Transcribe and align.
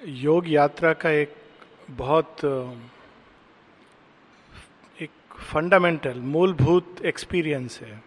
योग 0.00 0.48
यात्रा 0.48 0.92
का 0.92 1.10
एक 1.10 1.34
बहुत 1.90 2.44
एक 5.00 5.10
फंडामेंटल 5.52 6.18
मूलभूत 6.20 7.00
एक्सपीरियंस 7.04 7.78
है, 7.80 8.02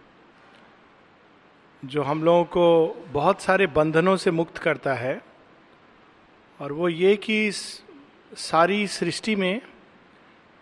जो 1.84 2.04
हम 2.04 2.24
लोगों 2.24 2.44
को 2.46 3.06
बहुत 3.14 3.42
सारे 3.42 3.68
बंधनों 3.68 4.16
से 4.18 4.32
मुक्त 4.32 4.58
करता 4.58 4.94
है। 4.94 5.22
और 6.60 6.72
वो 6.72 6.90
ये 6.90 7.16
कि 7.16 7.52
सारी 7.52 8.88
सृष्टि 8.88 9.36
में 9.36 9.62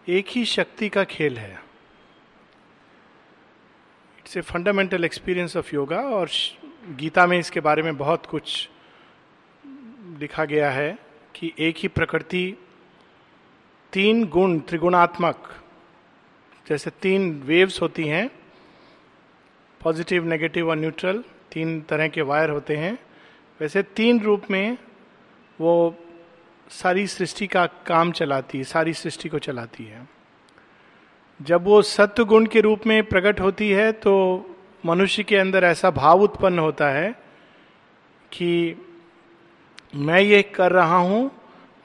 एक 0.08 0.28
ही 0.30 0.46
शक्ति 0.46 0.90
का 0.90 1.04
खेल 1.04 1.38
है। 1.38 1.54
It's 4.20 4.38
a 4.38 4.42
fundamental 4.42 5.06
experience 5.06 5.58
of 5.58 5.74
yoga 5.76 6.00
और 6.00 6.30
गीता 6.96 7.26
में 7.28 7.38
इसके 7.40 7.60
बारे 7.60 7.84
में 7.84 7.98
बहुत 7.98 8.26
कुछ 8.26 8.70
लिखा 10.20 10.46
गया 10.46 10.72
है। 10.72 11.07
कि 11.40 11.54
एक 11.60 11.76
ही 11.78 11.88
प्रकृति 11.88 12.58
तीन 13.94 14.26
गुण 14.26 14.60
त्रिगुणात्मक, 14.60 15.50
जैसे 16.68 16.90
तीन 17.02 17.32
वेव्स 17.46 17.82
होती 17.82 18.04
हैं 18.04 18.30
पॉजिटिव 19.82 20.26
नेगेटिव 20.26 20.70
और 20.70 20.78
न्यूट्रल 20.78 21.24
तीन 21.52 21.82
तरह 21.82 22.08
के 22.08 22.22
वायर 22.22 22.50
होते 22.50 22.76
हैं। 22.76 22.98
वैसे 23.60 23.84
तीन 23.84 24.20
रूप 24.20 24.44
में 24.52 24.78
वो 25.62 25.96
सारी 26.70 27.08
सृष्टि 27.08 27.48
का 27.48 27.66
काम 27.66 28.12
चलाती 28.12 28.58
है 28.58 28.64
सारी 28.64 28.94
सृष्टि 28.94 29.30
को 29.30 29.40
चलाती 29.40 29.84
है। 29.84 30.08
जब 31.40 31.64
वो 31.64 31.82
सत्य 31.82 32.24
गुण 32.24 32.46
के 32.46 32.62
रूप 32.62 32.88
में 32.88 33.04
प्रकट 33.04 33.40
होती 33.40 33.70
है 33.70 33.92
तो 33.92 34.14
मनुष्य 34.86 35.24
के 35.24 35.36
अंदर 35.36 35.64
ऐसा 35.64 35.92
भाव 35.92 36.22
उत्पन्न 36.22 36.60
होता 36.60 36.90
है 36.90 37.12
कि 38.32 38.76
मैं 39.94 40.20
ये 40.22 40.42
कर 40.56 40.72
रहा 40.72 40.98
हूँ 40.98 41.30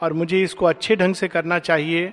और 0.01 0.13
मुझे 0.13 0.43
इसको 0.43 0.67
अच्छे 0.67 0.97
ढंग 0.97 1.15
से 1.15 1.29
करना 1.29 1.59
चाहिए, 1.59 2.13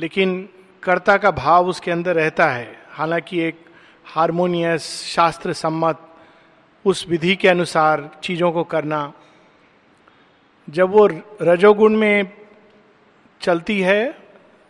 लेकिन 0.00 0.48
कर्ता 0.82 1.16
का 1.16 1.30
भाव 1.30 1.68
उसके 1.68 1.90
अंदर 1.90 2.14
रहता 2.14 2.46
है। 2.46 2.70
हालाँकि 2.90 3.40
एक 3.40 3.64
हारमोनियस 4.06 4.84
शास्त्र 5.06 5.52
सम्मत 5.52 6.08
उस 6.84 7.06
विधि 7.08 7.34
के 7.36 7.48
अनुसार 7.48 8.08
चीज़ों 8.22 8.50
को 8.52 8.64
करना, 8.64 9.12
जब 10.68 10.90
वो 10.90 11.06
रजोगुण 11.42 11.96
में 11.96 12.32
चलती 13.40 13.80
है 13.80 14.14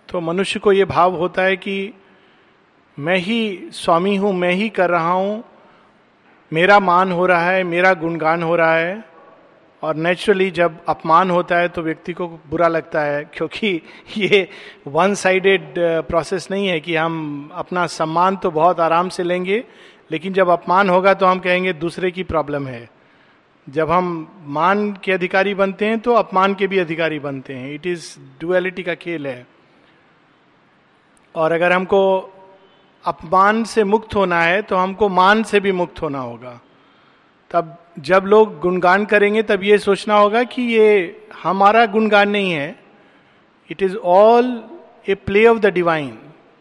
तो 0.09 0.21
मनुष्य 0.21 0.61
को 0.61 0.73
ये 0.73 0.85
भाव 0.85 1.17
होता 1.17 1.43
है 1.43 1.57
कि 1.57 1.93
मैं 2.99 3.17
ही 3.17 3.69
स्वामी 3.73 4.17
हूँ, 4.17 4.33
मैं 4.33 4.53
ही 4.53 4.69
कर 4.69 4.91
रहा 4.91 5.11
हूँ, 5.11 5.43
मेरा 6.53 6.79
मान 6.81 7.13
हो 7.13 7.27
रहा 7.27 7.51
है, 7.51 7.63
मेरा 7.65 7.93
गुणगान 7.95 8.43
हो 8.43 8.57
रहा 8.57 8.75
है 8.75 9.12
और 9.83 9.97
नेचुरली 9.97 10.51
जब 10.51 10.77
अपमान 10.89 11.31
होता 11.31 11.57
है 11.57 11.69
तो 11.69 11.83
व्यक्ति 11.83 12.13
को 12.13 12.27
बुरा 12.29 12.69
लगता 12.69 13.01
है, 13.01 13.25
क्योंकि 13.25 13.81
ये 14.19 14.49
वन 14.89 15.15
साइडेड 15.15 15.75
प्रोसेस 15.79 16.49
नहीं 16.51 16.67
है 16.69 16.81
कि 16.81 16.97
हम 16.97 17.51
अपना 17.55 17.87
सम्मान 17.87 18.37
तो 18.37 18.51
बहुत 18.51 18.81
आराम 18.81 19.09
से 19.09 19.23
लेंगे, 19.23 19.65
लेकिन 20.11 20.33
जब 20.33 20.49
अपमान 20.49 20.91
होगा 20.91 21.15
तो 21.15 21.27
हम 21.27 21.39
कहेंगे 21.39 21.73
दूसरे 21.73 22.11
की 22.11 22.23
प्रॉब्लम 22.23 22.67
है। 22.67 22.89
जब 23.67 23.91
हम 23.91 24.07
मान 24.47 24.93
के 25.05 25.13
अधिकारी 25.13 25.55
बनते 25.55 25.87
हैं 25.87 25.99
तो 26.01 26.15
अपमान 26.15 26.55
के 26.55 26.67
भी 26.67 26.79
अधिकारी 26.79 27.19
बनते 27.19 27.55
हैं। 27.55 27.75
इट 27.75 27.87
इज़ 27.87 28.17
डुअलिटी 28.41 28.83
का 28.83 28.95
खेल 28.95 29.27
है। 29.27 29.47
और 31.35 31.53
अगर 31.53 31.73
हमको 31.73 32.01
अपमान 33.05 33.63
से 33.65 33.85
मुक्त 33.85 34.15
होना 34.15 34.41
है 34.43 34.63
तो 34.63 34.77
हमको 34.77 35.09
मान 35.09 35.43
से 35.43 35.61
भी 35.61 35.73
मुक्त 35.73 36.03
होना 36.03 36.19
होगा। 36.19 36.61
तब 37.51 37.77
जब 37.97 38.25
लोग 38.27 38.59
गुणगान 38.61 39.05
करेंगे, 39.05 39.43
तब 39.43 39.63
ये 39.65 39.79
सोचना 39.79 40.15
होगा 40.15 40.43
कि 40.45 40.63
ये 40.63 41.27
हमारा 41.43 41.85
गुणगान 41.87 42.29
नहीं 42.31 42.53
है। 42.53 42.75
It 43.71 43.83
is 43.83 43.97
all 43.97 44.63
a 45.09 45.15
play 45.17 45.47
of 45.47 45.59
the 45.59 45.67
divine 45.67 46.19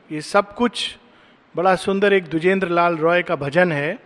ये 0.10 0.22
सब 0.22 0.54
कुछ 0.56 0.98
बड़ा 1.56 1.76
सुंदर 1.76 2.14
एक 2.14 2.28
दुजेंद्र 2.30 2.68
लाल 2.70 2.98
रॉय 2.98 3.22
का 3.24 3.36
भजन 3.36 3.72
है। 3.72 3.98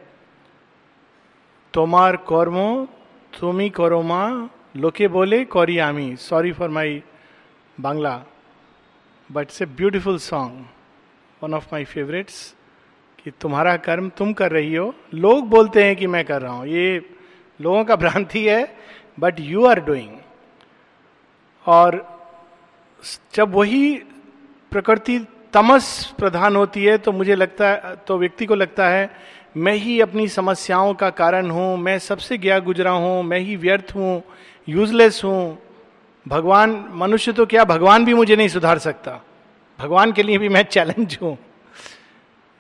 तोमार 1.73 2.15
कौरमो, 2.17 2.87
तुमी 3.39 3.69
कौरोमा 3.69 4.49
लोके 4.77 5.07
बोले 5.07 5.43
कौरियामी। 5.45 6.15
Sorry 6.15 6.51
for 6.51 6.69
my 6.69 7.01
Bangla 7.77 8.15
but 9.29 9.41
it's 9.41 9.61
a 9.61 9.65
beautiful 9.65 10.17
song 10.19 10.65
one 11.41 11.53
of 11.53 11.67
my 11.73 11.83
favourites 11.85 12.53
कि 13.19 13.31
तुम्हारा 13.31 13.75
कर्म 13.77 14.09
तुम 14.09 14.33
कर 14.33 14.51
रही 14.51 14.75
हो। 14.75 14.93
लोग 15.13 15.49
बोलते 15.49 15.83
हैं 15.83 15.95
कि 15.95 16.07
मैं 16.07 16.23
कर 16.25 16.41
रहा 16.41 16.53
हूँ। 16.53 16.67
ये 16.67 17.14
लोगों 17.59 17.83
का 17.85 17.95
भ्रांति 17.95 18.43
है 18.45 18.75
बट 19.19 19.39
यू 19.39 19.65
आर 19.65 19.79
डूइंग 19.79 20.17
और 21.65 22.03
जब 23.33 23.53
वही 23.55 23.95
प्रकृति 24.71 25.19
तमस 25.53 25.87
प्रधान 26.17 26.55
होती 26.55 26.83
है 26.85 26.97
तो 26.97 27.11
मुझे 27.11 27.35
लगता 27.35 27.67
है 27.67 27.95
तो 28.07 28.17
व्यक्ति 28.17 28.45
को 28.45 28.55
लगता 28.55 28.87
है, 28.89 29.09
मैं 29.57 29.73
ही 29.73 29.99
अपनी 30.01 30.27
समस्याओं 30.27 30.93
का 30.93 31.09
कारण 31.09 31.49
हूँ, 31.51 31.77
मैं 31.77 31.97
सबसे 31.99 32.37
गया 32.37 32.59
गुजरा 32.59 32.91
हूँ, 32.91 33.23
मैं 33.23 33.39
ही 33.39 33.55
व्यर्थ 33.55 33.95
हूँ 33.95 34.23
यूजलेस 34.67 35.21
हूँ। 35.23 35.57
भगवान, 36.25 36.71
मनुष्य 36.91 37.31
तो 37.31 37.45
क्या, 37.45 37.63
भगवान 37.65 38.05
भी 38.05 38.13
मुझे 38.13 38.35
नहीं 38.35 38.47
सुधार 38.47 38.79
सकता। 38.79 39.19
भगवान 39.79 40.11
के 40.11 40.23
लिए 40.23 40.37
भी 40.37 40.49
मैं 40.49 40.63
चैलेंज 40.63 41.17
हूँ। 41.21 41.37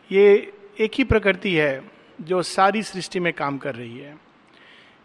ये 0.09 0.53
एक 0.79 0.91
ही 0.95 1.03
प्रकृति 1.03 1.53
है, 1.53 1.81
जो 2.21 2.41
सारी 2.43 2.83
सृष्टि 2.83 3.19
में 3.19 3.31
काम 3.33 3.57
कर 3.57 3.75
रही 3.75 3.97
है। 3.97 4.15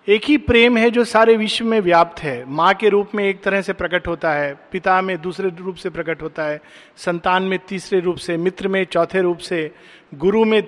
एक 0.08 0.24
ही 0.24 0.36
प्रेम 0.36 0.76
है 0.76 0.90
जो 0.90 1.04
सारे 1.04 1.36
विश्व 1.36 1.64
में 1.64 1.80
व्याप्त 1.80 2.22
है। 2.22 2.44
माँ 2.44 2.74
के 2.74 2.88
रूप 2.88 3.10
में 3.14 3.24
एक 3.24 3.42
तरह 3.42 3.62
से 3.62 3.72
प्रकट 3.72 4.06
होता 4.06 4.32
है, 4.32 4.54
पिता 4.72 5.00
में 5.02 5.20
दूसरे 5.22 5.50
रूप 5.50 5.76
से 5.76 5.90
प्रकट 5.90 6.22
होता 6.22 6.44
है, 6.44 6.60
संतान 6.96 7.42
में 7.42 7.58
तीसरे 7.58 8.00
रूप 8.00 8.16
से, 8.16 8.36
मित्र 8.36 8.68
में 8.68 8.84
चौथे 8.84 9.20
रूप 9.20 9.38
से, 9.38 9.70
गुरु 10.14 10.44
में 10.44 10.62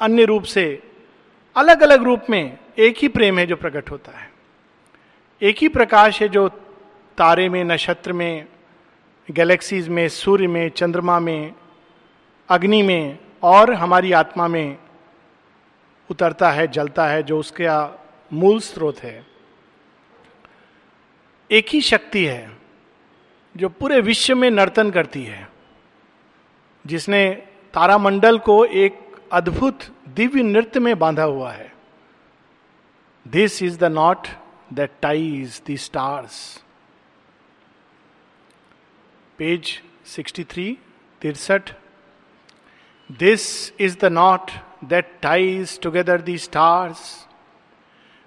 अन्य 0.00 0.24
रूप 0.24 0.42
से 0.42 0.82
अलग 1.56 1.82
अलग 1.82 2.02
रूप 2.02 2.22
में 2.30 2.58
एक 2.78 2.96
ही 2.98 3.08
प्रेम 3.08 3.38
है 3.38 3.46
जो 3.46 3.56
प्रकट 3.56 3.90
होता 3.90 4.18
है। 4.18 4.30
एक 5.42 5.56
ही 5.58 5.68
प्रकाश 5.68 6.22
है 6.22 6.28
जो 6.28 6.48
तारे 7.18 7.48
में, 7.48 7.64
नक्षत्र 7.64 8.12
में, 8.12 8.46
गैलेक्सीज 9.30 9.88
में, 9.88 10.08
सूर्य 10.08 10.46
में, 10.46 10.68
चंद्रमा 10.68 11.20
में, 11.20 11.54
अग्नि 12.48 12.82
में 12.82 13.18
और 13.42 13.72
हमारी 13.72 14.12
आत्मा 14.12 14.48
में 14.48 14.76
उतरता 16.10 16.50
है, 16.50 16.68
जलता 16.68 17.06
है, 17.06 17.22
जो 17.22 17.38
उसका 17.38 18.02
मूल 18.30 18.60
स्रोत 18.60 18.98
है। 18.98 19.26
एक 21.50 21.68
ही 21.68 21.80
शक्ति 21.80 22.24
है 22.24 22.56
जो 23.56 23.68
पूरे 23.68 24.00
विश्व 24.00 24.36
में 24.36 24.50
नर्तन 24.50 24.90
करती 24.90 25.22
है, 25.24 25.48
जिसने 26.84 27.30
तारामंडल 27.74 28.38
को 28.38 28.64
एक 28.64 28.98
अद्भुत 29.32 29.82
दिव्य 30.08 30.42
नृत्य 30.42 30.80
में 30.80 30.98
बांधा 30.98 31.22
हुआ 31.22 31.52
है। 31.52 31.72
This 33.26 33.62
is 33.62 33.78
the 33.78 33.84
knot 33.84 34.28
that 34.72 34.90
ties 35.02 35.62
the 35.70 35.76
stars 35.76 36.62
page 39.38 39.82
63 40.06 40.76
तिरसठ। 41.20 41.70
This 43.10 43.72
is 43.80 43.98
the 43.98 44.04
knot 44.04 44.50
that 44.84 45.18
ties 45.22 45.80
together 45.80 46.20
the 46.20 46.36
stars 46.36 47.25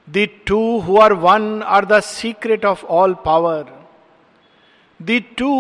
the 0.09 0.27
two 0.47 0.59
who 0.79 0.97
are 0.97 1.13
one 1.23 1.61
are 1.63 1.85
the 1.85 1.99
secret 2.01 2.65
of 2.65 2.85
all 2.85 3.13
power 3.25 3.65
the 4.99 5.21
two 5.37 5.53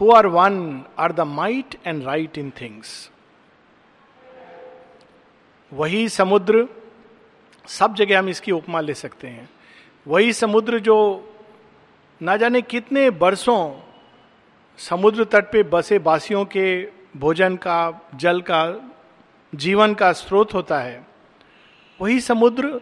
who 0.00 0.10
are 0.12 0.26
one 0.26 0.58
are 0.98 1.12
the 1.12 1.20
might 1.20 1.74
and 1.86 2.04
right 2.04 2.38
in 2.38 2.50
things 2.60 3.10
वही 5.72 6.08
समुद्र, 6.08 6.66
सब 7.68 7.94
जगह 7.94 8.18
हम 8.18 8.28
इसकी 8.28 8.52
उपमा 8.52 8.80
ले 8.80 8.94
सकते 8.94 9.28
हैं। 9.28 9.48
वही 10.06 10.32
समुद्र 10.32 10.78
जो 10.78 10.96
ना 12.20 12.36
जाने 12.36 12.62
कितने 12.62 13.08
बरसों 13.10 13.60
समुद्र 14.78 15.24
तट 15.24 15.50
पे 15.52 15.62
बसे 15.62 15.98
बासियों 15.98 16.44
के 16.44 16.66
भोजन 17.16 17.56
का, 17.56 18.00
जल 18.14 18.40
का, 18.40 18.62
जीवन 19.52 19.94
का 19.94 20.12
स्रोत 20.12 20.54
होता 20.54 20.78
है, 20.78 21.06
वही 22.00 22.20
समुद्र 22.20 22.80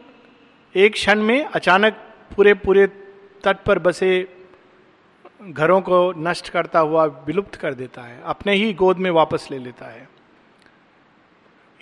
एक 0.78 0.92
क्षण 0.92 1.22
में 1.22 1.44
अचानक 1.44 1.92
पूरे 2.36 2.54
पूरे 2.54 2.86
तट 3.44 3.56
पर 3.66 3.78
बसे 3.78 4.28
घरों 5.42 5.80
को 5.80 6.12
नष्ट 6.16 6.48
करता 6.48 6.78
हुआ 6.78 7.04
विलुप्त 7.04 7.54
कर 7.54 7.74
देता 7.74 8.02
है। 8.02 8.22
अपने 8.24 8.54
ही 8.54 8.72
गोद 8.74 8.96
में 8.96 9.10
वापस 9.10 9.48
ले 9.50 9.58
लेता 9.58 9.86
है। 9.86 10.08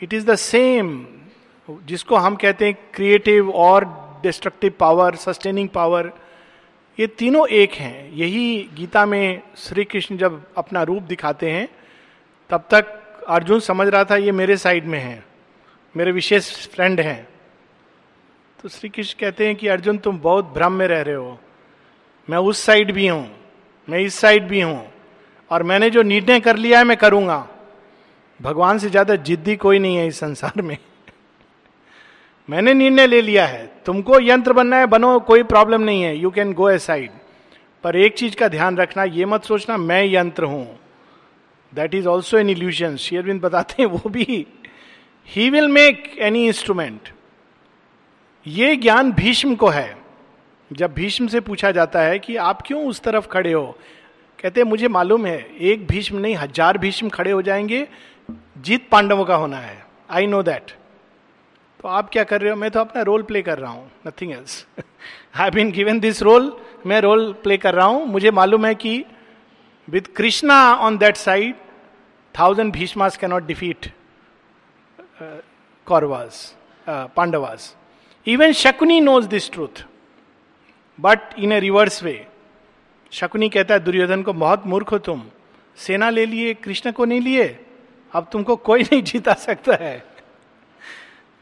इट 0.03 0.15
इज़ 0.15 0.27
द 0.27 0.35
सेम 0.35 1.07
जिसको 1.71 2.17
हम 2.17 2.37
कहते 2.37 2.67
हैं 2.67 2.79
क्रिएटिव 2.95 3.51
और 3.51 3.85
डिस्ट्रक्टिव 4.23 4.75
पावर 4.79 5.15
सस्टेनिंग 5.15 5.69
पावर 5.69 6.13
ये 7.01 7.07
तीनों 7.07 7.49
एक 7.49 7.73
हैं। 7.73 8.13
यही 8.13 8.71
गीता 8.75 9.07
में 9.07 9.43
श्री 9.57 9.85
कृष्ण 9.85 10.17
जब 10.17 10.43
अपना 10.57 10.83
रूप 10.83 11.03
दिखाते 11.03 11.51
हैं, 11.51 11.69
तब 12.51 12.69
तक 12.71 12.85
अर्जुन 13.29 13.61
समझ 13.61 13.89
रहा 13.89 14.05
था, 14.05 14.17
ये 14.17 14.33
मेरे 14.33 14.57
साइड 14.57 14.85
में 14.85 14.99
है। 14.99 15.25
मेरे 15.97 16.13
विशेष 16.13 16.69
फ्रेंड 16.69 17.01
हैं। 17.01 17.29
तो 18.67 18.71
श्री 18.71 18.89
कृष्ण 18.89 19.21
कहते 19.21 19.47
हैं 19.47 19.57
कि, 19.57 19.69
अर्जुन, 19.69 19.99
तुम 19.99 20.19
बहुत 20.19 20.45
भ्रम 20.45 20.73
में 20.73 20.89
रह 20.89 21.03
रहे 21.03 21.15
हो। 21.15 21.39
मैं 22.31 22.39
उस 22.39 22.61
साइड 22.61 22.93
भी 22.93 23.09
हूँ, 23.09 23.37
मैं 23.89 23.99
इस 23.99 24.15
साइड 24.15 24.49
भी 24.49 24.61
हूँ, 24.61 24.93
और 25.51 25.63
मैंने 25.63 25.91
जो 25.91 26.03
निर्णय 26.03 26.41
कर 26.41 26.57
लिया 26.57 26.79
है, 26.79 26.85
मैं 26.85 26.97
करूँगा। 26.97 27.49
भगवान 28.43 28.79
से 28.79 28.91
ज़्यादा 28.91 29.17
जिद्दी 29.17 29.57
कोई 29.57 29.79
नहीं 29.79 29.97
है 29.97 30.07
इस 30.07 30.19
संसार 30.19 30.63
में। 30.63 30.79
मैंने 32.51 32.75
निर्णय 32.75 33.07
ले 33.07 33.21
लिया 33.21 33.47
है। 33.47 33.73
तुमको 33.87 34.21
यंत्र 34.21 34.53
बनना 34.53 34.77
है, 34.77 34.87
बनो, 34.87 35.21
कोई 35.21 35.43
प्रॉब्लम 35.43 35.81
नहीं 35.81 36.03
है। 36.03 36.17
You 36.17 36.31
can 36.31 36.53
go 36.53 36.71
A 36.71 36.79
side 36.79 37.11
पर 37.85 37.97
एक 37.97 38.15
चीज़ 38.15 38.37
का 38.37 38.49
ध्यान 38.49 38.77
रखना, 38.77 39.05
ये 39.05 39.25
मत 39.25 39.45
सोचना, 39.45 39.77
मैं 39.77 40.05
यंत्र 40.05 40.45
हूँ। 40.45 40.79
That 41.75 41.95
is 41.95 42.09
also 42.09 42.39
an 42.39 42.51
illusion 42.51 42.97
शेयरविंद 42.97 43.41
बताते 43.41 43.75
हैं, 43.79 43.91
वो 43.91 44.11
भी। 44.11 44.47
He 45.29 45.51
will 45.51 45.69
make 45.69 46.17
any 46.19 46.47
instrument 46.47 47.09
ये 48.47 48.75
ज्ञान 48.77 49.13
भीष्म 49.13 49.55
को 49.55 49.69
है। 49.69 49.97
जब 50.71 50.93
भीष्म 50.95 51.27
से 51.29 51.41
पूछा 51.41 51.71
जाता 51.71 52.01
है 52.01 52.19
कि 52.19 52.37
आप 52.39 52.63
क्यों 52.67 52.87
उस 52.87 53.01
तरफ़ 53.01 53.27
खड़े 53.29 53.53
हो? 53.53 53.67
कहते 54.39 54.61
हैं, 54.61 54.69
मुझे 54.69 54.89
मालूम 54.89 55.27
है, 55.27 55.39
एक 55.51 55.87
भीष्म 55.87 56.19
नहीं, 56.19 56.35
हज़ार 56.37 56.79
भीष्म 56.79 57.09
खड़े 57.09 57.31
हो 57.31 57.43
जाएँगे। 57.43 57.87
जीत 58.59 58.89
पांडवों 58.91 59.25
का 59.25 59.35
होना 59.35 59.57
है। 59.57 59.85
आई 60.11 60.27
नो 60.27 60.43
दैट 60.43 60.71
तो 61.81 61.89
आप 61.89 62.09
क्या 62.11 62.25
कर 62.25 62.41
रहे 62.41 62.51
हो? 62.51 62.57
मैं 62.57 62.71
तो 62.71 62.81
अपना 62.81 63.03
रोल 63.03 63.23
प्ले 63.23 63.43
कर 63.43 63.59
रहा 63.59 63.71
हूँ 63.71 63.91
nothing 64.07 64.33
else 64.33 64.67
I 65.37 65.51
been 65.51 65.71
given 65.73 66.01
this 66.01 66.23
role 66.23 66.57
मैं 66.87 67.01
रोल 67.01 67.33
प्ले 67.43 67.57
कर 67.57 67.75
रहा 67.75 67.87
हूँ। 67.87 68.07
मुझे 68.07 68.31
मालूम 68.31 68.67
है 68.67 68.75
कि 68.75 69.05
with 69.89 70.15
Krishna 70.17 70.57
on 70.77 70.99
that 70.99 71.17
side 71.17 71.55
thousand 72.35 72.73
Bhishmas 72.73 73.17
cannot 73.17 73.47
defeat 73.47 73.91
Kauravas 75.87 76.55
Pandavas 76.87 77.75
even 78.27 78.53
Shakuni 78.53 79.01
knows 79.01 79.27
this 79.29 79.51
truth 79.53 79.85
but 80.99 81.39
in 81.39 81.53
a 81.53 81.61
reverse 81.61 82.03
way 82.03 82.27
Shakuni 83.13 83.49
कहता 83.49 83.75
है, 83.75 83.81
दुर्योधन 83.81 84.23
को 84.23 84.33
बहुत 84.33 84.67
मूर्ख 84.67 84.93
हो 84.93 84.99
तुम। 84.99 85.23
सेना 85.77 86.11
ले 86.11 86.25
लिए, 86.27 86.55
कृष्ण 86.55 86.93
को 86.93 87.05
नहीं 87.05 87.21
लिए। 87.21 87.47
अब 88.13 88.29
तुमको 88.33 88.57
कोई 88.57 88.83
नहीं 88.83 89.03
जीता 89.03 89.33
सकता 89.33 89.77
है। 89.81 90.05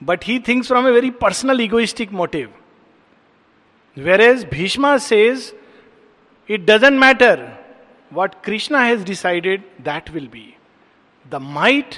But 0.00 0.24
he 0.24 0.38
thinks 0.38 0.68
from 0.68 0.88
a 0.88 0.90
very 0.90 1.10
personal 1.10 1.60
egoistic 1.60 2.12
motive 2.12 2.52
whereas 4.20 4.44
Bhishma 4.50 4.96
says 4.98 5.52
it 6.48 6.64
doesn't 6.66 7.00
matter 7.00 7.48
what 8.12 8.34
Krishna 8.44 8.80
has 8.80 9.04
decided 9.04 9.62
that 9.80 10.10
will 10.10 10.28
be 10.28 10.54
the 11.26 11.34
might 11.34 11.94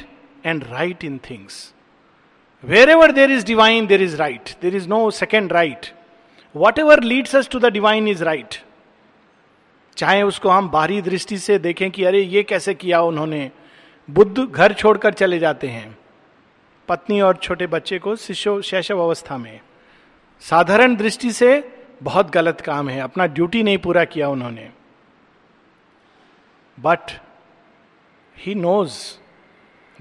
and 0.46 0.64
right 0.64 1.04
in 1.04 1.18
things 1.30 1.74
wherever 2.90 3.12
there 3.12 3.30
is 3.30 3.46
divine 3.46 3.86
there 3.86 4.02
is 4.02 4.16
right 4.16 4.50
there 4.62 4.76
is 4.76 4.88
no 4.88 5.10
second 5.10 5.52
right 5.52 5.86
whatever 6.78 7.02
leads 7.02 7.36
us 7.36 7.48
to 7.48 7.58
the 7.58 7.66
divine 7.66 8.08
is 8.08 8.24
right 8.24 8.54
चाहे 9.96 10.22
उसको 10.22 10.48
हम 10.48 10.68
बाहरी 10.68 11.02
दृष्टि 11.02 11.38
से 11.38 11.58
देखें 11.58 11.90
कि 11.90 12.04
अरे 12.04 12.20
ये 12.20 12.42
कैसे 12.42 12.74
किया 12.74 13.00
उन्होंने। 13.00 13.50
बुद्ध 14.10 14.38
घर 14.38 14.72
छोड़कर 14.72 15.12
चले 15.12 15.38
जाते 15.38 15.68
हैं। 15.68 15.98
पत्नी 16.88 17.20
और 17.20 17.36
छोटे 17.36 17.66
बच्चे 17.66 17.98
को 17.98 18.16
शिशो 18.16 18.60
शैशव 18.62 18.98
अवस्था 18.98 19.38
में। 19.38 19.60
साधारण 20.40 20.96
दृष्टि 20.96 21.32
से 21.32 21.78
बहुत 22.02 22.30
गलत 22.30 22.60
काम 22.60 22.88
है। 22.88 23.00
अपना 23.00 23.26
ड्यूटी 23.26 23.62
नहीं 23.62 23.78
पूरा 23.78 24.04
किया 24.04 24.28
उन्होंने। 24.28 24.70
But 26.80 27.20
he 28.38 28.54
knows 28.54 28.92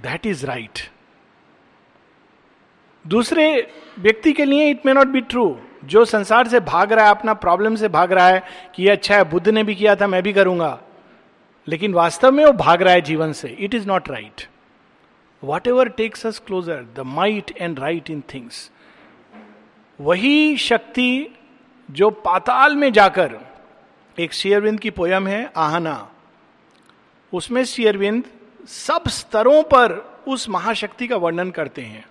that 0.02 0.26
is 0.26 0.46
right 0.46 0.80
दूसरे 3.08 3.72
व्यक्ति 4.00 4.34
के 4.34 4.46
लिए 4.46 4.70
it 4.70 4.86
may 4.86 4.94
not 4.94 5.08
be 5.08 5.22
true 5.22 5.60
जो 5.86 6.06
संसार 6.06 6.48
से 6.48 6.60
भाग 6.60 6.94
रहा 6.94 7.06
है, 7.06 7.12
अपना 7.12 7.34
प्रॉब्लम 7.34 7.76
से 7.76 7.88
भाग 7.88 8.12
रहा 8.12 8.28
है, 8.28 8.44
कि 8.76 8.84
ये 8.84 8.90
अच्छा 8.90 9.16
है, 9.16 9.24
बुद्ध 9.24 9.50
ने 9.50 9.64
भी 9.64 9.76
किया 9.76 9.96
था, 9.96 10.08
मैं 10.08 10.24
भी 10.24 10.34
करूँगा। 10.34 10.82
लेकिन 11.68 11.94
वास्तव 11.94 12.32
में 12.32 12.46
वो 12.46 12.52
भाग 12.52 12.82
रहा 12.82 12.94
है 12.94 13.02
जीवन 13.02 13.34
से। 13.34 13.48
It 13.48 13.76
is 13.76 13.88
not 13.88 14.10
right 14.10 14.48
whatever 15.68 15.90
takes 15.90 16.26
us 16.26 16.40
closer 16.40 16.86
the 16.96 17.00
might 17.00 17.52
and 17.58 17.80
right 17.80 18.10
in 18.10 18.24
things 18.34 18.72
वही 20.02 20.58
शक्ति 20.58 21.36
जो 21.92 22.10
पाताल 22.10 22.76
में 22.76 22.94
जाकर, 22.94 23.40
एक 24.20 24.34
शेयरविंद 24.34 24.80
की 24.80 24.90
पोयम 24.90 25.28
है, 25.28 25.52
आहना। 25.58 26.12
उसमें 27.34 27.64
शेयरविंद 27.66 28.24
सब 28.68 29.08
स्तरों 29.08 29.64
पर 29.64 29.92
उस 30.28 30.50
महाशक्ति 30.50 31.08
का 31.08 31.18
वर्णन 31.18 31.52
करते 31.52 31.82
हैं। 31.82 32.06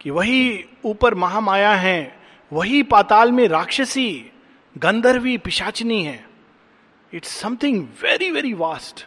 कि 0.00 0.10
वही 0.10 0.64
ऊपर 0.84 1.14
महामाया 1.14 1.74
है, 1.74 2.18
वही 2.52 2.82
पाताल 2.82 3.32
में 3.32 3.48
राक्षसी, 3.48 4.30
गंधर्वी 4.78 5.38
पिशाचनी 5.38 6.04
है। 6.04 6.28
It's 7.12 7.28
something 7.28 7.88
very 8.02 8.30
very 8.30 8.52
vast 8.52 9.06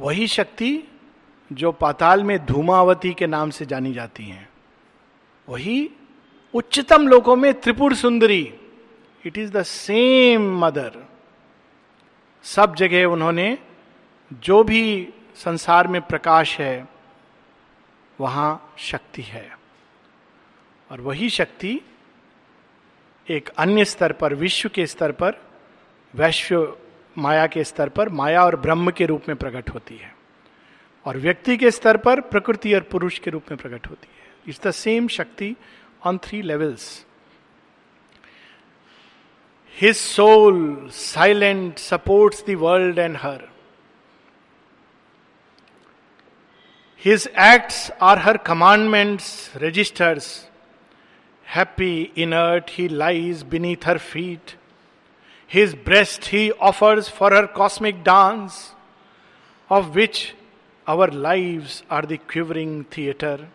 वही 0.00 0.26
शक्ति 0.26 0.80
जो 1.52 1.72
पाताल 1.72 2.24
में 2.24 2.46
धूमावती 2.46 3.14
के 3.14 3.26
नाम 3.26 3.50
से 3.50 3.66
जानी 3.66 3.92
जाती 3.92 4.24
हैं। 4.24 4.48
वही 5.48 5.90
उच्चतम 6.54 7.08
लोकों 7.08 7.36
में 7.36 7.60
Tripura 7.60 7.94
Sundari. 7.94 8.54
It 9.26 9.38
is 9.38 9.52
the 9.52 9.62
same 9.62 10.58
mother 10.58 11.08
सब 12.42 12.74
जगह 12.74 13.04
उन्होंने 13.04 13.58
जो 14.32 14.64
भी 14.64 15.08
संसार 15.36 15.88
में 15.88 16.02
प्रकाश 16.02 16.58
है, 16.60 16.88
वहाँ 18.20 18.74
शक्ति 18.78 19.22
है। 19.22 19.59
और 20.90 21.00
वही 21.00 21.30
शक्ति 21.30 21.80
एक 23.30 23.48
अन्य 23.48 23.84
स्तर 23.84 24.12
पर, 24.12 24.34
विश्व 24.34 24.68
के 24.68 24.86
स्तर 24.86 25.12
पर, 25.12 25.34
वैश्व 26.14 26.76
माया 27.18 27.46
के 27.46 27.64
स्तर 27.64 27.88
पर, 27.88 28.08
माया 28.08 28.44
और 28.44 28.56
ब्रह्म 28.56 28.90
के 28.90 29.06
रूप 29.06 29.22
में 29.28 29.36
प्रकट 29.36 29.70
होती 29.70 29.96
है। 29.96 30.14
और 31.06 31.16
व्यक्ति 31.16 31.56
के 31.56 31.70
स्तर 31.70 31.96
पर, 31.96 32.20
प्रकृति 32.20 32.74
और 32.74 32.80
पुरुष 32.80 33.18
के 33.18 33.30
रूप 33.30 33.44
में 33.50 33.58
प्रकट 33.58 33.86
होती 33.86 34.08
है। 34.12 34.34
It's 34.48 34.60
the 34.60 34.70
same 34.70 35.08
shakti 35.08 35.56
on 36.06 36.18
three 36.18 36.42
levels 36.42 37.06
his 39.80 39.96
soul 39.96 40.88
silent 40.92 41.78
supports 41.78 42.44
the 42.46 42.50
world 42.50 42.98
and 42.98 43.16
her 43.16 43.48
his 47.04 47.28
acts 47.38 47.90
are 48.02 48.18
her 48.18 48.36
commandments 48.36 49.52
registers 49.56 50.49
Happy, 51.50 52.12
inert, 52.14 52.70
he 52.70 52.88
lies 52.88 53.42
beneath 53.42 53.82
her 53.82 53.98
feet. 53.98 54.54
His 55.48 55.74
breast 55.74 56.26
he 56.26 56.52
offers 56.52 57.08
for 57.08 57.30
her 57.30 57.48
cosmic 57.48 58.04
dance, 58.04 58.72
of 59.68 59.96
which 59.96 60.36
our 60.86 61.08
lives 61.08 61.82
are 61.90 62.02
the 62.02 62.18
quivering 62.18 62.84
theatre. 62.84 63.48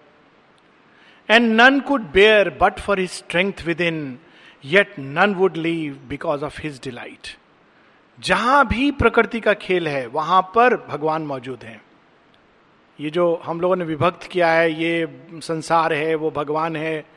And 1.30 1.56
none 1.56 1.82
could 1.82 2.12
bear 2.12 2.52
but 2.52 2.82
for 2.82 2.98
his 2.98 3.12
strength 3.12 3.66
within, 3.66 4.20
yet 4.62 4.98
none 4.98 5.40
would 5.40 5.56
leave 5.56 6.10
because 6.10 6.44
of 6.44 6.58
his 6.58 6.80
delight. 6.80 7.36
जहाँ 8.18 8.68
भी 8.68 8.92
प्रकृति 8.92 9.40
का 9.40 9.54
खेल 9.54 9.88
है 9.88 10.06
वहाँ 10.08 10.42
पर 10.56 10.76
भगवान 10.88 11.22
मौजूद 11.28 11.64
हैं 11.64 11.82
ये 13.00 13.10
जो 13.12 13.26
हम 13.46 13.62
लोगों 13.62 13.76
ने 13.76 13.86
विभक्त 13.86 14.28
किया 14.32 14.52
है 14.52 14.72
ये 14.74 14.94
संसार 15.44 15.94
है 15.94 16.16
वो 16.16 16.32
भगवान 16.32 16.76
है 16.76 17.15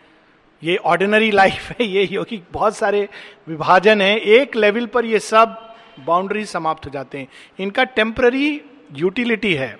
ये 0.62 0.76
ऑर्डिनरी 0.76 1.30
लाइफ 1.30 1.70
है, 1.70 1.86
ये 1.86 2.04
योगी 2.04 2.42
बहुत 2.52 2.76
सारे 2.76 3.08
विभाजन 3.48 4.00
है। 4.00 4.18
एक 4.18 4.56
लेवल 4.56 4.86
पर 4.86 5.04
ये 5.04 5.18
सब 5.18 5.76
बाउंड्री 6.06 6.44
समाप्त 6.44 6.86
हो 6.86 6.90
जाते 6.90 7.18
हैं। 7.18 7.28
इनका 7.60 7.84
टेम्पररी 7.84 8.60
यूटिलिटी 8.94 9.54
है। 9.54 9.78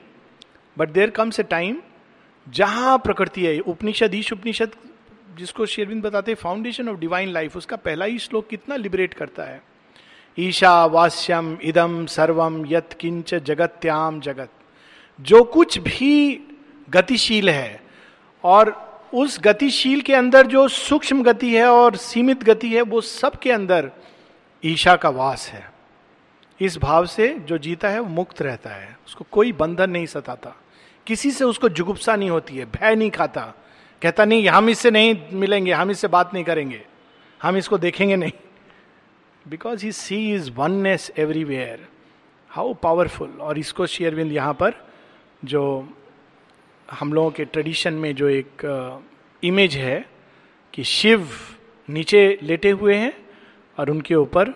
But 0.77 0.89
there 0.89 1.11
comes 1.11 1.41
a 1.41 1.43
time 1.43 1.81
जहाँ 2.49 2.99
प्रकृति 2.99 3.47
है। 3.47 3.59
उपनिषद, 3.61 4.15
ईश 4.15 4.33
उपनिषद 4.33 4.71
जिसको 5.37 5.67
शेरविंद 5.67 6.03
बताते 6.03 6.33
हैं 6.33 6.37
फाउंडेशन 6.37 6.89
ऑफ़ 6.89 6.99
डिवाइन 6.99 7.29
लाइफ 7.29 7.57
उसका 7.57 7.77
पहला 7.77 8.05
ही 8.05 8.19
श्लोक 8.19 8.49
कितना 8.49 8.77
लिबरेट 8.77 9.15
करता 9.15 9.43
है। 9.43 9.63
ईशा 10.39 10.87
वास्यम 10.87 11.59
इदम 11.63 12.07
सर्वम 12.07 12.65
यत 12.67 12.97
किंच 13.01 13.35
जगत्याम 13.35 14.21
जगत। 14.21 14.51
जो 15.21 15.43
कुछ 15.45 15.79
भी 15.79 16.41
गतिशील 16.91 17.51
है 17.51 17.81
और 18.45 18.88
उस 19.15 19.39
गतिशील 19.43 20.01
के 20.01 20.15
अंदर 20.15 20.47
जो 20.47 20.69
सूक्ष्म 20.69 21.23
गति 21.23 21.55
है 21.55 21.67
और 21.67 21.97
सीमित 21.97 22.45
गति 22.45 22.69
है, 22.69 22.83
वो 22.83 23.01
सब 23.01 23.33
के 23.39 23.53
अंदर 23.53 23.91
ईशा 24.65 24.97
का 24.97 25.09
वास 25.09 25.49
है। 25.49 25.73
इस 26.61 26.79
भाव 26.79 27.07
से 27.07 27.29
जो 27.29 27.59
जीता 27.59 27.89
है, 27.89 28.01
वो 28.01 28.09
मुक्त 28.09 28.43
रहता 28.43 28.71
है। 28.71 28.99
उसको 29.07 29.27
कोई 29.33 29.53
बंधन 29.53 29.91
नहीं 29.91 30.07
सताता। 30.07 30.57
किसी 31.07 31.31
से 31.31 31.45
उसको 31.45 31.69
जुगुप्सा 31.69 32.17
नहीं 32.17 32.31
होती 32.31 32.57
है, 32.57 32.65
भय 32.65 32.95
नहीं 32.95 33.11
खाता। 33.11 33.55
कहता, 34.03 34.25
नहीं, 34.25 34.49
हम 34.49 34.69
इससे 34.69 34.91
नहीं 34.91 35.17
मिलेंगे, 35.33 35.73
हम 35.73 35.91
इससे 35.91 36.09
बात 36.09 36.35
नहीं 36.35 36.45
करेंगे। 36.45 36.83
हम 37.43 37.57
इसको 37.57 37.79
देखेंगे 37.79 38.17
नहीं। 38.17 38.33
Because 39.49 39.85
he 39.85 39.93
sees 40.35 40.51
oneness 40.51 41.13
everywhere 41.19 41.89
how 42.51 42.75
powerful 42.75 43.39
और 43.41 43.59
इसको 43.59 43.87
शेयरविंद 43.87 44.33
यहाँ 44.33 44.55
पर 44.55 44.75
जो 45.45 45.89
हम 46.89 47.13
लोगों 47.13 47.31
के 47.31 47.45
ट्रेडिशन 47.45 47.95
में 47.95 48.15
जो 48.15 48.29
एक 48.29 48.63
इमेज 49.43 49.77
है 49.77 50.05
कि 50.75 50.85
शिव 50.85 51.29
नीचे 51.89 52.39
लेटे 52.43 52.71
हुए 52.71 52.95
हैं 52.95 53.13
और 53.79 53.91
उनके 53.91 54.15
ऊपर 54.15 54.53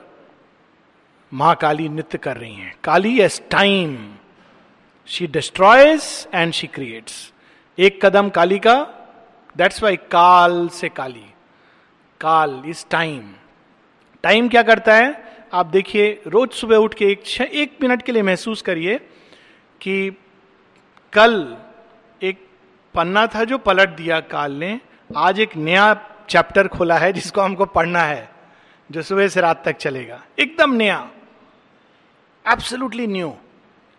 माँ 1.32 1.54
काली 1.54 1.88
नृत्य 1.88 2.18
कर 2.18 2.36
रही 2.36 2.54
हैं। 2.54 2.74
Kali 2.84 3.20
as 3.20 3.40
time 3.50 3.96
she 5.08 5.26
destroys 5.26 6.28
and 6.34 6.52
she 6.52 6.66
creates 6.66 7.32
एक 7.78 8.04
कदम 8.04 8.28
काली 8.28 8.58
का 8.58 8.74
दैट्स 9.56 9.82
वाई 9.82 9.96
काल 10.10 10.68
से 10.68 10.88
काली। 10.88 11.24
काल 12.20 12.62
इज़ 12.66 12.84
टाइम 12.90 13.32
टाइम 14.24 14.48
क्या 14.48 14.62
करता 14.62 14.94
है? 14.94 15.10
आप 15.52 15.66
देखिए, 15.66 16.22
रोज 16.26 16.50
सुबह 16.50 16.76
उठ 16.76 16.94
के 16.94 17.10
एक 17.10 17.40
एक 17.40 17.76
मिनट 17.82 18.02
के 18.02 18.12
लिए 18.12 18.22
महसूस 18.22 18.62
करिए 18.62 18.98
कि 19.80 20.10
कल 21.12 21.56
एक 22.22 22.46
पन्ना 22.94 23.26
था 23.26 23.44
जो 23.44 23.58
पलट 23.58 23.88
दिया 23.88 24.20
काल 24.20 24.52
ने। 24.52 24.80
आज 25.16 25.40
एक 25.40 25.56
नया 25.56 25.94
चैप्टर 26.30 26.68
खोला 26.68 26.98
है 26.98 27.12
जिसको 27.12 27.40
हमको 27.40 27.64
पढ़ना 27.66 28.02
है 28.02 28.30
जो 28.90 29.02
सुबह 29.02 29.28
से 29.28 29.40
रात 29.40 29.64
तक 29.64 29.76
चलेगा। 29.76 30.22
एकदम 30.38 30.72
नया। 30.72 31.10
Absolutely 32.52 33.06
new 33.06 33.34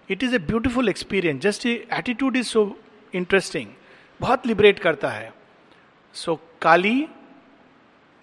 it 0.10 0.24
is 0.24 0.36
a 0.36 0.40
beautiful 0.40 0.90
experience 0.90 1.42
just 1.42 1.66
attitude 1.66 2.36
is 2.36 2.48
so 2.48 2.80
interesting 3.14 3.68
बहुत 4.22 4.48
लिबरेट 4.48 4.80
करता 4.80 5.10
है। 5.10 5.34
सो 6.14 6.34
so, 6.34 6.40
काली 6.62 7.08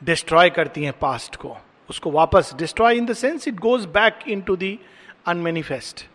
डिस्ट्रॉय 0.03 0.51
करती 0.51 0.85
है 0.85 0.93
पास्ट 0.93 1.37
को। 1.37 1.57
उसको 1.91 2.11
वापस 2.11 2.55
destroy 2.55 2.97
in 2.97 3.07
the 3.07 3.13
sense 3.13 3.49
it 3.49 3.55
goes 3.55 3.85
back 3.85 4.29
into 4.41 4.57
the 4.57 4.79
unmanifest 5.27 6.07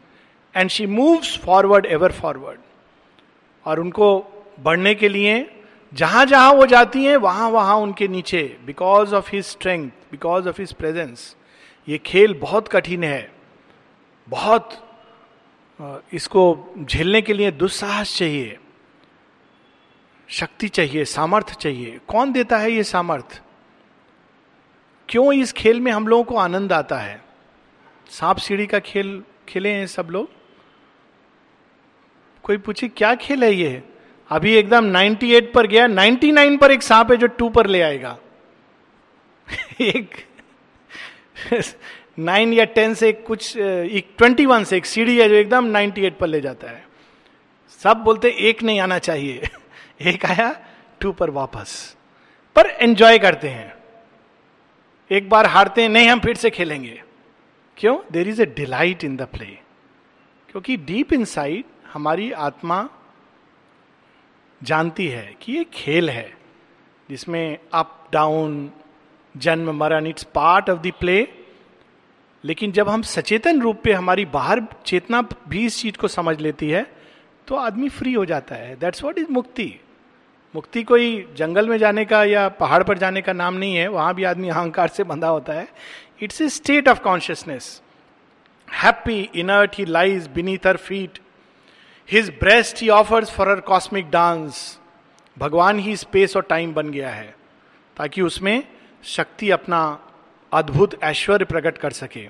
and 0.56 0.70
she 0.70 0.86
moves 0.86 1.38
forward 1.40 1.86
ever 1.86 2.12
forward 2.12 2.60
और 3.66 3.80
उनको 3.80 4.08
बढ़ने 4.60 4.94
के 4.96 5.10
लिए 5.10 5.46
जहाँ 5.94 6.26
जहाँ 6.26 6.52
वो 6.54 6.66
जाती 6.66 7.04
हैं, 7.04 7.16
वहाँ 7.18 7.50
वहाँ 7.50 7.76
उनके 7.76 8.08
नीचे 8.08 8.42
because 8.66 9.16
of 9.16 9.30
his 9.32 9.46
strength 9.46 9.90
because 10.12 10.48
of 10.50 10.62
his 10.62 10.74
presence 10.74 11.36
ये 11.88 11.98
खेल 11.98 12.34
बहुत 12.34 12.68
कठिन 12.68 13.04
है। 13.04 13.32
बहुत 14.28 14.70
इसको 16.14 16.44
झेलने 16.80 17.22
के 17.22 17.34
लिए 17.34 17.52
दुस्साहस 17.52 18.18
चाहिए, 18.18 18.58
शक्ति 20.30 20.68
चाहिए 20.68 21.06
सामर्थ्य 21.06 21.56
चाहिए। 21.62 22.00
कौन 22.08 22.32
देता 22.32 22.58
है 22.58 22.72
ये 22.72 22.84
सामर्थ्य 22.84 23.42
क्यों 25.10 25.32
इस 25.34 25.52
खेल 25.54 25.82
में 25.82 25.92
हम 25.92 26.08
लोगों 26.08 26.24
को 26.24 26.38
आनंद 26.38 26.74
आता 26.74 26.98
है? 26.98 27.22
सांप 28.10 28.38
सीढ़ी 28.38 28.66
का 28.66 28.80
खेल, 28.82 29.22
खेले 29.50 29.70
हैं 29.70 29.88
सब 29.88 30.08
लोग? 30.12 30.30
कोई 32.46 32.58
पूछे, 32.58 32.88
क्या 32.88 33.16
खेल 33.16 33.44
है 33.44 33.54
ये? 33.54 33.84
अभी 34.30 34.56
एकदम 34.56 34.98
98 34.98 35.54
पर 35.54 35.68
गया 35.68 35.88
99 35.88 36.60
पर 36.60 36.72
एक 36.72 36.84
सांप 36.84 37.12
है 37.12 37.18
जो 37.18 37.28
टू 37.28 37.50
पर 37.50 37.68
ले 37.68 37.82
आएगा। 37.82 38.18
एक, 39.82 40.16
नाइन 42.20 42.54
या 42.54 42.66
टेन 42.66 42.94
से 42.94 43.14
कुछ, 43.14 43.58
एक 43.58 44.16
ट्वेंटी 44.18 44.46
वन 44.46 44.64
से 44.64 44.78
एक 44.78 44.86
सीढ़ी 44.86 45.20
है 45.20 45.30
जो 45.30 45.36
एकदम 45.36 45.78
98 45.78 46.18
पर 46.20 46.28
ले 46.28 46.42
जाता 46.42 46.68
है। 46.68 46.88
सब 47.84 47.98
बोलते, 47.98 48.30
एक 48.30 48.64
नहीं 48.64 48.80
आना 48.80 49.00
चाहिए। 49.00 49.42
एक 50.02 50.26
आया, 50.26 50.66
टू 51.00 51.12
पर 51.12 51.30
वापस। 51.30 51.96
पर 52.56 52.66
एंजॉय 52.66 53.20
करते 53.20 53.50
हैं। 53.50 53.74
एक 55.12 55.30
बार 55.30 55.46
हारते 55.46 55.82
हैं, 55.82 55.90
नहीं, 55.90 56.10
हम 56.10 56.20
फिर 56.20 56.36
से 56.36 56.50
खेलेंगे। 56.50 57.04
क्यों? 57.78 58.00
There 58.12 58.28
is 58.28 58.42
a 58.42 58.46
delight 58.46 59.04
in 59.04 59.16
the 59.16 59.22
play 59.22 59.46
क्योंकि 60.52 60.78
डीप 60.78 61.14
इन 61.14 61.26
साइड 61.26 61.64
हमारी 61.96 62.32
आत्मा 62.32 62.78
जानती 64.62 65.08
है 65.08 65.36
कि 65.42 65.54
ये 65.54 65.64
खेल 65.74 66.10
है, 66.10 66.32
जिसमें 67.10 67.58
अप 67.74 68.10
डाउन 68.14 68.72
जन्म, 69.36 69.72
मरण 69.74 70.08
it's 70.08 70.24
part 70.36 70.70
of 70.70 70.80
the 70.80 70.92
play 71.00 71.28
लेकिन 72.44 72.72
जब 72.72 72.90
हम 72.90 73.02
सचेतन 73.02 73.62
रूप 73.62 73.80
पे 73.84 73.94
हमारी 73.94 74.26
बाहर 74.28 74.62
चेतना 74.86 75.22
भी 75.50 75.66
इस 75.66 75.80
चीज़ 75.82 75.98
को 75.98 76.08
समझ 76.10 76.40
लेती 76.42 76.70
है 76.70 76.86
तो 77.48 77.56
आदमी 77.58 77.90
फ्री 77.90 78.14
हो 78.14 78.26
जाता 78.26 78.56
है। 78.56 78.76
दैट्स 78.76 79.04
वॉट 79.04 79.18
इज़ 79.20 79.32
मुक्ति 79.32 79.74
मुक्ति 80.54 80.84
कोई 80.84 81.26
जंगल 81.38 81.70
में 81.70 81.78
जाने 81.78 82.06
का 82.06 82.24
या 82.24 82.48
पहाड़ 82.60 82.84
पर 82.84 82.98
जाने 82.98 83.22
का 83.22 83.34
नाम 83.34 83.54
नहीं 83.54 83.76
है, 83.76 83.88
वहाँ 83.88 84.14
भी 84.16 84.24
आदमी 84.24 84.50
अहंकार 84.50 84.88
से 84.88 85.04
बंधा 85.06 85.28
होता 85.28 85.54
है। 85.54 85.68
It's 86.22 86.42
a 86.42 86.50
state 86.52 86.88
of 86.90 87.00
consciousness 87.02 87.82
happy 88.70 89.20
inert 89.36 89.76
he 89.78 89.86
lies 89.88 90.28
beneath 90.28 90.68
her 90.68 90.78
feet 90.80 91.20
his 92.12 92.30
breast 92.30 92.82
he 92.82 92.90
offers 92.90 93.32
for 93.32 93.50
her 93.50 93.60
cosmic 93.60 94.10
dance 94.10 94.80
भगवान 95.38 95.80
ही 95.80 95.98
स्पेस 95.98 96.36
और 96.36 96.42
टाइम 96.42 96.74
बन 96.74 96.92
गया 96.92 97.10
है, 97.10 97.36
ताकि 97.98 98.22
उसमें 98.22 98.68
शक्ति 99.04 99.50
अपना 99.50 100.00
अद्भुत 100.54 101.04
ऐश्वर्य 101.04 101.46
प्रकट 101.46 101.78
कर 101.78 101.92
सके 101.92 102.30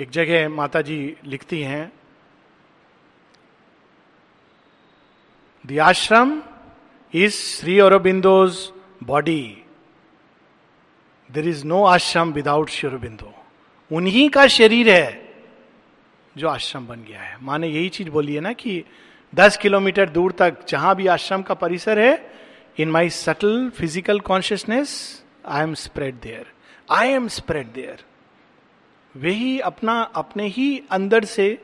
एक 0.00 0.10
जगह 0.10 0.48
माता 0.48 0.82
जी 0.82 1.16
लिखती 1.24 1.62
हैं 1.62 1.92
ashram 5.68 6.42
is 7.12 7.34
Sri 7.34 7.78
Aurobindo's 7.78 8.72
body. 9.02 9.64
There 11.30 11.46
is 11.46 11.64
no 11.64 11.82
ashram 11.82 12.32
without 12.34 12.70
Sri 12.70 12.88
Aurobindo. 12.90 13.32
उन्हीं 13.92 14.30
का 14.30 14.46
शरीर 14.46 14.88
है 14.90 15.29
जो 16.36 16.48
आश्रम 16.48 16.86
बन 16.86 17.04
गया 17.08 17.20
है। 17.20 17.36
माने 17.42 17.68
यही 17.68 17.88
चीज़ 17.88 18.10
बोली 18.10 18.34
है 18.34 18.40
ना 18.40 18.52
कि 18.52 18.82
10 19.32 19.56
किलोमीटर 19.56 20.08
दूर 20.08 20.32
तक 20.32 20.66
जहाँ 20.68 20.94
भी 20.96 21.06
आश्रम 21.06 21.42
का 21.42 21.54
परिसर 21.54 21.98
है 21.98 22.12
in 22.78 22.90
my 22.90 23.10
subtle 23.10 23.68
physical 23.70 24.20
consciousness 24.20 24.92
I 25.46 25.62
am 25.62 25.74
spread 25.74 26.20
there 26.20 26.46
I 26.90 27.08
am 27.08 27.28
spread 27.28 27.72
there 27.72 28.04
वे 29.14 29.30
ही 29.30 29.58
अपना, 29.60 30.00
अपने 30.02 30.46
ही 30.46 30.82
अंदर 30.90 31.24
से 31.24 31.58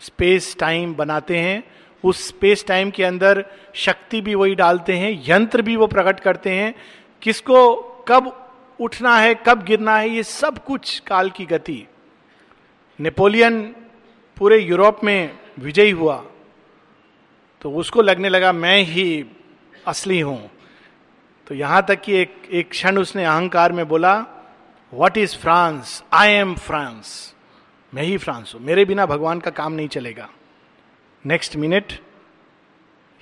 स्पेस 0.00 0.56
टाइम 0.60 0.94
बनाते 0.94 1.38
हैं। 1.38 1.62
उस 2.04 2.26
स्पेस 2.28 2.64
टाइम 2.66 2.90
के 2.90 3.04
अंदर 3.04 3.44
शक्ति 3.74 4.20
भी 4.20 4.34
वही 4.34 4.54
डालते 4.54 4.96
हैं, 4.96 5.10
यंत्र 5.28 5.62
भी 5.62 5.76
वो 5.76 5.86
प्रकट 5.86 6.20
करते 6.20 6.50
हैं। 6.50 6.74
किसको 7.22 7.76
कब 8.08 8.32
उठना 8.80 9.16
है, 9.18 9.34
कब 9.46 9.62
गिरना 9.62 9.96
है, 9.96 10.08
ये 10.10 10.22
सब 10.22 10.64
कुछ 10.64 10.98
काल 10.98 11.30
की 11.30 11.44
गति। 11.44 11.86
नेपोलियन 12.98 13.62
पूरे 14.36 14.58
यूरोप 14.58 15.04
में 15.04 15.38
विजयी 15.58 15.90
हुआ 15.90 16.16
तो 17.62 17.70
उसको 17.72 18.02
लगने 18.02 18.28
लगा, 18.28 18.52
मैं 18.52 18.78
ही 18.84 19.24
असली 19.86 20.20
हूँ। 20.20 20.50
तो 21.46 21.54
यहाँ 21.54 21.84
तक 21.88 22.00
कि 22.00 22.14
एक 22.16 22.34
एक 22.50 22.70
क्षण 22.70 22.98
उसने 22.98 23.24
अहंकार 23.24 23.72
में 23.72 23.86
बोला 23.88 24.14
what 24.92 25.16
is 25.18 25.36
France 25.36 26.02
I 26.12 26.32
am 26.32 26.54
France 26.56 27.34
मैं 27.92 28.02
ही 28.02 28.16
फ्रांस 28.18 28.52
हूँ। 28.54 28.60
मेरे 28.62 28.84
बिना 28.84 29.06
भगवान 29.06 29.40
का 29.40 29.50
काम 29.50 29.72
नहीं 29.72 29.88
चलेगा. 29.88 30.28
Next 31.24 31.56
minute 31.56 31.92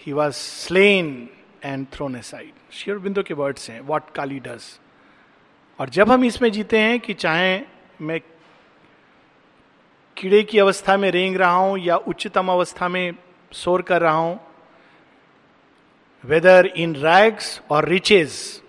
he 0.06 0.12
was 0.12 0.34
slain 0.34 1.28
and 1.64 1.86
thrown 1.92 2.16
aside 2.22 2.52
share 2.72 2.98
बिंदु 2.98 3.22
के 3.22 3.34
वर्ड्स 3.34 3.70
हैं 3.70 3.80
वॉट 3.82 4.10
काली 4.14 4.38
डज 4.40 4.62
और 5.78 5.88
जब 5.88 6.10
हम 6.12 6.24
इसमें 6.24 6.50
जीते 6.52 6.78
हैं 6.78 6.98
कि 7.00 7.14
चाहे 7.14 7.60
मैं 8.00 8.20
कीड़े 10.18 10.42
की 10.42 10.58
अवस्था 10.58 10.96
में 10.96 11.10
रेंग 11.10 11.36
रहा 11.36 11.54
हूँ 11.54 11.78
या 11.78 11.96
उच्चतम 11.96 12.48
अवस्था 12.48 12.88
में 12.88 13.14
शोर 13.52 13.82
कर 13.82 14.00
रहा 14.00 14.14
हूँ 14.14 14.40
वेदर 16.24 16.66
इन 16.66 16.96
रैग्स 16.96 17.62
और 17.70 17.88
riches 17.88 18.62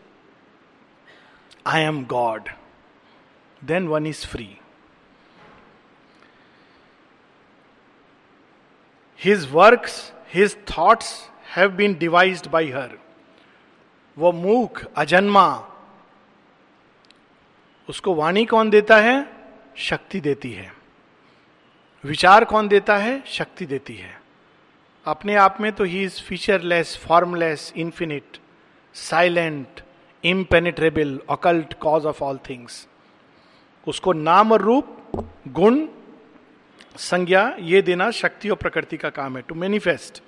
I 1.68 1.82
am 1.82 2.06
God 2.06 2.50
then 3.64 3.88
one 3.88 4.08
is 4.08 4.28
free 4.28 4.58
his 9.24 9.52
work 9.52 9.86
his 10.34 10.58
thoughts 10.78 11.30
have 11.56 11.72
been 11.72 11.94
devised 11.94 12.48
by 12.48 12.72
her 12.72 12.98
वो 14.18 14.32
मूक, 14.32 14.80
अजन्मा, 14.98 15.70
उसको 17.90 18.16
वाणी 18.16 18.46
कौन 18.46 18.70
देता 18.70 18.98
है? 18.98 19.30
शक्ति 19.76 20.20
देती 20.20 20.52
है। 20.52 20.77
विचार 22.04 22.46
कौन 22.46 22.68
देता 22.68 22.98
है? 22.98 23.22
शक्ति 23.26 23.66
देती 23.66 23.96
है। 23.96 24.22
अपने 25.06 25.36
आप 25.36 25.58
में 25.62 25.72
तो 25.72 25.84
he 25.84 26.04
is 26.04 26.22
featureless 26.22 26.98
formless 26.98 27.74
infinite 27.78 28.38
silent 28.96 29.82
impenetrable 30.24 31.20
occult 31.30 31.74
cause 31.74 32.06
of 32.06 32.24
all 32.24 32.38
things 32.50 32.88
उसको 33.88 34.14
नाम 34.14 34.52
और 34.52 34.62
रूप, 34.62 34.98
गुण, 35.48 35.88
संज्ञा, 36.98 37.56
ये 37.60 37.82
देना 37.82 38.10
शक्ति 38.12 38.50
और 38.50 38.58
प्रकृति 38.58 38.98
का 38.98 39.10
काम 39.10 39.38
है 39.38 39.44
to 39.48 39.56
manifest 39.56 40.22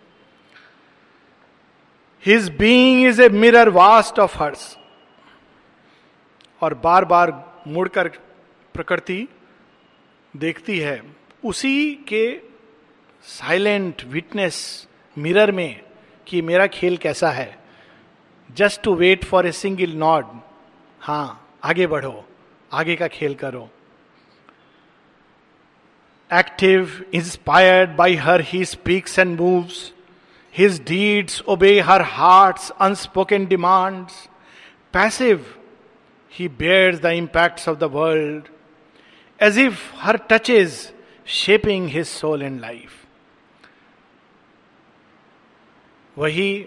his 2.25 2.49
being 2.57 3.05
is 3.07 3.21
a 3.21 3.29
mirror 3.29 3.69
vast 3.69 4.19
of 4.19 4.37
hers 4.37 4.77
और 6.61 6.73
बार 6.73 7.05
बार 7.05 7.31
मुड़कर 7.67 8.07
प्रकृति 8.73 9.27
देखती 10.33 10.79
है। 10.79 11.18
उसी 11.43 11.93
के 12.07 12.25
साइलेंट 13.25 14.03
विटनेस 14.05 14.87
मिरर 15.17 15.51
में 15.51 15.81
कि 16.27 16.41
मेरा 16.41 16.67
खेल 16.67 16.97
कैसा 16.97 17.29
है। 17.31 17.57
Just 18.49 18.81
to 18.83 18.95
wait 18.95 19.23
for 19.25 19.47
a 19.47 19.51
single 19.51 19.91
nod 19.97 20.25
हाँ 21.01 21.47
आगे 21.63 21.87
बढ़ो, 21.87 22.25
आगे 22.71 22.95
का 22.95 23.07
खेल 23.07 23.35
करो। 23.35 23.69
Active 26.31 27.05
inspired 27.13 27.95
by 27.95 28.15
her 28.15 28.41
he 28.41 28.63
speaks 28.65 29.19
and 29.19 29.39
moves 29.39 29.91
his 30.53 30.81
deeds 30.87 31.41
obey 31.47 31.79
her 31.79 32.01
heart 32.01 32.71
unspoken 32.81 33.45
demands 33.45 34.27
passive 34.93 35.45
he 36.31 36.47
bears 36.59 36.99
the 37.01 37.11
impact 37.17 37.67
of 37.69 37.77
the 37.77 37.91
world 37.93 38.47
as 39.39 39.59
if 39.59 39.91
her 39.95 40.17
touches 40.29 40.79
shaping 41.29 41.87
his 41.89 42.05
soul 42.05 42.43
and 42.43 42.59
life 42.61 42.91
वही 46.17 46.65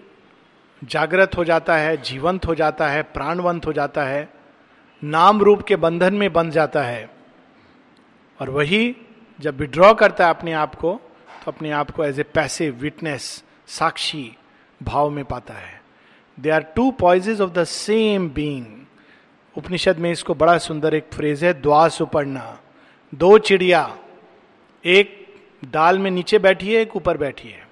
जागृत 0.83 1.37
हो 1.37 1.45
जाता 1.45 1.77
है, 1.77 1.97
जीवंत 1.97 2.47
हो 2.47 2.55
जाता 2.55 2.89
है, 2.89 3.03
प्राणवंत 3.03 3.67
हो 3.67 3.73
जाता 3.73 4.05
है, 4.05 4.29
नाम 5.03 5.43
रूप 5.43 5.63
के 5.63 5.77
बंधन 5.77 6.15
में 6.15 6.33
बंध 6.33 6.53
जाता 6.53 6.83
है। 6.83 7.11
और 8.41 8.51
वही 8.51 8.97
जब 9.39 9.57
विड्रॉ 9.57 9.93
करता 9.95 10.25
है 10.25 10.31
अपने 10.31 10.53
आप 10.53 10.75
को 10.75 10.93
तो 11.45 11.51
अपने 11.51 11.71
आप 11.71 11.91
को 11.91 12.05
एज 12.05 12.21
ए 12.21 12.23
पैसे 12.23 12.71
विटनेस 12.71 13.45
साक्षी 13.69 14.37
भाव 14.81 15.11
में 15.11 15.25
पाता 15.25 15.55
है। 15.55 15.81
They 16.39 16.51
are 16.51 16.63
two 16.77 16.91
poises 16.91 17.41
of 17.41 17.51
the 17.51 17.65
same 17.65 18.29
being 18.31 18.67
Upanishad 19.57 19.99
में 19.99 20.11
इसको 20.13 20.35
बड़ा 20.35 20.57
सुंदर 20.59 20.95
एक 20.95 21.09
फ्रेज 21.13 21.45
है 21.45 21.53
द्वा 21.61 21.89
सुपर्णा 21.89 22.59
दो 23.13 23.39
चिड़िया। 23.39 23.85
एक 24.85 25.19
दाल 25.65 25.99
में 25.99 26.11
नीचे 26.11 26.39
बैठी 26.39 26.73
है, 26.75 26.81
एक 26.81 26.97
ऊपर 26.97 27.17
बैठी 27.17 27.49
है। 27.49 27.67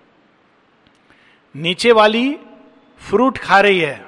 नीचे 1.55 1.93
वाली 1.93 2.37
फ्रूट 3.01 3.39
खा 3.39 3.61
रही 3.61 3.79
है 3.81 4.07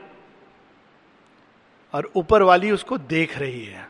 और 1.94 2.10
ऊपर 2.16 2.42
वाली 2.42 2.70
उसको 2.70 2.98
देख 2.98 3.38
रही 3.38 3.64
है। 3.64 3.88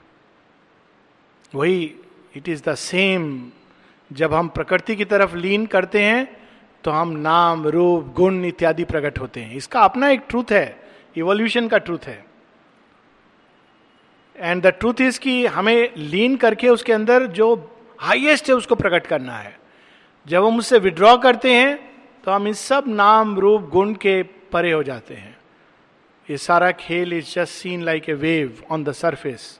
वही 1.55 1.95
इट 2.37 2.49
इज़ 2.49 2.63
द 2.63 2.75
सेम 2.75 3.51
जब 4.11 4.35
हम 4.35 4.49
प्रकृति 4.49 4.97
की 4.97 5.05
तरफ़ 5.05 5.37
लीन 5.37 5.67
करते 5.67 6.03
हैं 6.03 6.37
तो 6.85 6.91
हम 6.91 7.09
नाम, 7.09 7.67
रूप, 7.67 8.13
गुण 8.17 8.45
इत्यादि 8.45 8.85
प्रकट 8.85 9.19
होते 9.19 9.41
हैं। 9.41 9.55
इसका 9.55 9.81
अपना 9.81 10.09
एक 10.11 10.23
ट्रूथ 10.29 10.53
है 10.53 10.81
इवोल्यूशन 11.17 11.69
का 11.69 11.79
ट्रूथ 11.79 12.05
है। 12.05 12.25
एंड 14.37 14.63
द 14.63 14.67
ट्रूथ 14.67 15.01
इज़ 15.01 15.21
कि 15.21 15.47
हमें 15.47 15.95
लीन 15.97 16.37
करके 16.37 16.69
उसके 16.69 16.93
अंदर 16.93 17.27
जो 17.27 17.55
हाईएस्ट 18.03 18.49
है, 18.49 18.55
उसको 18.55 18.75
प्रकट 18.75 19.07
करना 19.07 19.37
है। 19.39 19.59
जब 20.27 20.45
हम 20.45 20.59
उससे 20.59 20.79
विड्रॉ 20.79 21.17
करते 21.19 21.55
हैं 21.55 21.79
तो 22.25 22.31
हम 22.31 22.49
इस 22.49 22.59
सब 22.59 22.85
नाम, 22.89 23.39
रूप, 23.39 23.69
गुण 23.71 23.93
के 23.95 24.23
परे 24.53 24.73
हो 24.73 24.83
जाते 24.83 25.15
हैं। 25.15 25.37
ये 26.29 26.37
सारा 26.39 26.71
खेल 26.73 27.13
is 27.13 27.35
just 27.35 27.53
seen 27.53 27.83
like 27.83 28.09
a 28.09 28.15
wave 28.15 28.63
on 28.71 28.85
the 28.85 28.93
surface 28.93 29.59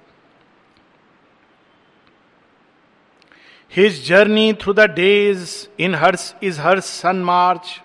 his 3.73 4.07
journey 4.09 4.53
through 4.53 4.73
the 4.73 4.81
days 4.91 5.51
in 5.81 5.95
hers 5.95 6.35
is 6.43 6.61
her 6.61 6.81
sun 6.81 7.23
march 7.25 7.81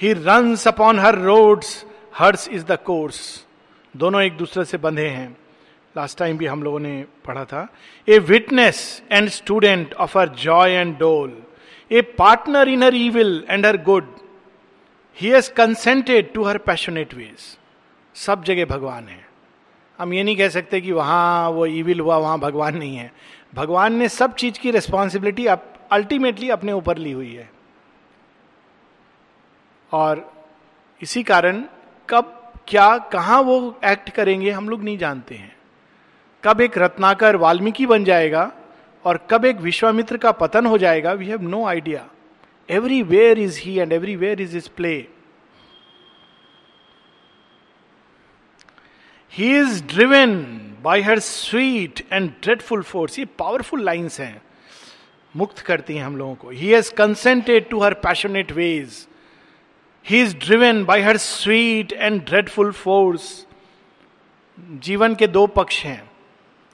he 0.00 0.12
runs 0.12 0.66
upon 0.68 0.98
her 0.98 1.18
roads 1.18 1.84
hers 2.18 2.48
is 2.48 2.64
the 2.64 2.78
course 2.86 3.46
दोनों 3.94 4.22
एक 4.22 4.36
दूसरे 4.36 4.64
से 4.64 4.78
बंधे 4.78 5.08
हैं। 5.08 5.36
लास्ट 5.96 6.18
टाइम 6.18 6.38
भी 6.38 6.46
हम 6.46 6.62
लोगों 6.62 6.78
ने 6.78 7.04
पढ़ा 7.24 7.44
था 7.44 7.68
a 8.08 8.18
witness 8.18 9.02
and 9.12 9.28
student 9.28 9.94
of 9.94 10.18
her 10.18 10.28
joy 10.28 10.70
and 10.70 10.98
dole 10.98 11.42
a 11.90 12.00
partner 12.00 12.68
in 12.68 12.82
her 12.82 12.94
evil 12.94 13.44
and 13.50 13.66
her 13.66 13.76
good 13.76 14.14
he 15.16 15.28
has 15.28 15.52
consented 15.52 16.32
to 16.32 16.42
her 16.42 16.58
passionate 16.58 17.14
ways 17.14 17.58
सब 18.14 18.44
जगह 18.44 18.64
भगवान 18.64 19.08
है। 19.08 19.26
हम 19.98 20.14
ये 20.14 20.22
नहीं 20.22 20.36
कह 20.36 20.48
सकते 20.48 20.80
कि 20.80 20.92
वहाँ 20.92 21.50
वो 21.50 21.66
ईविल 21.66 22.00
हुआ, 22.00 22.16
वहाँ 22.16 22.38
भगवान 22.38 22.76
नहीं 22.76 22.96
है। 22.96 23.12
भगवान 23.54 23.94
ने 23.94 24.08
सब 24.08 24.34
चीज़ 24.34 24.58
की 24.58 24.70
रिस्पॉन्सिबिलिटी 24.70 25.46
अल्टीमेटली 25.46 26.50
अपने 26.50 26.72
ऊपर 26.72 26.98
ली 26.98 27.12
हुई 27.12 27.34
है। 27.34 27.50
और 29.92 30.44
इसी 31.02 31.22
कारण 31.22 31.64
कब, 32.08 32.52
क्या, 32.68 32.98
कहा 32.98 33.40
वो 33.40 33.80
एक्ट 33.84 34.10
करेंगे, 34.10 34.50
हम 34.50 34.68
लोग 34.68 34.82
नहीं 34.82 34.98
जानते 34.98 35.34
हैं। 35.34 35.56
कब 36.44 36.60
एक 36.60 36.78
रत्नाकर 36.78 37.36
वाल्मीकि 37.36 37.86
बन 37.86 38.04
जाएगा 38.04 38.50
और 39.04 39.26
कब 39.30 39.44
एक 39.44 39.60
विश्वामित्र 39.60 40.16
का 40.16 40.32
पतन 40.32 40.66
हो 40.66 40.78
जाएगा 40.78 41.12
we 41.12 41.26
have 41.26 41.42
no 41.48 41.64
idea 41.66 42.08
everywhere 43.02 43.38
is 43.38 43.60
he 43.60 43.78
and 43.78 43.92
everywhere 44.16 44.40
is 44.40 44.56
is 44.56 44.68
play 44.76 44.94
he 49.32 49.56
is 49.58 49.82
driven 49.84 50.34
by 50.82 51.02
her 51.02 51.18
sweet 51.18 52.00
and 52.12 52.30
dreadful 52.42 52.82
force 52.82 53.18
ये 53.18 53.24
पावरफुल 53.38 53.84
लाइन्स 53.84 54.20
हैं, 54.20 54.42
मुक्त 55.34 55.58
करती 55.58 55.96
हैं 55.96 56.04
हम 56.04 56.16
लोगों 56.16 56.34
को. 56.34 56.50
He 56.50 56.68
has 56.68 56.92
consented 56.94 57.68
to 57.68 57.80
her 57.80 57.94
passionate 58.02 58.52
ways 58.52 59.06
he 60.06 60.22
is 60.22 60.36
driven 60.36 60.84
by 60.84 61.02
her 61.02 61.16
sweet 61.16 61.92
and 61.92 62.24
dreadful 62.24 62.72
force 62.72 63.46
जीवन 64.58 65.14
के 65.14 65.26
दो 65.26 65.46
पक्ष 65.46 65.84
हैं। 65.84 66.11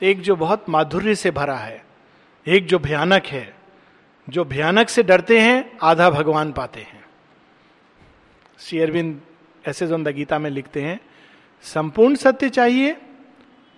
एक 0.03 0.21
जो 0.21 0.37
बहुत 0.37 0.69
माधुर्य 0.69 1.15
से 1.15 1.31
भरा 1.31 1.57
है, 1.57 1.85
एक 2.47 2.67
जो 2.67 2.79
भयानक 2.79 3.27
है, 3.27 3.55
जो 4.29 4.45
भयानक 4.45 4.89
से 4.89 5.03
डरते 5.03 5.41
हैं, 5.41 5.79
आधा 5.83 6.11
भगवान 6.11 6.53
पाते 6.53 6.81
हैं। 6.81 7.05
श्री 8.59 8.79
अरविंद 8.81 9.21
ऐसे 9.65 9.87
जो 9.87 9.99
गीता 9.99 10.39
में 10.39 10.51
लिखते 10.51 10.83
हैं, 10.83 11.01
संपूर्ण 11.65 12.15
सत्य 12.15 12.49
चाहिए 12.49 12.97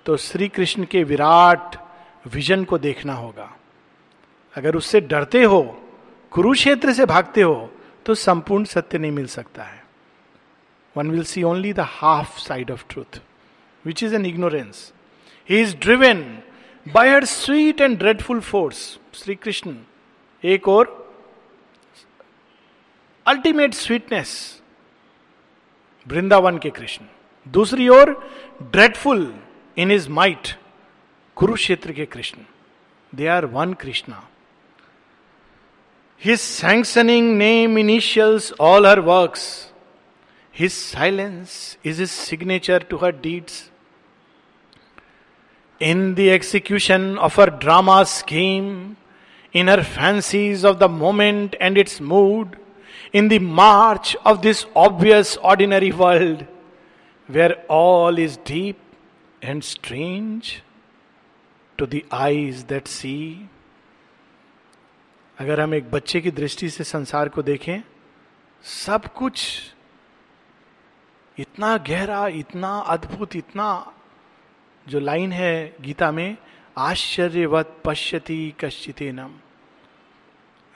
तो 0.06 0.16
श्री 0.16 0.48
कृष्ण 0.48 0.84
के 0.84 1.02
विराट 1.04 1.76
विजन 2.26 2.64
को 2.64 2.78
देखना 2.78 3.14
होगा। 3.14 3.50
अगर 4.54 4.76
उससे 4.76 5.00
डरते 5.00 5.42
हो, 5.42 5.62
कुरुक्षेत्र 6.32 6.92
से 6.92 7.06
भागते 7.06 7.42
हो 7.42 7.70
तो 8.06 8.14
संपूर्ण 8.14 8.64
सत्य 8.64 8.98
नहीं 8.98 9.10
मिल 9.10 9.26
सकता 9.26 9.62
है। 9.62 9.84
One 10.96 11.10
will 11.10 11.24
see 11.24 11.42
only 11.42 11.72
the 11.72 11.80
half 11.80 12.38
side 12.38 12.70
of 12.70 12.84
truth 12.90 13.20
which 13.84 14.02
is 14.02 14.14
an 14.14 14.26
ignorance 14.26 14.92
he 15.50 15.60
is 15.60 15.76
driven 15.76 16.22
by 16.86 17.08
her 17.10 17.24
sweet 17.24 17.80
and 17.80 17.98
dreadful 17.98 18.40
force 18.40 18.78
Shri 19.14 19.34
Krishna 19.34 19.76
एक 20.44 20.68
और 20.68 20.96
अल्टीमेट 23.26 23.74
स्वीटनेस 23.74 24.32
वृंदावन 26.06 26.58
के 26.58 26.70
कृष्ण 26.70 27.04
दूसरी 27.46 27.88
ओर 27.88 28.12
dreadful 28.62 29.32
in 29.76 29.90
is 29.92 30.08
might 30.10 30.48
Kurukshetra 31.36 31.92
के 31.92 32.06
Krishna 32.06 32.44
they 33.12 33.26
are 33.26 33.44
one 33.52 33.72
Krishna 33.80 34.22
his 36.22 36.38
sanctioning 36.38 37.36
name 37.38 37.78
initials 37.78 38.52
all 38.60 38.86
her 38.86 39.00
works 39.00 39.46
his 40.54 40.70
silence 40.72 41.78
is 41.86 42.02
is 42.02 42.10
signature 42.10 42.82
to 42.90 42.96
her 42.96 43.12
deeds 43.22 43.69
in 45.80 46.14
the 46.14 46.30
execution 46.30 47.18
of 47.18 47.34
her 47.36 47.46
drama 47.46 48.04
scheme, 48.06 48.96
in 49.52 49.66
her 49.66 49.82
fancies 49.82 50.64
of 50.64 50.78
the 50.78 50.88
moment 50.88 51.56
and 51.60 51.76
its 51.76 52.00
mood, 52.00 52.56
in 53.12 53.28
the 53.28 53.38
march 53.38 54.14
of 54.24 54.42
this 54.42 54.66
obvious 54.76 55.36
ordinary 55.38 55.90
world, 55.90 56.46
where 57.26 57.54
all 57.68 58.18
is 58.18 58.36
deep 58.36 58.78
and 59.42 59.64
strange 59.64 60.62
to 61.78 61.86
the 61.86 62.04
eyes 62.12 62.64
that 62.64 62.86
see. 62.86 63.48
अगर 65.38 65.60
हम 65.60 65.74
एक 65.74 65.90
बच्चे 65.90 66.20
की 66.20 66.30
दृष्टि 66.30 66.68
से 66.70 66.84
संसार 66.84 67.28
को 67.28 67.42
देखें 67.42 67.82
सब 68.62 69.06
कुछ 69.12 69.42
इतना 71.38 71.76
गहरा 71.76 72.26
इतना 72.28 72.78
अद्भुत 72.94 73.36
इतना 73.36 73.70
जो 74.88 75.00
लाइन 75.00 75.32
है 75.32 75.74
गीता 75.80 76.12
में, 76.12 76.36
आश्चर्यवत 76.78 77.82
पश्यति 77.84 78.54
कश्चिते 78.60 79.12
नम। 79.12 79.34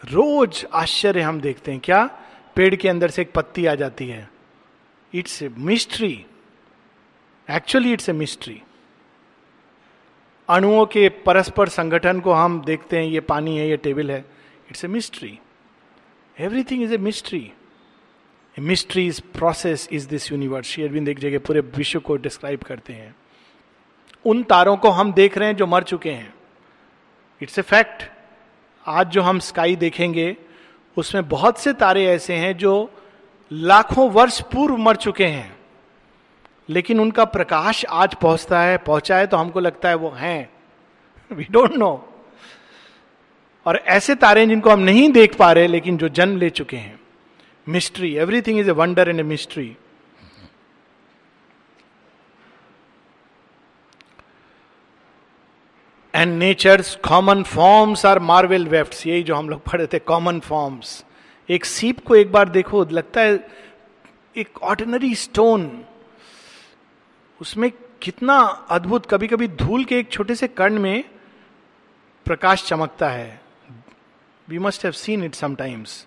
रोज 0.04 0.66
आश्चर्य 0.74 1.20
हम 1.20 1.40
देखते 1.40 1.72
हैं। 1.72 1.80
क्या? 1.84 2.04
पेड़ 2.56 2.74
के 2.74 2.88
अंदर 2.88 3.10
से 3.10 3.22
एक 3.22 3.32
पत्ती 3.32 3.66
आ 3.66 3.74
जाती 3.74 4.08
है। 4.08 4.30
It's 5.14 5.42
a 5.42 5.48
mystery 5.48 6.26
actually 7.50 7.92
it's 7.92 8.08
a 8.08 8.12
mystery 8.12 8.62
अणुओं 10.48 10.86
के 10.86 11.08
परस्पर 11.08 11.68
संगठन 11.68 12.20
को 12.20 12.32
हम 12.32 12.64
देखते 12.64 12.98
हैं। 12.98 13.04
ये 13.04 13.20
पानी 13.20 13.58
है, 13.58 13.68
ये 13.68 13.76
टेबल 13.76 14.10
है। 14.10 14.24
It's 14.70 14.84
a 14.84 14.88
mystery 14.88 15.38
everything 16.40 16.82
is 16.82 16.94
a 16.94 16.98
mystery 16.98 17.52
mystery 18.58 19.06
is 19.06 19.20
process 19.20 19.88
is 19.92 20.08
this 20.08 20.32
universe 20.32 20.80
Aurobindo 20.80 21.08
एक 21.08 21.18
जगह 21.18 21.38
पूरे 21.38 21.60
विश्व 21.60 22.00
को 22.00 22.16
डिस्क्राइब 22.16 22.60
करते 22.60 22.92
हैं। 22.92 23.14
उन 24.24 24.42
तारों 24.42 24.76
को 24.76 24.90
हम 24.90 25.12
देख 25.12 25.38
रहे 25.38 25.48
हैं 25.48 25.56
जो 25.56 25.66
मर 25.66 25.82
चुके 25.82 26.10
हैं। 26.10 26.32
इट्स 27.40 27.58
ए 27.58 27.62
फैक्ट 27.62 28.02
आज 28.86 29.08
जो 29.08 29.22
हम 29.22 29.38
स्काई 29.38 29.76
देखेंगे, 29.76 30.36
उसमें 30.96 31.28
बहुत 31.28 31.58
से 31.58 31.72
तारे 31.72 32.04
ऐसे 32.06 32.34
हैं 32.34 32.56
जो 32.56 32.90
लाखों 33.50 34.10
वर्ष 34.10 34.40
पूर्व 34.42 34.76
मर 34.76 34.96
चुके 34.96 35.26
हैं। 35.26 35.56
लेकिन 36.68 37.00
उनका 37.00 37.24
प्रकाश 37.24 37.84
आज 37.84 38.14
पहुँचता 38.14 38.60
है, 38.60 38.76
पहुँचा 38.78 39.16
है 39.16 39.26
तो 39.26 39.36
हमको 39.36 39.60
लगता 39.60 39.88
है 39.88 39.94
वो 39.94 40.10
हैं। 40.10 40.50
वी 41.30 41.46
डोंट 41.50 41.72
नो 41.72 42.08
और 43.66 43.76
ऐसे 43.76 44.14
तारे 44.14 44.46
जिनको 44.46 44.70
हम 44.70 44.80
नहीं 44.80 45.10
देख 45.12 45.36
पा 45.36 45.52
रहे, 45.52 45.66
लेकिन 45.66 45.96
जो 45.96 46.08
जन्म 46.08 46.36
ले 46.36 46.50
चुके 46.50 46.76
हैं। 46.76 47.00
Mystery 47.68 48.14
everything 48.16 48.58
is 48.60 48.68
a 48.68 48.72
wonder 48.72 49.08
and 49.08 49.20
a 49.20 49.22
mystery 49.22 49.76
and 56.14 56.36
nature's 56.38 56.94
common 57.04 57.42
forms 57.42 58.04
are 58.06 58.18
marvel 58.18 58.66
weft 58.68 59.06
यही 59.06 59.22
जो 59.22 59.34
हम 59.34 59.48
लोग 59.48 59.62
पढ़े 59.62 59.86
थे 59.92 59.98
कॉमन 59.98 60.38
फॉर्म्स 60.40 61.04
एक 61.48 61.64
सीप 61.64 62.04
को 62.06 62.14
एक 62.16 62.30
बार 62.32 62.48
देखो, 62.48 62.84
लगता 62.84 63.20
है 63.20 63.48
एक 64.36 64.62
ऑर्डिनरी 64.62 65.14
स्टोन 65.14 65.84
उसमें 67.40 67.70
कितना 68.02 68.38
अद्भुत 68.70 69.06
कभी 69.06 69.26
कभी 69.26 69.48
धूल 69.48 69.84
के 69.84 69.98
एक 69.98 70.10
छोटे 70.12 70.34
से 70.34 70.48
कर्ण 70.48 70.78
में 70.78 71.04
प्रकाश 72.26 72.64
चमकता 72.66 73.08
है। 73.10 73.40
We 74.48 74.58
must 74.58 74.84
have 74.84 74.92
seen 74.92 75.24
it 75.24 75.34
sometimes 75.34 76.06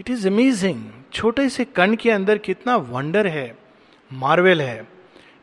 it 0.00 0.10
is 0.10 0.26
amazing 0.28 0.82
छोटे 1.12 1.48
से 1.48 1.64
कण 1.64 1.94
के 1.96 2.10
अंदर 2.10 2.38
कितना 2.38 2.76
वंडर 2.76 3.26
है 3.26 3.54
मार्वेल 4.10 4.62
है। 4.62 4.86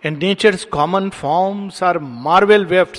And 0.03 0.17
nature's 0.17 0.65
common 0.65 1.09
forms 1.09 1.83
are 1.83 1.99
marvel 1.99 2.65
weft 2.65 2.97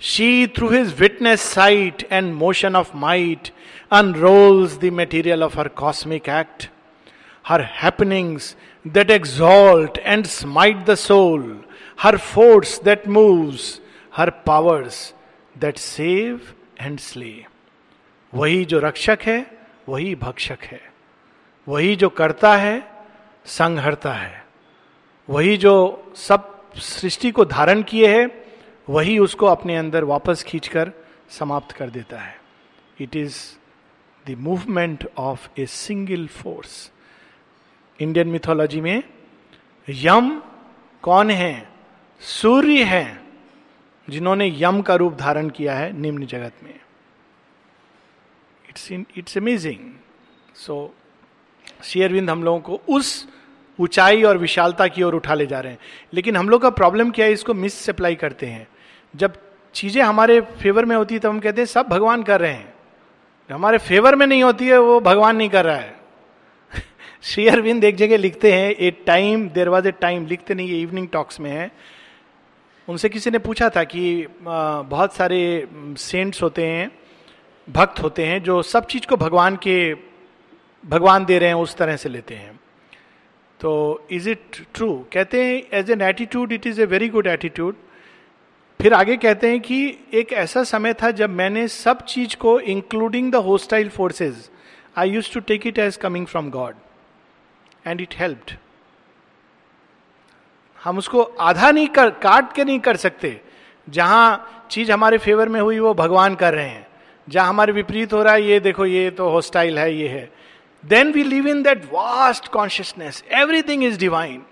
she 0.00 0.46
through 0.56 0.68
his 0.70 0.94
witness 1.00 1.40
sight 1.54 2.06
and 2.12 2.32
motion 2.34 2.76
of 2.76 2.96
might 2.96 3.50
unrolls 3.90 4.78
the 4.78 4.90
material 4.90 5.42
of 5.42 5.54
her 5.54 5.68
cosmic 5.68 6.28
act. 6.28 6.68
Her 7.44 7.62
happenings 7.62 8.56
that 8.84 9.10
exalt 9.10 9.98
and 10.04 10.26
smite 10.26 10.84
the 10.86 10.96
soul, 10.96 11.42
her 11.98 12.18
force 12.18 12.78
that 12.80 13.06
moves, 13.06 13.80
her 14.12 14.30
powers 14.30 15.14
that 15.56 15.78
save 15.78 16.54
and 16.78 17.00
slay. 17.00 17.46
वही 18.32 18.64
जो 18.64 18.78
रक्षक 18.80 19.18
है 19.22 19.38
वही 19.88 20.14
भक्षक 20.14 20.64
है 20.70 20.80
वही 21.66 21.94
जो 21.96 22.08
करता 22.08 22.56
है 22.56 22.76
संहरता 23.46 24.12
है 24.12 24.44
वही 25.28 25.56
जो 25.56 25.74
सब 26.16 26.54
सृष्टि 26.76 27.30
को 27.30 27.44
धारण 27.44 27.82
किए 27.82 28.08
है 28.08 28.26
वही 28.88 29.18
उसको 29.18 29.46
अपने 29.46 29.76
अंदर 29.76 30.04
वापस 30.04 30.42
खींचकर 30.42 30.92
समाप्त 31.30 31.72
कर 31.72 31.90
देता 31.90 32.18
है। 32.18 32.40
It 33.00 33.16
is 33.16 33.36
the 34.26 34.36
movement 34.38 35.08
of 35.16 35.48
a 35.58 35.66
single 35.66 36.26
force 36.26 36.90
Indian 38.00 38.28
mythology 38.28 38.80
में, 38.80 39.02
यम 39.88 40.42
कौन 41.02 41.30
है? 41.30 41.68
सूर्य 42.20 42.84
है, 42.84 43.20
जिन्होंने 44.10 44.54
यम 44.56 44.82
का 44.82 44.94
रूप 44.94 45.14
धारण 45.14 45.48
किया 45.48 45.74
है 45.74 45.92
निम्न 45.92 46.26
जगत 46.26 46.52
में। 46.62 46.74
इट्स 48.68 48.92
इट्स 48.92 49.38
अमेजिंग 49.38 49.92
सो 50.54 50.94
शेयरविंद 51.84 52.30
हम 52.30 52.42
लोगों 52.44 52.60
को 52.60 52.80
उस 52.88 53.28
ऊंचाई 53.80 54.22
और 54.22 54.38
विशालता 54.38 54.86
की 54.86 55.02
ओर 55.02 55.14
उठा 55.14 55.34
ले 55.34 55.46
जा 55.46 55.60
रहे 55.60 55.72
हैं। 55.72 55.78
लेकिन 56.14 56.36
हम 56.36 56.48
लोग 56.48 56.62
का 56.62 56.70
प्रॉब्लम 56.70 57.10
क्या 57.10 57.26
है? 57.26 57.32
इसको 57.32 57.54
मिस 57.54 57.74
सप्लाई 57.74 58.14
करते 58.14 58.46
हैं। 58.46 58.66
जब 59.14 59.36
चीज़ें 59.74 60.02
हमारे 60.02 60.40
फेवर 60.40 60.84
में 60.84 60.96
होती 60.96 61.14
है 61.14 61.20
तो 61.20 61.28
हम 61.28 61.38
कहते 61.40 61.60
हैं, 61.60 61.66
सब 61.66 61.88
भगवान 61.88 62.22
कर 62.22 62.40
रहे 62.40 62.52
हैं। 62.52 62.74
हमारे 63.50 63.78
फेवर 63.78 64.14
में 64.14 64.26
नहीं 64.26 64.42
होती 64.42 64.66
है, 64.66 64.78
वो 64.78 65.00
भगवान 65.00 65.36
नहीं 65.36 65.48
कर 65.48 65.64
रहा 65.64 65.76
है। 65.76 65.96
श्री 67.22 67.46
अरविंद 67.48 67.84
एक 67.84 67.96
जगह 67.96 68.16
लिखते 68.16 68.52
हैं 68.52 68.70
a 68.70 68.90
time 69.06 69.48
there 69.48 69.68
was 69.68 69.88
a 69.88 69.90
time 69.90 70.26
लिखते 70.26 70.54
नहीं, 70.54 70.68
ये 70.68 70.80
इवनिंग 70.80 71.08
टॉक्स 71.08 71.40
में 71.40 71.50
है। 71.50 71.70
उनसे 72.88 73.08
किसी 73.08 73.30
ने 73.30 73.38
पूछा 73.38 73.68
था 73.68 73.84
कि 73.84 74.26
बहुत 74.42 75.14
सारे 75.14 75.68
सेंट्स 75.98 76.42
होते 76.42 76.66
हैं, 76.66 76.90
भक्त 77.68 78.02
होते 78.02 78.26
हैं, 78.26 78.42
जो 78.42 78.62
सब 78.62 78.86
चीज़ 78.86 79.06
को 79.06 79.16
भगवान 79.16 79.56
के, 79.56 79.94
भगवान 80.84 81.24
दे 81.24 81.38
रहे 81.38 81.48
हैं, 81.48 81.56
उस 81.56 81.76
तरह 81.76 81.96
से 81.96 82.08
लेते 82.08 82.34
हैं। 82.34 82.58
तो 83.60 84.06
इज़ 84.10 84.28
इट 84.30 84.56
ट्रू 84.74 84.92
कहते 85.12 85.44
हैं 85.44 85.62
as 85.72 85.90
an 85.90 86.02
attitude 86.02 86.52
it 86.52 86.66
is 86.66 86.80
a 86.80 86.84
very 86.84 87.08
good 87.08 87.26
attitude 87.26 87.76
फिर 88.80 88.94
आगे 88.94 89.16
कहते 89.16 89.48
हैं 89.50 89.60
कि 89.60 89.98
एक 90.14 90.32
ऐसा 90.32 90.62
समय 90.64 90.94
था 90.94 91.10
जब 91.10 91.30
मैंने 91.30 91.66
सब 91.68 92.02
चीज़ 92.04 92.36
को 92.36 92.58
including 92.60 93.32
the 93.32 93.36
hostile 93.36 93.88
forces 93.88 94.48
I 94.96 95.10
use 95.10 95.32
to 95.34 95.40
take 95.40 95.66
it 95.66 95.78
as 95.78 95.96
coming 95.96 96.26
from 96.26 96.50
God 96.50 96.74
and 97.86 98.00
it 98.00 98.14
helped 98.18 98.52
हम 100.84 100.98
उसको 100.98 101.22
आधा 101.22 101.70
नहीं 101.70 101.88
कर, 101.88 102.10
काट 102.10 102.52
के 102.52 102.64
नहीं 102.64 102.80
कर 102.80 102.96
सकते। 102.96 103.40
जहाँ 103.88 104.66
चीज़ 104.70 104.92
हमारे 104.92 105.18
फेवर 105.18 105.48
में 105.48 105.60
हुई, 105.60 105.78
वो 105.78 105.94
भगवान 105.94 106.34
कर 106.34 106.54
रहे 106.54 106.68
हैं। 106.68 106.86
जहाँ 107.28 107.48
हमारे 107.48 107.72
विपरीत 107.72 108.12
हो 108.12 108.22
रहा 108.22 108.34
है, 108.34 108.42
ये 108.42 108.60
देखो, 108.60 108.86
ये 108.86 109.10
तो 109.10 109.28
होस्टाइल 109.28 109.78
है, 109.78 109.94
ये 109.94 110.08
है। 110.08 110.30
Then 110.84 111.12
we 111.12 111.22
live 111.22 111.46
in 111.48 111.62
that 111.62 111.84
vast 111.84 112.48
consciousness 112.48 113.24
everything 113.32 113.84
is 113.84 113.98
divine 113.98 114.42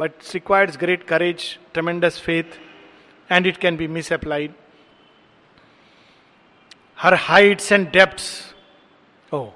but 0.00 0.12
requires 0.34 0.76
great 0.78 1.02
courage 1.02 1.58
tremendous 1.74 2.20
faith 2.20 2.58
and 3.28 3.46
it 3.46 3.60
can 3.60 3.76
be 3.76 3.86
misapplied. 3.86 4.54
Her 6.96 7.16
heights 7.16 7.72
and 7.72 7.90
depths. 7.90 8.54
Oh, 9.32 9.54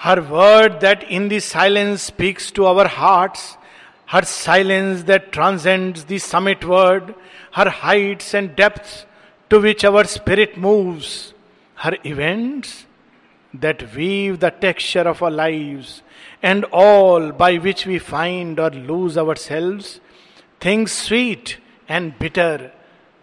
her 0.00 0.22
word 0.22 0.80
that 0.80 1.02
in 1.04 1.28
the 1.28 1.40
silence 1.40 2.02
speaks 2.02 2.50
to 2.52 2.66
our 2.66 2.88
hearts, 2.88 3.56
her 4.06 4.22
silence 4.22 5.02
that 5.04 5.30
transcends 5.30 6.04
the 6.04 6.18
summit 6.18 6.64
word, 6.64 7.14
her 7.52 7.68
heights 7.68 8.34
and 8.34 8.56
depths 8.56 9.04
to 9.50 9.60
which 9.60 9.84
our 9.84 10.04
spirit 10.04 10.56
moves, 10.56 11.34
her 11.74 11.96
events 12.04 12.86
that 13.52 13.94
weave 13.94 14.40
the 14.40 14.50
texture 14.50 15.06
of 15.08 15.22
our 15.22 15.30
lives, 15.30 16.02
and 16.42 16.64
all 16.72 17.30
by 17.32 17.56
which 17.56 17.84
we 17.86 17.98
find 17.98 18.58
or 18.58 18.70
lose 18.70 19.18
ourselves, 19.18 20.00
things 20.60 20.92
sweet 20.92 21.58
and 21.90 22.16
bitter, 22.18 22.70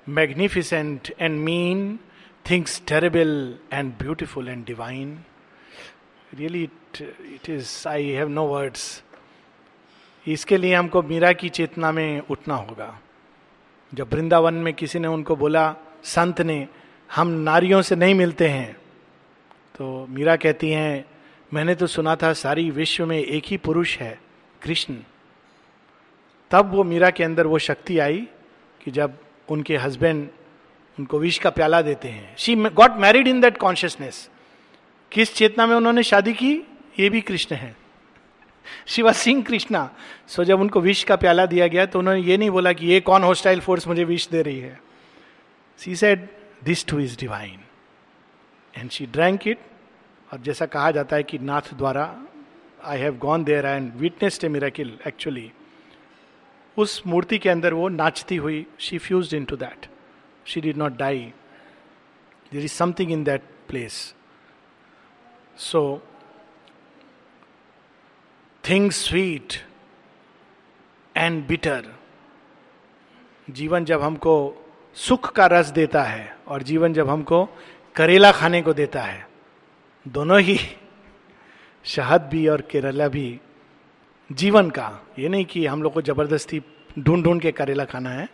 magnificent 0.07 1.09
and 1.17 1.43
mean, 1.43 1.99
things 2.45 2.81
terrible 2.85 3.55
and 3.71 3.97
beautiful 3.97 4.47
and 4.47 4.65
divine. 4.65 5.23
Really, 6.37 6.63
it, 6.65 7.01
it 7.35 7.49
is, 7.49 7.85
I 7.85 8.01
have 8.19 8.29
no 8.29 8.45
words. 8.45 9.03
इसके 10.25 10.57
लिए 10.57 10.73
हमको 10.75 11.01
मीरा 11.01 11.31
की 11.39 11.49
चेतना 11.49 11.91
में 11.91 12.21
उठना 12.29 12.55
होगा 12.55 12.89
जब 13.91 14.13
वृंदावन 14.13 14.53
में 14.63 14.73
किसी 14.73 14.99
ने 14.99 15.07
उनको 15.07 15.35
बोला 15.35 15.63
संत 16.03 16.41
ने 16.41 16.57
हम 17.09 17.27
नारियों 17.47 17.81
से 17.81 17.95
नहीं 17.95 18.15
मिलते 18.15 18.47
हैं 18.49 18.73
तो 19.75 19.85
मीरा 20.09 20.35
कहती 20.35 20.69
हैं 20.69 21.05
मैंने 21.53 21.75
तो 21.75 21.87
सुना 21.87 22.15
था 22.23 22.33
सारी 22.43 22.69
विश्व 22.71 23.05
में 23.05 23.17
एक 23.17 23.45
ही 23.47 23.57
पुरुष 23.63 23.97
है 23.97 24.17
कृष्ण 24.61 24.95
तब 26.51 26.71
वो 26.73 26.83
मीरा 26.83 27.09
के 27.09 27.23
अंदर 27.23 27.47
वो 27.47 27.59
शक्ति 27.69 27.99
आई 27.99 28.27
कि 28.81 28.91
जब 28.91 29.17
उनके 29.49 29.77
हस्बैंड 29.77 30.27
उनको 30.97 31.19
विष 31.19 31.37
का 31.39 31.49
प्याला 31.49 31.81
देते 31.81 32.07
हैं। 32.07 32.35
She 32.37 32.55
got 32.55 32.95
married 32.97 33.27
in 33.27 33.41
that 33.41 33.57
consciousness 33.57 34.29
किस 35.11 35.33
चेतना 35.35 35.65
में 35.65 35.75
उन्होंने 35.75 36.03
शादी 36.03 36.33
की? 36.33 36.53
ये 36.99 37.09
भी 37.09 37.21
कृष्ण 37.21 37.55
है। 37.55 37.75
शिवा 38.87 39.11
सिंह 39.11 39.43
कृष्णा 39.43 39.89
सो 40.27 40.43
जब 40.43 40.59
उनको 40.59 40.79
विष 40.81 41.03
का 41.03 41.15
प्याला 41.15 41.45
दिया 41.45 41.67
गया 41.67 41.85
तो 41.85 41.99
उन्होंने 41.99 42.21
ये 42.21 42.37
नहीं 42.37 42.49
बोला 42.49 42.73
कि 42.73 42.87
ये 42.87 42.99
कौन 43.01 43.23
हॉस्टाइल 43.23 43.59
फोर्स 43.59 43.87
मुझे 43.87 44.03
विष 44.03 44.27
दे 44.29 44.41
रही 44.41 44.59
है। 44.59 44.79
She 45.79 45.95
said 45.95 46.27
this 46.63 46.85
to 46.85 46.99
is 46.99 47.17
divine 47.19 47.59
and 48.73 48.89
she 48.89 49.05
drank 49.05 49.47
it 49.47 49.59
और 50.33 50.39
जैसा 50.39 50.65
कहा 50.65 50.91
जाता 50.91 51.15
है 51.15 51.23
कि 51.23 51.37
Nathdwara 51.73 52.03
I 52.85 52.99
have 52.99 53.17
gone 53.17 53.43
there 53.43 53.65
and 53.65 53.93
witnessed 53.95 54.43
a 54.43 54.47
miracle 54.47 54.97
actually 55.07 55.51
उस 56.77 57.07
मूर्ति 57.07 57.37
के 57.37 57.49
अंदर 57.49 57.73
वो 57.73 57.89
नाचती 57.89 58.35
हुई 58.35 58.65
she 58.79 58.97
fuse 58.97 59.35
into 59.45 59.55
that 59.55 59.85
she 60.45 60.61
did 60.61 60.77
not 60.77 60.91
die 60.91 61.33
there 62.51 62.63
is 62.63 62.71
something 62.71 63.11
in 63.11 63.23
that 63.23 63.41
place 63.67 64.15
so 65.57 66.01
thing 68.69 68.91
sweet 68.91 69.53
and 71.17 71.47
bitter 71.47 71.93
जीवन 73.49 73.85
जब 73.85 74.01
हमको 74.01 74.65
सुख 74.95 75.31
का 75.31 75.47
रस 75.47 75.67
देता 75.67 76.03
है 76.03 76.37
और 76.47 76.63
जीवन 76.63 76.93
जब 76.93 77.09
हमको 77.09 77.49
करेला 77.95 78.31
खाने 78.31 78.61
को 78.61 78.73
देता 78.73 79.01
है, 79.01 79.27
दोनों 80.07 80.41
ही, 80.41 80.59
शहद 81.83 82.21
भी 82.21 82.47
और 82.47 82.61
केरला 82.61 83.07
भी 83.07 83.39
जीवन 84.31 84.69
का। 84.69 85.05
ये 85.19 85.29
नहीं 85.29 85.45
कि 85.45 85.65
हम 85.65 85.83
लोग 85.83 85.93
को 85.93 86.01
ज़बरदस्ती 86.01 86.61
ढूंढ 86.99 87.23
ढूंढ 87.23 87.41
के 87.41 87.51
करेला 87.51 87.85
खाना 87.85 88.09
है। 88.09 88.29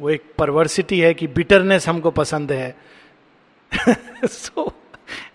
वो 0.00 0.10
एक 0.10 0.34
परवर्सिटी 0.38 1.00
है 1.00 1.14
कि 1.14 1.26
बिटरनेस 1.26 1.88
हमको 1.88 2.10
पसंद 2.10 2.52
है। 2.52 2.76
सो 4.24 4.64
so, 4.64 4.72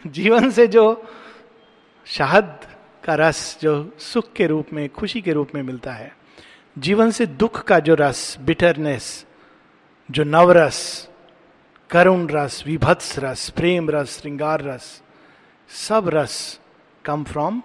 जीवन 0.07 0.51
से 0.51 0.67
जो 0.67 1.07
शहद 2.05 2.59
का 3.03 3.15
रस 3.15 3.59
जो 3.61 3.93
सुख 3.99 4.33
के 4.33 4.47
रूप 4.47 4.67
में 4.73 4.89
खुशी 4.89 5.21
के 5.21 5.33
रूप 5.33 5.49
में 5.55 5.63
मिलता 5.63 5.91
है 5.91 6.17
जीवन 6.77 7.11
से 7.11 7.25
दुख 7.25 7.63
का 7.63 7.79
जो 7.79 7.95
रस 7.95 8.37
बिटरनेस 8.41 9.25
जो 10.11 10.23
नवरस 10.23 11.09
करुण 11.89 12.27
रस 12.29 12.63
विभत्स 12.67 13.19
रस 13.19 13.49
प्रेम 13.49 13.89
रस 13.89 14.21
श्रृंगार 14.21 14.61
रस 14.61 15.01
सब 15.69 16.09
रस 16.09 16.59
कम 17.05 17.23
फ्रॉम 17.23 17.63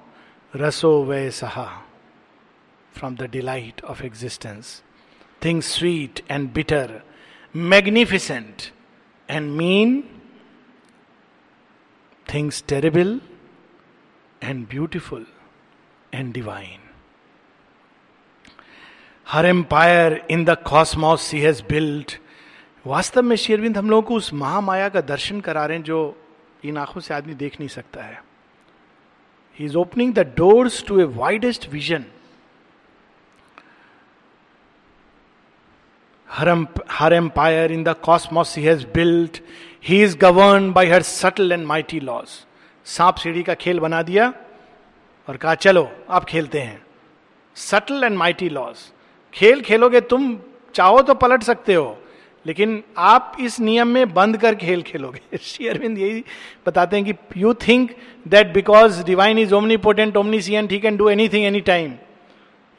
रसो 0.56 1.04
वे 1.04 1.30
सहा 1.30 1.83
from 2.94 3.16
the 3.16 3.22
delight 3.22 3.84
of 3.84 4.02
existence 4.02 4.82
things 5.44 5.66
sweet 5.66 6.20
and 6.30 6.52
bitter 6.52 7.00
magnificent 7.56 8.62
and 9.30 9.50
mean 9.50 10.02
things 12.34 12.64
terrible 12.68 13.20
and 14.42 14.68
beautiful 14.68 15.26
and 16.14 16.32
divine 16.32 16.80
her 19.28 19.46
empire 19.46 20.26
in 20.30 20.44
the 20.44 20.50
cosmos 20.50 21.22
she 21.22 21.40
has 21.40 21.62
built 21.62 22.18
वास्तव 22.86 23.22
में 23.22 23.36
शेरविंद 23.36 23.78
हम 23.78 23.90
लोगों 23.90 24.02
को 24.02 24.14
उस 24.14 24.32
महामाया 24.32 24.88
का 24.88 25.00
दर्शन 25.00 25.40
करा 25.40 25.66
रहे 25.66 25.76
हैं 25.76 25.84
जो 25.84 26.28
इन 26.64 26.76
आँखों 26.76 27.00
से 27.00 27.14
आदमी 27.14 27.34
देख 27.34 27.60
नहीं 27.60 27.68
सकता 27.68 28.02
है। 28.02 28.24
He 29.58 29.64
is 29.64 29.76
opening 29.76 30.14
the 30.14 30.18
doors 30.18 30.84
to 30.84 31.00
a 31.00 31.04
widest 31.04 31.68
vision 31.68 32.04
her 36.34 37.12
empire 37.12 37.72
in 37.72 37.84
the 37.84 37.94
cosmos 38.02 38.56
he 38.58 38.62
has 38.62 38.86
built 38.86 39.40
he 39.88 40.02
is 40.02 40.16
govern 40.18 40.72
by 40.72 40.88
her 40.88 41.02
subtle 41.02 41.52
and 41.52 41.66
mighty 41.66 42.00
laws 42.00 42.44
सांप 42.86 43.16
सीढ़ी 43.16 43.42
का 43.42 43.54
खेल 43.54 43.80
बना 43.80 44.02
दिया 44.02 44.32
और 45.28 45.36
कहा, 45.36 45.54
चलो, 45.54 45.88
आप 46.10 46.24
खेलते 46.24 46.60
हैं। 46.60 46.82
सटल 47.56 48.04
एंड 48.04 48.16
माइटी 48.16 48.48
लॉस 48.48 48.92
खेल 49.34 49.60
खेलोगे 49.60 50.00
तुम, 50.00 50.38
चाहो 50.74 51.02
तो 51.02 51.14
पलट 51.14 51.42
सकते 51.42 51.74
हो, 51.74 51.96
लेकिन 52.46 52.82
आप 52.98 53.36
इस 53.40 53.58
नियम 53.60 53.88
में 53.88 54.12
बंद 54.14 54.36
कर 54.36 54.54
खेल 54.54 54.82
खेलोगे। 54.82 55.38
श्री 55.42 55.68
अरविंद 55.68 55.98
यही 55.98 56.24
बताते 56.66 56.96
हैं 56.96 57.04
कि 57.04 57.40
you 57.40 57.54
think 57.68 57.94
that 58.28 58.52
because 58.54 59.02
divine 59.04 59.38
is 59.38 59.54
omnipotent 59.76 60.16
omni 60.16 60.40
see 60.40 60.54
and 60.54 60.72
he 60.72 60.78
can 60.78 60.96
do 60.96 61.08
anything 61.08 61.44
any 61.44 61.60
time 61.60 61.94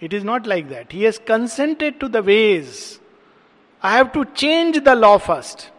it 0.02 0.13
is 0.13 0.26
not 0.26 0.48
like 0.48 0.68
that 0.68 0.94
he 0.94 1.02
has 1.02 1.20
consented 1.28 2.00
to 2.00 2.08
the 2.08 2.18
ways 2.18 3.00
I 3.84 3.96
have 3.96 4.06
to 4.06 4.24
change 4.24 4.80
the 4.80 4.90
law 4.90 5.18
first 5.18 5.72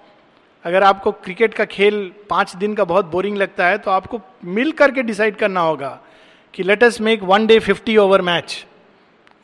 अगर 0.64 0.82
आपको 0.82 1.12
cricket 1.12 1.54
का 1.54 1.64
खेल 1.64 2.12
पाँच 2.30 2.56
दिन 2.56 2.74
का 2.74 2.84
बहुत 2.84 3.06
boring 3.06 3.36
लगता 3.36 3.66
है 3.66 3.78
तो 3.78 3.90
आपको 3.90 4.20
मिल 4.44 4.72
करके 4.72 5.02
डिसाइड 5.02 5.36
करना 5.36 5.60
होगा 5.60 6.00
कि 6.54 6.62
let 6.62 6.84
us 6.84 7.00
make 7.00 7.22
one 7.22 7.46
day 7.46 7.58
fifty 7.58 7.96
over 7.96 8.22
match 8.22 8.66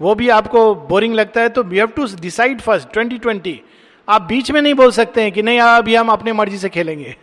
वो 0.01 0.15
भी 0.15 0.29
आपको 0.29 0.75
बोरिंग 0.75 1.15
लगता 1.15 1.41
है 1.41 1.49
तो 1.49 1.63
we 1.63 1.79
have 1.79 1.87
to 1.87 2.07
decide 2.21 2.61
first 2.61 2.93
twenty 2.93 3.19
twenty 3.19 3.61
आप 4.09 4.23
बीच 4.23 4.51
में 4.51 4.63
नहीं 4.63 4.75
बोल 4.75 4.91
सकते 4.91 5.23
हैं 5.23 5.33
कि 5.33 5.43
नहीं 5.43 5.61
अभी 5.61 5.95
हम 5.95 6.09
अपने 6.09 6.33
मर्ज़ी 6.33 6.59
से 6.59 6.69
खेलेंगे। 6.69 7.17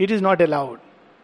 It 0.00 0.10
is 0.10 0.22
not 0.22 0.42
allowed 0.42 0.78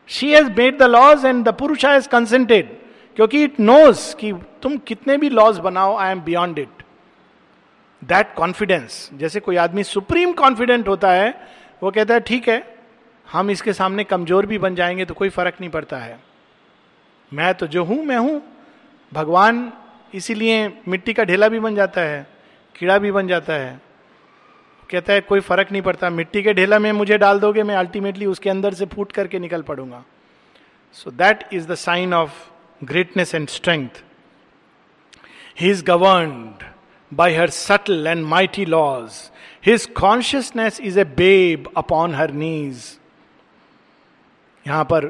she 0.08 0.32
has 0.32 0.50
made 0.50 0.78
the 0.78 0.82
laws 0.82 1.24
and 1.24 1.44
the 1.44 1.48
Purusha 1.48 1.84
has 1.84 2.08
consented 2.08 2.76
क्योंकि 3.16 3.44
इट 3.44 3.60
नोज़ 3.60 4.16
कि 4.16 4.32
तुम 4.32 4.76
कितने 4.76 5.16
भी 5.16 5.28
लॉज 5.28 5.58
बनाओ 5.58 5.96
I 5.96 6.12
am 6.12 6.20
beyond 6.20 6.58
it 6.58 6.81
that 8.02 8.34
confidence, 8.34 9.10
जैसे 9.14 9.40
कोई 9.40 9.56
आदमी 9.56 9.82
सुप्रीम 9.84 10.32
कॉन्फिडेंट 10.32 10.88
होता 10.88 11.10
है, 11.10 11.34
वो 11.82 11.90
कहता 11.90 12.14
है, 12.14 12.20
ठीक 12.20 12.48
है, 12.48 12.62
हम 13.26 13.50
इसके 13.50 13.72
सामने 13.72 14.04
कमज़ोर 14.04 14.46
भी 14.46 14.58
बन 14.58 14.74
जाएँगे 14.74 15.04
तो 15.04 15.14
कोई 15.14 15.28
फ़र्क 15.28 15.54
नहीं 15.60 15.70
पड़ता 15.70 15.98
है। 15.98 16.18
मैं 17.32 17.54
तो 17.54 17.66
जो 17.66 17.84
हूँ, 17.84 18.04
मैं 18.04 18.16
हूँ। 18.16 18.42
भगवान 19.12 19.72
इसीलिए 20.14 20.68
मिट्टी 20.88 21.12
का 21.12 21.24
ढेला 21.24 21.48
भी 21.48 21.60
बन 21.60 21.74
जाता 21.74 22.00
है, 22.00 22.26
कीड़ा 22.74 22.98
भी 22.98 23.12
बन 23.12 23.28
जाता 23.28 23.52
है। 23.52 23.80
कहता 24.90 25.12
है, 25.12 25.20
कोई 25.20 25.40
फ़र्क 25.40 25.72
नहीं 25.72 25.82
पड़ता, 25.82 26.10
मिट्टी 26.10 26.42
के 26.42 26.52
ढेला 26.54 26.78
में 26.78 26.90
मुझे 26.92 27.18
डाल 27.18 27.40
दोगे, 27.40 27.62
मैं 27.62 27.76
अल्टीमेटली 27.76 28.26
उसके 28.26 28.50
अंदर 28.50 28.74
से 28.74 28.86
फूट 28.86 29.12
करके 29.12 29.38
निकल 29.38 29.62
पड़ूँगा। 29.62 30.04
So 30.92 31.10
that 31.10 31.48
is 31.52 31.68
the 31.68 31.74
sign 31.74 32.14
of 32.14 32.30
greatness 32.80 33.34
and 33.34 33.48
strength 33.48 34.02
he 35.60 35.70
is 35.70 35.84
governed 35.84 36.64
by 37.12 37.34
her 37.34 37.50
subtle 37.50 38.06
and 38.06 38.24
mighty 38.24 38.64
laws 38.64 39.30
his 39.66 39.86
consciousness 39.86 40.80
is 40.80 41.00
a 41.00 41.04
babe 41.04 41.72
upon 41.76 42.14
her 42.14 42.30
knees 42.30 42.98
यहाँ 44.66 44.84
पर 44.84 45.06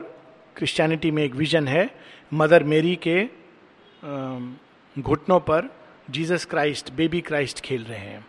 क्रिश्चियनिटी 0.56 1.10
में 1.10 1.24
एक 1.24 1.34
विजन 1.34 1.68
है 1.68 1.94
मदर 2.34 2.64
मेरी 2.64 2.98
के 3.06 3.24
घुटनों 5.00 5.40
पर 5.40 5.68
जीसस 6.10 6.44
क्राइस्ट 6.44 6.92
बेबी 6.92 7.20
क्राइस्ट 7.20 7.60
खेल 7.60 7.84
रहे 7.84 7.98
हैं। 7.98 8.26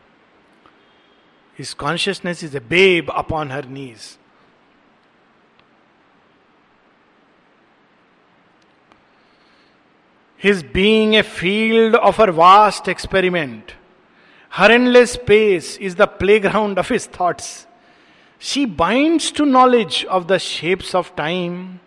His 1.60 1.74
consciousness 1.74 2.44
is 2.44 2.56
a 2.56 2.62
babe 2.62 3.10
upon 3.16 3.50
her 3.50 3.64
knees. 3.70 4.04
His 10.44 10.66
being 10.74 11.16
a 11.16 11.22
field 11.22 11.96
of 11.96 12.22
her 12.22 12.30
vast 12.30 12.90
experiment 12.90 13.72
her 14.54 14.72
endless 14.72 15.14
space 15.14 15.78
is 15.82 15.98
the 15.98 16.02
playground 16.40 16.80
of 16.80 16.94
his 16.94 17.10
thoughts 17.20 17.68
she 18.42 18.66
binds 18.66 19.34
to 19.34 19.46
knowledge 19.46 20.06
of 20.06 20.24
the 20.24 20.38
shapes 20.38 20.96
of 20.96 21.12
time 21.18 21.80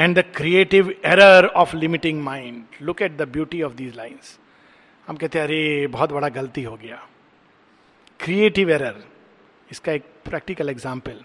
and 0.00 0.18
the 0.18 0.24
creative 0.36 0.94
error 1.04 1.46
of 1.46 1.76
limiting 1.76 2.22
mind 2.22 2.64
look 2.82 3.02
at 3.02 3.16
the 3.16 3.22
beauty 3.22 3.62
of 3.62 3.72
these 3.72 3.96
lines 3.96 4.38
हम 5.08 5.16
कहते 5.16 5.38
हैं, 5.38 5.46
अरे, 5.46 5.86
बहुत 5.86 6.12
बड़ा 6.12 6.28
गलती 6.28 6.62
हो 6.62 6.76
गया. 6.76 7.06
Creative 8.20 8.70
error 8.70 9.04
इसका 9.70 9.92
एक 9.92 10.02
प्रैक्टिकल 10.24 10.68
एग्ज़ाम्पल 10.68 11.20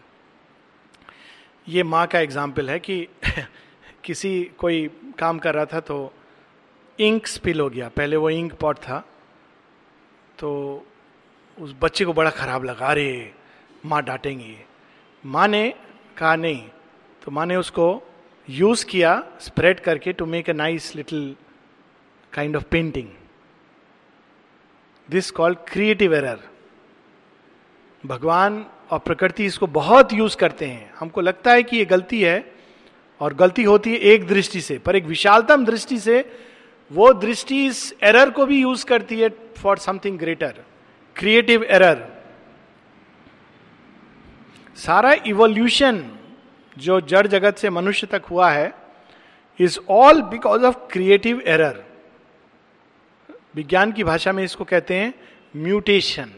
ये 1.68 1.84
माँ 1.84 2.08
का 2.08 2.20
एग्ज़ाम्पल 2.20 2.70
है 2.70 2.80
कि 2.80 3.08
किसी 4.04 4.52
कोई 4.58 4.90
काम 5.20 5.40
कर 5.40 5.56
रहा 5.56 5.66
था 5.66 5.80
तो 5.80 6.14
इंक 7.00 7.28
स्पिल 7.28 7.60
हो 7.60 7.70
गया। 7.70 7.90
पहले 7.90 8.16
वो 8.16 8.30
इंक 8.30 8.54
पॉट 8.54 8.78
था 8.78 9.00
तो 10.40 10.50
उस 11.60 11.76
बच्चे 11.82 12.06
को 12.06 12.14
बड़ा 12.14 12.30
खराब 12.30 12.64
लगा, 12.64 12.88
अरे, 12.88 13.34
माँ 13.86 14.04
डांटेंगी। 14.04 14.58
माँ 15.26 15.48
ने 15.48 15.74
कहा, 16.18 16.36
नहीं। 16.36 16.70
तो 17.24 17.32
माँ 17.32 17.46
ने 17.46 17.56
उसको 17.56 18.02
यूज़ 18.50 18.86
किया, 18.86 19.24
स्प्रेड 19.42 19.80
करके 19.80 20.14
to 20.14 20.26
make 20.26 20.50
a 20.50 20.54
nice 20.54 20.96
little 20.96 21.36
kind 22.34 22.56
of 22.56 22.64
painting 22.64 23.10
this 25.10 25.32
called 25.32 25.58
creative 25.68 26.16
error 26.16 26.40
भगवान 28.06 28.66
और 28.92 29.00
प्रकृति 29.00 29.46
इसको 29.46 29.68
बहुत 29.68 30.14
यूज़ 30.14 30.38
करते 30.38 30.66
हैं। 30.66 30.94
हमको 31.00 31.22
लगता 31.22 31.52
है 31.52 31.64
कि 31.64 31.78
ये 31.78 31.86
गलती 31.86 32.22
है, 32.22 32.56
और 33.20 33.34
गलती 33.34 33.64
होती 33.64 33.92
है 33.92 33.98
एक 33.98 34.28
दृष्टि 34.28 34.62
से, 34.62 34.78
पर 34.78 34.96
एक 34.96 35.06
विशालतम 35.06 35.66
दृष्टि 35.66 36.00
से 36.00 36.32
वो 36.92 37.14
दृष्टि 37.14 37.66
इस 37.66 37.94
एरर 38.04 38.30
को 38.30 38.46
भी 38.46 38.62
यूज़ 38.62 38.86
करती 38.86 39.20
है 39.20 39.30
for 39.58 39.78
something 39.78 40.20
greater 40.20 40.64
creative 41.16 41.64
error 41.64 42.06
सारा 44.76 45.14
इवोल्यूशन 45.28 46.04
जो 46.78 47.02
जड़ 47.02 47.28
जगत 47.28 47.58
से 47.58 47.70
मनुष्य 47.70 48.08
तक 48.08 48.26
हुआ 48.32 48.52
है 48.52 48.74
is 49.60 49.80
all 49.90 50.22
because 50.22 50.66
of 50.66 50.76
creative 50.92 51.42
error 51.48 51.84
विज्ञान 53.56 53.92
की 53.92 54.04
भाषा 54.04 54.32
में 54.32 54.44
इसको 54.44 54.64
कहते 54.64 54.96
हैं 54.96 55.14
म्यूटेशन 55.56 56.32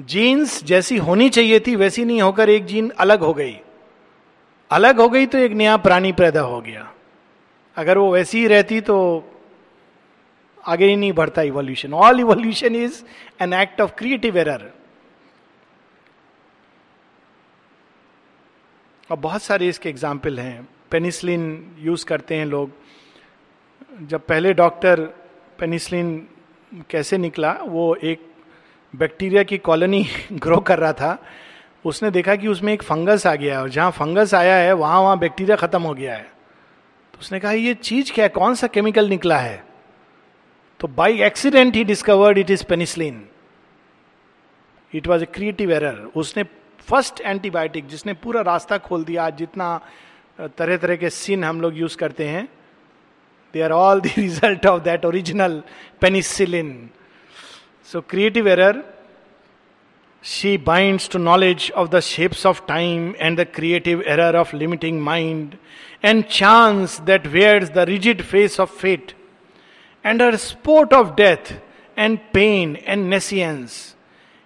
जीन्स 0.00 0.64
जैसी 0.64 0.96
होनी 0.96 1.28
चाहिए 1.30 1.60
थी, 1.60 1.76
वैसी 1.76 2.04
नहीं 2.04 2.22
होकर 2.22 2.48
एक 2.48 2.64
जीन 2.64 2.90
अलग 2.90 3.20
हो 3.20 3.34
गई. 3.34 3.56
अलग 4.70 5.00
हो 5.00 5.08
गई 5.08 5.26
तो 5.26 5.38
एक 5.38 5.52
नया 5.52 5.76
प्राणी 5.76 6.12
पैदा 6.12 6.40
हो 6.40 6.60
गया. 6.60 6.92
अगर 7.76 7.98
वो 7.98 8.12
वैसी 8.12 8.38
ही 8.38 8.46
रहती 8.46 8.80
तो 8.80 8.98
आगे 10.68 10.86
ही 10.86 10.96
नहीं 10.96 11.12
बढ़ता 11.12 11.42
evolution 11.42 11.94
all 11.94 12.20
evolution 12.20 12.74
is 12.74 13.02
an 13.42 13.52
act 13.52 13.80
of 13.80 13.94
creative 13.94 14.38
error 14.38 14.72
और 19.10 19.16
बहुत 19.16 19.42
सारे 19.42 19.68
इसके 19.68 19.88
एग्ज़ाम्पल 19.88 20.38
हैं. 20.38 20.68
पेनिसलिन 20.90 21.74
यूज़ 21.78 22.04
करते 22.04 22.34
हैं 22.34 22.46
लोग. 22.46 22.70
जब 24.02 24.26
पहले 24.26 24.52
डॉक्टर 24.54 25.00
पेनिसलिन 25.58 26.26
कैसे 26.90 27.18
निकला, 27.18 27.52
वो 27.52 27.94
एक 27.94 28.30
बैक्टीरिया 28.94 29.42
की 29.42 29.58
कॉलोनी 29.58 30.06
ग्रो 30.32 30.56
कर 30.66 30.78
रहा 30.78 30.92
था. 30.92 31.18
उसने 31.84 32.10
देखा 32.10 32.36
कि 32.36 32.48
उसमें 32.48 32.72
एक 32.72 32.82
फंगस 32.82 33.26
आ 33.26 33.34
गया 33.34 33.54
है 33.54 33.62
और 33.62 33.68
जहाँ 33.68 33.90
फंगस 33.90 34.34
आया 34.34 34.56
है 34.56 34.72
वहाँ 34.72 35.00
वहाँ 35.00 35.18
बैक्टीरिया 35.18 35.56
खत्म 35.56 35.82
हो 35.82 35.94
गया 35.94 36.14
है. 36.14 36.35
तो 37.16 37.20
उसने 37.20 37.38
कहा 37.40 37.52
ये 37.52 37.74
चीज़ 37.74 38.12
क्या 38.12 38.24
है? 38.24 38.28
कौन 38.28 38.54
सा 38.54 38.66
केमिकल 38.66 39.08
निकला 39.08 39.38
है? 39.38 39.64
तो 40.80 40.88
by 40.88 41.22
accident 41.22 41.74
he 41.76 41.84
discovered 41.84 42.38
it 42.38 42.50
is 42.50 42.64
penicillin 42.64 43.24
it 44.92 45.06
was 45.06 45.22
a 45.22 45.26
creative 45.34 45.72
error 45.72 45.96
उसने 46.16 46.42
फ़र्स्ट 46.88 47.20
एंटीबायोटिक 47.20 47.86
जिसने 47.88 48.12
पूरा 48.14 48.40
रास्ता 48.40 48.78
खोल 48.78 49.04
दिया 49.04 49.30
जितना 49.30 49.68
तरह 50.40 50.76
तरह 50.76 50.96
के 50.96 51.10
सिन 51.10 51.44
हम 51.44 51.60
लोग 51.60 51.78
यूज़ 51.78 51.96
करते 51.96 52.28
हैं 52.28 52.48
they 53.54 53.62
are 53.62 53.72
all 53.72 54.00
the 54.00 54.12
result 54.18 54.66
of 54.66 54.82
that 54.82 55.04
original 55.04 55.62
penicillin. 56.04 56.72
So 57.92 58.00
creative 58.00 58.48
error, 58.50 58.74
she 60.28 60.56
binds 60.56 61.06
to 61.06 61.20
knowledge 61.20 61.70
of 61.70 61.92
the 61.92 62.00
shapes 62.00 62.44
of 62.44 62.66
time 62.66 63.14
and 63.20 63.38
the 63.38 63.46
creative 63.46 64.02
error 64.04 64.36
of 64.36 64.52
limiting 64.52 65.00
mind, 65.00 65.56
and 66.02 66.28
chance 66.28 66.98
that 67.10 67.32
wears 67.32 67.70
the 67.70 67.86
rigid 67.86 68.24
face 68.24 68.58
of 68.58 68.68
fate, 68.68 69.14
and 70.02 70.20
her 70.20 70.36
sport 70.36 70.92
of 70.92 71.14
death 71.14 71.52
and 71.96 72.18
pain 72.32 72.74
and 72.74 73.08
nescience, 73.08 73.94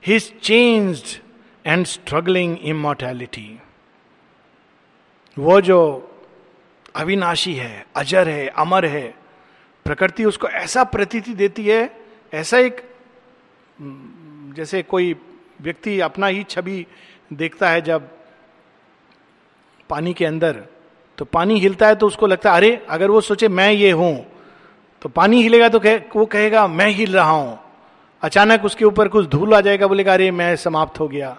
his 0.00 0.30
changed 0.42 1.20
and 1.64 1.88
struggling 1.88 2.58
immortality. 2.58 3.60
वो 5.38 5.60
जो 5.60 5.80
अविनाशी 6.94 7.54
है 7.54 7.86
अजर 7.96 8.28
है 8.28 8.46
अमर 8.58 8.84
है 8.84 9.06
प्रकृति 9.86 10.24
उसको 10.24 10.48
ऐसा 10.60 10.84
प्रतीति 10.92 11.34
देती 11.34 11.66
है 11.68 11.82
ऐसा 12.34 12.58
एक 12.68 12.84
जैसे 14.56 14.82
कोई 14.82 15.14
व्यक्ति 15.60 15.98
अपना 16.00 16.26
ही 16.26 16.42
छवि 16.44 16.84
देखता 17.32 17.70
है 17.70 17.80
जब 17.82 18.08
पानी 19.90 20.12
के 20.14 20.24
अंदर 20.24 20.64
तो 21.18 21.24
पानी 21.24 21.58
हिलता 21.60 21.86
है 21.86 21.94
तो 21.94 22.06
उसको 22.06 22.26
लगता 22.26 22.50
है 22.50 22.56
अरे 22.56 22.74
अगर 22.88 23.10
वो 23.10 23.20
सोचे 23.20 23.48
मैं 23.48 23.70
ये 23.72 23.90
हूँ 23.92 24.14
तो 25.02 25.08
पानी 25.08 25.42
हिलेगा 25.42 25.68
तो 25.68 25.80
कह, 25.80 25.96
वो 26.16 26.24
कहेगा 26.26 26.66
मैं 26.68 26.88
हिल 26.88 27.12
रहा 27.12 27.30
हूँ। 27.30 27.58
अचानक 28.22 28.64
उसके 28.64 28.84
ऊपर 28.84 29.08
कुछ 29.08 29.26
धूल 29.28 29.54
आ 29.54 29.60
जाएगा 29.60 29.86
बोलेगा 29.86 30.12
अरे 30.14 30.30
मैं 30.30 30.54
समाप्त 30.56 31.00
हो 31.00 31.08
गया। 31.08 31.36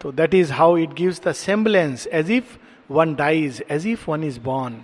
तो 0.00 0.12
that 0.12 0.34
is 0.34 0.52
how 0.52 0.76
it 0.76 0.92
gives 0.94 1.20
the 1.26 1.32
semblance 1.32 2.06
as 2.06 2.30
if 2.30 2.56
one 2.90 3.14
dies 3.14 3.62
as 3.70 3.86
if 3.86 4.10
one 4.10 4.24
is 4.24 4.40
born 4.40 4.74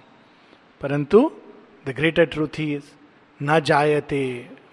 परंतु 0.81 1.31
द 1.87 1.95
ग्रेटर 1.97 2.25
ट्रूथ 2.27 2.61
इज़ 2.61 2.83
ना 3.41 3.59
जायते 3.61 4.23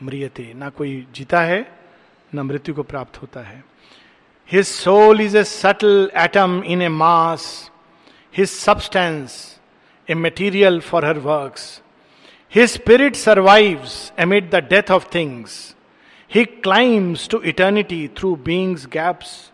मृियते 0.03 0.53
ना 0.55 0.69
कोई 0.69 1.05
जीता 1.15 1.41
है 1.41 1.65
ना 2.33 2.43
मृत्यु 2.43 2.75
को 2.75 2.83
प्राप्त 2.83 3.21
होता 3.21 3.41
है। 3.41 3.63
His 4.51 4.65
soul 4.67 5.21
is 5.21 5.37
a 5.37 5.43
subtle 5.43 6.11
atom 6.17 6.61
in 6.65 6.81
a 6.81 6.87
mass 6.89 7.71
his 8.37 8.49
substance 8.49 9.59
a 10.09 10.13
material 10.13 10.79
for 10.79 11.05
her 11.05 11.17
works 11.17 11.81
his 12.55 12.69
spirit 12.69 13.15
survives 13.15 14.13
amid 14.19 14.49
the 14.49 14.55
death 14.55 14.91
of 14.91 15.07
things 15.15 15.75
he 16.33 16.45
climbs 16.45 17.29
to 17.29 17.41
eternity 17.41 18.07
through 18.07 18.35
being's 18.35 18.85
gaps 18.85 19.51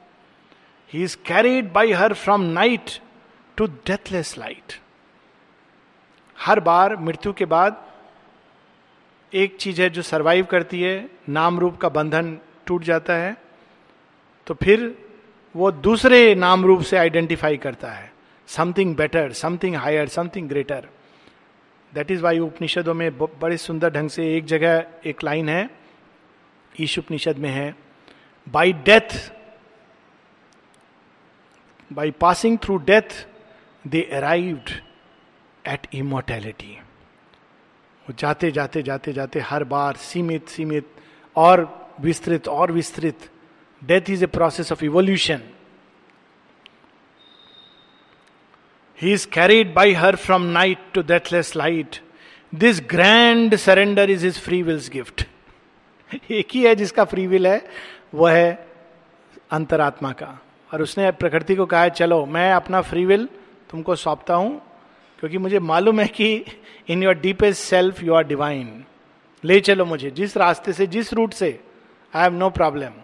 he 0.93 1.03
is 1.03 1.17
carried 1.25 1.73
by 1.73 1.91
her 1.91 2.13
from 2.13 2.41
night 2.41 2.99
to 3.57 3.65
deathless 3.65 4.37
light 4.37 4.73
हर 6.37 6.59
बार 6.59 6.95
मृत्यु 6.95 7.33
के 7.33 7.45
बाद 7.45 7.85
एक 9.33 9.57
चीज़ 9.57 9.81
है 9.81 9.89
जो 9.89 10.01
survive 10.01 10.45
करती 10.45 10.81
है 10.81 11.09
नाम 11.29 11.59
रूप 11.59 11.77
का 11.77 11.89
बंधन 11.89 12.37
टूट 12.65 12.83
जाता 12.83 13.13
है। 13.13 13.42
तो 14.47 14.53
फिर 14.53 14.95
वो 15.55 15.71
दूसरे 15.71 16.33
नाम 16.35 16.65
रूप 16.65 16.81
से 16.81 16.97
आइडेंटिफाई 16.97 17.57
करता 17.57 17.91
है। 17.91 18.11
Something 18.49 18.95
better 18.95 19.31
something 19.31 19.75
higher 19.75 20.07
something 20.07 20.47
greater 20.49 20.87
that 21.93 22.11
is 22.11 22.21
why 22.21 22.39
उपनिषदों 22.39 22.93
में 22.93 23.17
बड़े 23.17 23.57
सुंदर 23.57 23.89
ढंग 23.89 24.09
से 24.09 24.35
एक 24.37 24.45
जगह 24.45 24.85
एक 25.05 25.23
लाइन 25.23 25.49
है 25.49 25.69
ईश 26.75 26.97
उपनिषद 26.99 27.37
में 27.37 27.49
है। 27.49 27.73
By 28.47 28.73
death 28.85 29.31
by 31.91 32.11
passing 32.11 32.57
through 32.57 32.77
death 32.77 33.25
they 33.85 34.01
arrived 34.13 34.69
at 35.65 35.87
immortality 35.95 36.77
वो 38.05 38.13
जाते 38.19 38.51
जाते 38.51 38.81
जाते 38.83 39.13
जाते 39.13 39.39
हर 39.39 39.63
बार 39.63 39.95
सीमित 39.95 40.47
सीमित 40.47 40.87
और 41.35 41.67
विस्तृत 42.01 42.47
और 42.47 42.71
विस्तृत। 42.71 43.29
Death 43.83 44.09
is 44.09 44.23
a 44.23 44.27
process 44.27 44.71
of 44.71 44.83
evolution 44.85 45.41
he 48.99 49.13
is 49.13 49.27
carried 49.33 49.73
by 49.73 49.93
her 49.93 50.15
from 50.15 50.41
night 50.51 50.91
to 50.93 51.01
deathless 51.03 51.55
light 51.55 51.99
this 52.53 52.81
grand 52.89 53.55
surrender 53.55 54.09
is 54.09 54.25
is 54.27 54.39
free 54.39 54.61
will's 54.63 54.89
gift 54.89 55.25
एक 56.31 56.47
ही 56.53 56.63
है 56.63 56.75
जिसका 56.75 57.03
फ्री 57.05 57.27
विल 57.27 57.47
है 57.47 57.61
वह 58.13 58.31
है 58.31 58.67
अंतरात्मा 59.51 60.11
का। 60.11 60.39
और 60.71 60.81
उसने 60.81 61.09
प्रकृति 61.11 61.55
को 61.55 61.65
कहा 61.65 61.81
है, 61.81 61.89
चलो, 61.89 62.25
मैं 62.25 62.51
अपना 62.53 62.81
फ्री 62.81 63.05
विल 63.05 63.27
तुमको 63.69 63.95
सौंपता 63.95 64.35
हूँ, 64.35 64.61
क्योंकि 65.19 65.37
मुझे 65.37 65.59
मालूम 65.59 65.99
है 65.99 66.07
कि 66.07 66.45
in 66.89 67.03
your 67.03 67.13
deepest 67.15 67.61
self 67.61 68.01
you 68.03 68.13
are 68.13 68.23
divine 68.23 68.83
ले 69.43 69.59
चलो 69.59 69.85
मुझे, 69.85 70.11
जिस 70.11 70.37
रास्ते 70.37 70.73
से, 70.73 70.87
जिस 70.87 71.13
रूट 71.13 71.33
से 71.33 71.59
आई 72.13 72.23
हैव 72.23 72.33
नो 72.33 72.49
प्रॉब्लम 72.49 73.01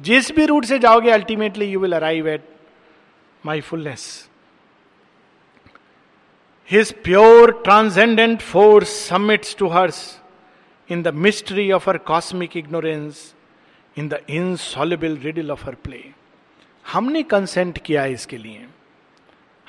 जिस 0.00 0.30
भी 0.32 0.46
रूट 0.46 0.64
से 0.64 0.78
जाओगे 0.78 1.10
ultimately 1.10 1.64
you 1.64 1.80
will 1.80 1.92
arrive 1.92 2.28
at 2.28 2.44
my 3.46 3.60
fullness 3.60 4.28
his 6.70 6.92
pure 6.92 7.52
transcendent 7.64 8.40
force 8.40 8.88
submits 8.88 9.56
to 9.56 9.68
hers 9.68 10.20
in 10.90 11.02
the 11.02 11.08
mystery 11.14 11.72
of 11.72 11.90
her 11.90 11.98
cosmic 11.98 12.56
ignorance 12.56 13.34
in 13.98 14.08
the 14.08 14.20
insoluble 14.30 15.16
riddle 15.16 15.50
of 15.50 15.66
her 15.66 15.74
play 15.74 16.04
हमने 16.92 17.22
consent 17.22 17.78
किया 17.78 18.02
है 18.02 18.12
इसके 18.12 18.36
लिए। 18.36 18.66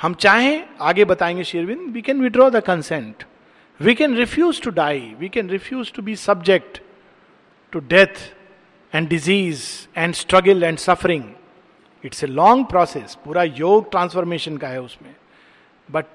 हम 0.02 0.14
चाहें, 0.14 0.70
आगे 0.82 1.06
बताएँगे 1.06 1.44
शेरविंद 1.44 1.90
we 1.94 2.02
can 2.02 2.22
withdraw 2.22 2.50
the 2.50 2.60
consent 2.60 3.24
we 3.82 3.96
can 3.96 4.16
refuse 4.16 4.62
to 4.62 4.70
die 4.70 5.00
we 5.20 5.30
can 5.30 5.50
refuse 5.50 5.94
to 5.94 6.02
be 6.02 6.16
subject 6.16 6.82
to 7.72 7.80
death 7.80 8.36
and 8.94 9.08
disease 9.10 9.64
and 9.98 10.14
struggle 10.14 10.64
and 10.64 10.78
suffering 10.78 11.24
it's 12.04 12.24
a 12.24 12.28
long 12.28 12.66
process 12.66 13.18
पूरा 13.26 13.44
योग 13.44 13.90
ट्रांसफॉर्मेशन 13.92 14.58
का 14.58 14.68
है 14.68 14.82
उसमें 14.82 15.16
but 15.90 16.06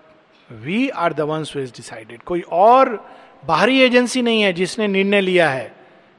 we 0.51 0.89
are 0.89 1.13
the 1.13 1.21
ones 1.29 1.57
is 1.57 1.73
decided 1.73 2.23
कोई 2.23 2.41
और 2.53 2.95
बाहरी 3.45 3.81
agency 3.81 4.23
नहीं 4.23 4.43
है 4.43 4.53
जिसने 4.53 4.89
निर्णय 4.89 5.21
लिया 5.21 5.49
है 5.51 5.73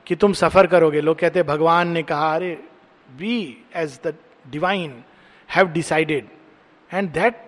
कि 0.08 0.16
तुम 0.16 0.34
सफ़र 0.34 0.68
करोगे 0.68 1.02
लोग 1.02 1.20
कहते 1.20 1.40
हैं 1.40 1.48
भगवान 1.48 1.88
ने 1.88 2.04
कहा 2.04 2.34
अरे 2.36 2.58
we 3.18 3.36
as 3.76 4.00
the 4.06 4.14
divine 4.52 5.04
have 5.50 5.68
decided 5.72 6.28
and 6.92 7.10
that 7.12 7.42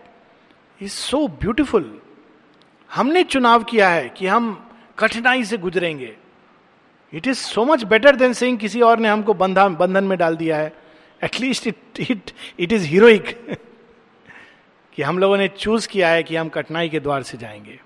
is 0.81 0.91
so 0.91 1.27
beautiful 1.41 1.91
हमने 2.91 3.23
चुनाव 3.25 3.63
किया 3.63 3.89
है 3.89 4.07
कि 4.09 4.27
हम 4.27 4.53
कठिनाई 4.99 5.43
से 5.43 5.57
गुजरेंगे 5.57 6.15
it 7.13 7.27
is 7.27 7.37
so 7.37 7.65
much 7.65 7.83
better 7.83 8.15
than 8.15 8.33
saying 8.33 8.57
किसी 8.57 8.81
और 8.81 8.99
ने 8.99 9.09
हमको 9.09 9.33
बंधन 9.33 9.75
बंधन 9.75 10.03
में 10.03 10.17
डाल 10.17 10.35
दिया 10.35 10.57
है। 10.57 10.73
At least 11.21 11.67
it 11.67 11.99
it 11.99 12.31
it 12.59 12.71
is 12.71 12.85
heroic 12.85 13.57
कि 14.97 15.01
हम 15.01 15.19
लोगों 15.19 15.37
ने 15.37 15.47
चूज़ 15.47 15.87
किया 15.87 16.09
है 16.09 16.23
कि 16.23 16.35
हम 16.35 16.49
कठिनाई 16.49 16.89
के 16.89 16.99
द्वार 16.99 17.23
से 17.23 17.37
जाएँगे। 17.37 17.79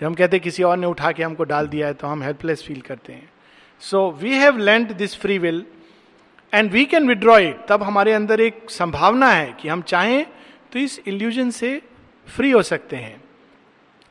जब 0.00 0.06
हम 0.06 0.14
कहते 0.14 0.36
हैं 0.36 0.42
किसी 0.44 0.62
और 0.62 0.76
ने 0.76 0.86
उठा 0.86 1.12
के 1.12 1.22
हमको 1.22 1.44
डाल 1.44 1.68
दिया 1.68 1.86
है 1.86 1.94
तो 1.94 2.06
हम 2.06 2.22
हेल्पलेस 2.22 2.62
फील 2.62 2.80
करते 2.80 3.12
हैं। 3.12 3.30
So 3.82 4.10
we 4.12 4.30
have 4.30 4.58
lent 4.58 4.92
this 4.92 5.16
free 5.16 5.38
will 5.38 5.64
and 6.52 6.70
we 6.70 6.84
can 6.84 7.08
withdraw 7.08 7.38
it 7.38 7.64
तब 7.68 7.82
हमारे 7.82 8.12
अंदर 8.12 8.40
एक 8.40 8.70
संभावना 8.70 9.30
है 9.30 9.52
कि 9.60 9.68
हम 9.68 9.82
चाहें 9.82 10.24
तो 10.72 10.78
इस 10.78 11.00
इल्यूजन 11.06 11.50
से 11.50 11.80
फ्री 12.28 12.50
हो 12.50 12.62
सकते 12.62 12.96
हैं। 12.96 13.22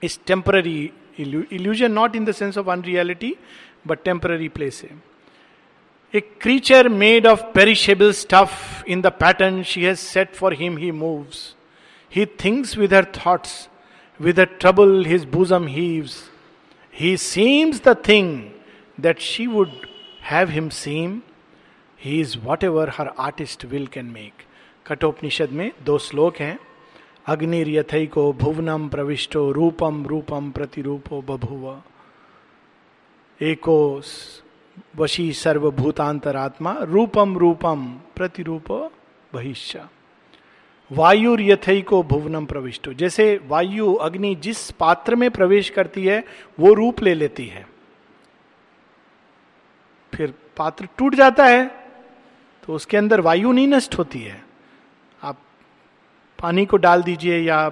इस 0.03 0.19
temporary 0.25 0.91
illusion 1.19 1.91
not 1.91 2.15
in 2.15 2.25
the 2.25 2.31
sense 2.31 2.57
of 2.57 2.69
unreality 2.69 3.35
but 3.87 4.03
temporary 4.03 4.47
place 4.49 4.81
he 4.83 4.97
a 6.13 6.19
creature 6.41 6.89
made 6.91 7.27
of 7.27 7.43
perishable 7.53 8.11
stuff 8.13 8.83
in 8.87 9.01
the 9.01 9.11
pattern 9.19 9.61
she 9.63 9.83
has 9.83 9.99
set 9.99 10.33
for 10.35 10.53
him 10.53 10.77
he 10.77 10.91
moves 10.93 11.43
he 12.11 12.25
thinks 12.43 12.77
with 12.77 12.93
her 12.93 13.05
thoughts 13.17 13.55
with 14.19 14.39
a 14.39 14.43
trouble 14.59 15.05
his 15.05 15.25
bosom 15.29 15.67
heaves 15.67 16.17
he 16.95 17.15
seems 17.19 17.81
the 17.87 17.95
thing 18.07 18.37
that 18.97 19.19
she 19.21 19.47
would 19.47 19.69
have 20.23 20.49
him 20.49 20.69
seem 20.75 21.21
he 21.99 22.19
is 22.21 22.37
whatever 22.63 22.89
her 22.97 23.07
artist 23.19 23.65
will 23.65 23.87
can 23.87 24.05
make 24.11 24.43
Kathopanishad 24.85 25.49
में 25.51 25.71
दो 25.85 25.97
श्लोक 25.99 26.37
हैं 26.37 26.57
अग्निर्यथई 27.29 28.05
को 28.07 28.31
भुवनम 28.33 28.87
प्रविष्टो 28.89 29.51
रूपम 29.51 30.05
रूपम 30.05 30.51
प्रतिरूपो 30.51 31.21
बभुव 31.27 31.69
एको 33.43 34.01
वशी 34.95 35.31
सर्वभूतांतरात्मा, 35.33 36.75
रूपम 36.81 37.37
रूपम 37.37 37.85
प्रतिरूप 38.15 38.71
बहिष्य। 39.33 39.85
वायु 40.91 41.35
यथई 41.39 41.81
को 41.81 42.01
भुवनम 42.03 42.45
प्रविष्टो। 42.45 42.93
जैसे 42.93 43.25
वायु 43.47 43.93
अग्नि 43.95 44.33
जिस 44.35 44.71
पात्र 44.71 45.15
में 45.15 45.29
प्रवेश 45.31 45.69
करती 45.69 46.05
है, 46.05 46.23
वो 46.59 46.73
रूप 46.73 47.01
ले 47.01 47.13
लेती 47.13 47.47
है। 47.47 47.65
फिर 50.13 50.33
पात्र 50.57 50.87
टूट 50.97 51.15
जाता 51.15 51.45
है 51.45 51.65
तो 52.67 52.73
उसके 52.73 52.97
अंदर 52.97 53.21
वायु 53.21 53.51
नहीं 53.51 53.67
नष्ट 53.67 53.97
होती 53.97 54.19
है। 54.19 54.43
आप 55.23 55.37
पानी 56.39 56.65
को 56.65 56.77
डाल 56.77 57.03
दीजिए 57.03 57.39
या 57.39 57.71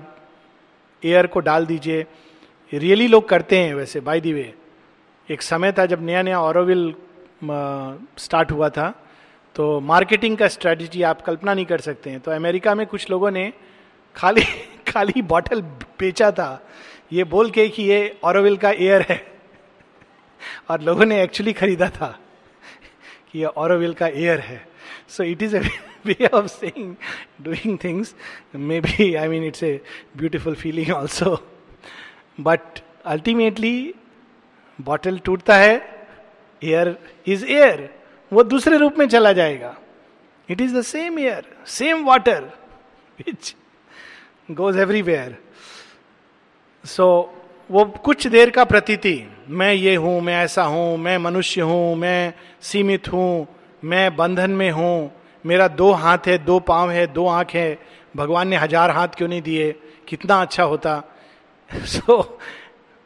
एयर 1.03 1.27
को 1.27 1.39
डाल 1.39 1.65
दीजिए। 1.65 2.05
रियली 2.73 3.07
लोग 3.07 3.27
करते 3.29 3.59
हैं 3.59 3.73
वैसे 3.75 3.99
बाय 3.99 4.21
दी 4.21 4.33
वे 4.33 4.53
एक 5.31 5.41
समय 5.41 5.71
था 5.71 5.85
जब 5.85 6.01
नया 6.05 6.21
नया 6.21 6.39
ऑरोविल 6.41 6.93
स्टार्ट 8.17 8.51
हुआ 8.51 8.69
था 8.69 8.89
तो 9.55 9.79
मार्केटिंग 9.79 10.37
का 10.37 10.47
स्ट्रेटजी 10.47 11.01
आप 11.03 11.21
कल्पना 11.21 11.53
नहीं 11.53 11.65
कर 11.65 11.79
सकते 11.79 12.09
हैं। 12.09 12.19
तो 12.19 12.31
अमेरिका 12.31 12.75
में 12.75 12.85
कुछ 12.87 13.09
लोगों 13.09 13.31
ने 13.31 13.51
खाली 14.15 14.43
खाली 14.87 15.21
बॉटल 15.21 15.61
बेचा 15.99 16.31
था। 16.31 16.49
ये 17.13 17.23
बोल 17.23 17.51
के 17.51 17.67
कि 17.69 17.83
ये 17.83 18.19
ऑरोविल 18.23 18.57
का 18.57 18.69
एयर 18.69 19.05
है। 19.09 19.19
और 20.69 20.81
लोगों 20.81 21.05
ने 21.05 21.21
एक्चुअली 21.23 21.53
खरीदा 21.53 21.89
था 21.89 22.17
कि 23.31 23.39
ये 23.39 23.45
ऑरोविल 23.45 23.93
का 23.93 24.07
एयर 24.07 24.39
है। 24.39 24.67
So 25.09 25.23
it 25.23 25.41
is 25.43 25.57
a 25.57 25.61
way 26.05 26.25
of 26.33 26.47
saying 26.47 26.95
doing 27.41 27.77
things 27.83 28.15
may 28.55 28.79
be 28.81 29.13
I 29.15 29.27
mean 29.27 29.43
it's 29.43 29.63
a 29.63 29.79
beautiful 30.17 30.55
feeling 30.55 30.91
also 30.91 31.35
but 32.39 32.79
ultimately 33.05 33.93
bottle 34.81 35.17
टूटता 35.25 35.55
है 35.55 35.75
एयर 36.61 36.95
इज़ 37.27 37.45
एयर 37.45 37.89
वो 38.31 38.43
दूसरे 38.43 38.77
रूप 38.77 38.97
में 38.97 39.07
चला 39.07 39.31
जाएगा। 39.33 39.75
It 40.49 40.61
is 40.61 40.75
the 40.77 40.81
same 40.83 41.19
air 41.19 41.45
same 41.69 42.05
water 42.05 42.43
which 43.19 43.55
goes 44.51 44.77
everywhere 44.79 45.37
so 46.83 47.07
वो 47.69 47.83
कुछ 48.05 48.25
देर 48.27 48.49
का 48.49 48.63
प्रतीति, 48.65 49.23
मैं 49.49 49.73
ये 49.73 49.95
हूँ, 49.95 50.19
मैं 50.21 50.35
ऐसा 50.35 50.63
हूँ, 50.63 50.97
मैं 50.97 51.17
मनुष्य 51.17 51.61
हूँ, 51.61 51.95
मैं 51.95 52.33
सीमित 52.61 53.07
हूँ, 53.11 53.47
मैं 53.83 54.15
बंधन 54.15 54.51
में 54.51 54.69
हूँ, 54.71 55.11
मेरा 55.45 55.67
दो 55.67 55.91
हाथ 55.91 56.27
है, 56.27 56.37
दो 56.37 56.59
पाँव 56.59 56.91
है, 56.91 57.05
दो 57.07 57.27
आँख 57.27 57.53
है, 57.55 57.77
भगवान 58.15 58.47
ने 58.47 58.57
हज़ार 58.57 58.91
हाथ 58.91 59.07
क्यों 59.07 59.27
नहीं 59.27 59.41
दिए, 59.41 59.71
कितना 60.07 60.41
अच्छा 60.41 60.63
होता। 60.63 61.01
So 61.69 62.39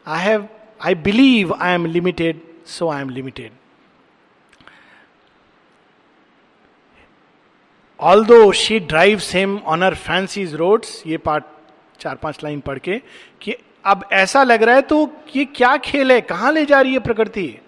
I 0.05 0.23
have 0.23 0.47
I 0.81 0.95
believe 0.95 1.53
I 1.61 1.73
am 1.73 1.85
limited 1.85 2.39
so 2.65 2.89
I 2.89 3.01
am 3.01 3.09
limited 3.09 3.51
although 8.25 8.51
she 8.51 8.79
drive 8.79 9.21
him 9.23 9.57
on 9.57 9.81
her 9.81 9.95
fancy's 9.95 10.55
roads 10.55 11.03
ये 11.07 11.17
पार्ट 11.17 11.43
चार 11.99 12.15
पाँच 12.15 12.43
लाइन 12.43 12.59
पढ़ 12.59 12.77
के, 12.77 13.01
कि 13.41 13.55
अब 13.85 14.05
ऐसा 14.11 14.43
लग 14.43 14.63
रहा 14.63 14.75
है 14.75 14.81
तो 14.81 15.13
ये 15.35 15.45
क्या 15.45 15.77
खेल 15.77 16.11
है? 16.11 16.21
कहाँ 16.21 16.51
ले 16.51 16.65
जा 16.65 16.81
रही 16.81 16.93
है 16.93 16.99
प्रकृति? 16.99 17.59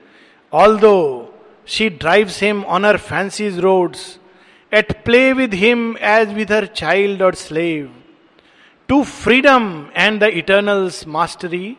Although 0.79 1.33
she 1.67 1.89
drive 1.89 2.27
him 2.31 2.63
on 2.65 2.83
her 2.83 2.97
fancy's 2.97 3.59
roads 3.59 4.19
at 4.73 5.03
play 5.03 5.33
with 5.33 5.53
him 5.53 5.97
as 6.01 6.33
with 6.33 6.51
her 6.51 6.65
child 6.65 7.21
or 7.21 7.35
slave 7.35 7.95
to 8.87 9.03
freedom 9.03 9.87
and 9.95 10.19
the 10.19 10.23
eternal's 10.23 11.07
mastery 11.07 11.77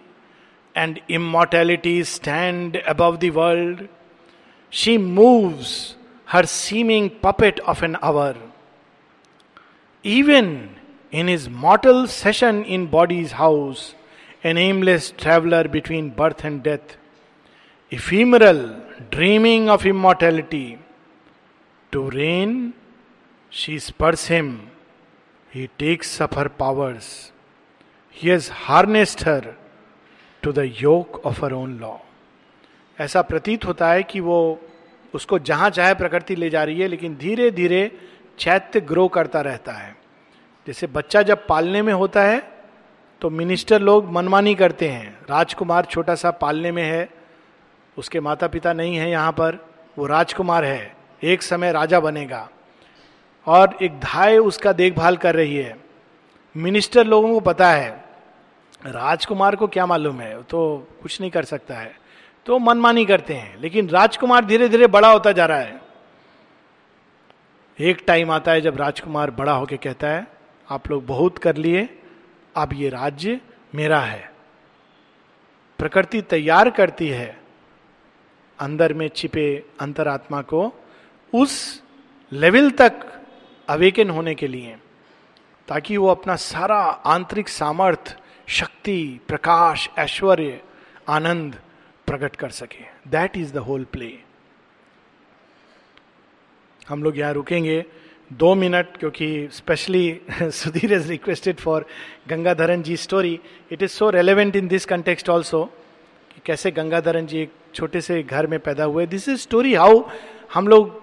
and 0.83 0.99
immortality 1.18 1.97
stand 2.14 2.76
above 2.95 3.20
the 3.24 3.31
world. 3.39 3.87
She 4.81 4.97
moves 4.99 5.70
her 6.33 6.45
seeming 6.55 7.11
puppet 7.26 7.61
of 7.72 7.83
an 7.83 7.97
hour. 8.03 8.35
Even 10.03 10.49
in 11.11 11.29
his 11.35 11.49
mortal 11.66 12.07
session 12.07 12.64
in 12.64 12.87
body's 12.87 13.33
house, 13.33 13.95
an 14.45 14.59
aimless 14.64 15.11
traveler 15.22 15.62
between 15.76 16.11
birth 16.11 16.45
and 16.45 16.62
death, 16.62 16.97
ephemeral, 17.91 18.61
dreaming 19.11 19.70
of 19.76 19.87
immortality, 19.93 20.79
to 21.93 22.11
reign, 22.11 22.74
she 23.51 23.79
spurs 23.79 24.26
him. 24.26 24.70
He 25.51 25.68
takes 25.85 26.20
up 26.20 26.35
her 26.35 26.51
powers. 26.51 27.33
He 28.11 28.29
has 28.29 28.49
harnessed 28.66 29.22
her 29.22 29.57
to 30.49 30.53
the 30.53 30.72
yoke 30.80 31.26
of 31.26 31.44
her 31.44 31.53
own 31.53 31.72
law 31.78 31.94
ऐसा 32.99 33.22
प्रतीत 33.22 33.64
होता 33.64 33.90
है 33.90 34.03
कि 34.03 34.20
वो 34.20 34.38
उसको 35.14 35.38
जहाँ 35.38 35.68
चाहे 35.70 35.94
प्रकृति 35.94 36.36
ले 36.36 36.49
जा 36.51 36.62
रही 36.64 36.80
है, 36.80 36.88
लेकिन 36.88 37.16
धीरे 37.16 37.51
धीरे 37.51 37.90
चैत्य 38.38 38.80
ग्रो 38.80 39.07
करता 39.09 39.40
रहता 39.40 39.72
है। 39.72 39.94
जैसे 40.66 40.86
बच्चा 40.86 41.22
जब 41.22 41.46
पालने 41.46 41.82
में 41.82 41.92
होता 41.92 42.22
है 42.22 42.40
तो 43.22 43.30
मिनिस्टर 43.30 43.82
लोग 43.82 44.11
मनमानी 44.12 44.55
करते 44.55 44.88
हैं। 44.88 45.18
राजकुमार 45.30 45.84
छोटा 45.84 46.14
सा 46.14 46.30
पालने 46.30 46.72
में 46.72 46.82
है, 46.82 47.09
उसके 47.96 48.20
माता 48.20 48.49
पिता 48.49 48.72
नहीं 48.72 48.96
है 48.96 49.11
यहाँ 49.11 49.32
पर, 49.32 49.59
वो 49.99 50.07
राजकुमार 50.07 50.64
है। 50.64 50.96
एक 51.22 51.42
समय 51.42 51.72
राजा 51.72 52.01
बनेगा। 52.01 52.49
और 53.46 53.78
एक 53.82 54.01
धाय 54.01 54.38
उसका 54.38 54.72
देखभाल 54.72 55.16
कर 55.16 55.34
रही 55.34 55.57
है। 55.57 55.76
मिनिस्टर 56.55 57.07
लोगों 57.07 57.32
को 57.32 57.40
पता 57.42 57.72
है 57.72 58.07
राजकुमार 58.87 59.57
को 59.57 59.66
क्या 59.66 59.87
मालूम 59.87 60.20
है? 60.20 60.43
तो 60.43 60.89
कुछ 61.03 61.20
नहीं 61.20 61.31
कर 61.31 61.45
सकता 61.45 61.74
है। 61.74 61.99
तो 62.47 62.59
मनमानी 62.59 63.07
करते 63.07 63.35
हैं। 63.35 63.61
लेकिन 63.61 63.89
राजकुमार 63.89 64.45
धीरे 64.45 64.68
धीरे 64.68 64.87
बड़ा 64.87 65.12
होता 65.12 65.33
जा 65.33 65.47
रहा 65.47 65.59
है। 65.59 65.81
एक 67.81 68.05
टाइम 68.07 68.31
आता 68.31 68.53
है 68.53 68.61
जब 68.61 68.76
राजकुमार 68.76 69.31
बड़ा 69.31 69.53
होकर 69.53 69.76
कहता 69.76 70.09
है, 70.09 70.26
आप 70.70 70.91
लोग 70.91 71.07
बहुत 71.07 71.39
कर 71.39 71.57
लिए, 71.57 72.03
अब 72.57 72.70
ये 72.72 72.89
राज्य 72.89 73.41
मेरा 73.74 74.01
है। 74.01 74.33
प्रकृति 75.79 76.22
तैयार 76.22 76.70
करती 76.70 77.09
है। 77.09 77.41
अंदर 78.61 78.93
में 78.93 79.09
छिपे 79.09 79.64
अंतरात्मा 79.81 80.43
को 80.43 80.72
उस 81.35 81.83
लेवल 82.33 82.70
तक 82.70 83.22
अवेकन 83.68 84.11
होने 84.11 84.35
के 84.35 84.49
लिए, 84.49 84.79
ताकि 85.68 85.97
वो 85.97 86.09
अपना 86.09 86.37
सारा 86.37 86.81
आंतरिक 86.85 87.49
सामर्थ्य 87.49 88.16
शक्ति, 88.49 89.20
प्रकाश, 89.28 89.88
ऐश्वर्य, 89.99 90.61
आनंद 91.09 91.57
प्रकट 92.07 92.36
कर 92.36 92.51
सके। 92.51 92.84
That 93.11 93.36
is 93.36 93.53
the 93.53 93.57
whole 93.66 93.84
play 93.92 94.12
हम 96.88 97.03
लोग 97.03 97.18
यहाँ 97.18 97.32
रुकेंगे 97.32 97.84
दो 98.30 98.55
मिनट 98.55 98.96
क्योंकि 98.96 99.49
especially 99.53 100.20
Sudhir 100.32 100.92
is 100.92 101.09
requested 101.09 101.57
for 101.57 101.84
Gangadharan 102.28 102.82
ji 102.82 102.96
story 102.96 103.38
it 103.72 103.82
is 103.82 103.90
so 103.90 104.11
relevant 104.11 104.57
in 104.57 104.68
this 104.68 104.84
context 104.86 105.28
also 105.28 105.64
कि 106.30 106.40
कैसे 106.46 106.70
गंगाधरन 106.70 107.26
जी 107.26 107.38
एक 107.40 107.53
छोटे 107.74 108.01
से 108.01 108.22
घर 108.22 108.46
में 108.46 108.59
पैदा 108.61 108.84
हुए। 108.84 109.07
दिस 109.07 109.28
इज़ 109.28 109.40
स्टोरी 109.40 109.74
हाउ 109.74 110.03
हम 110.55 110.68
लोग 110.68 111.01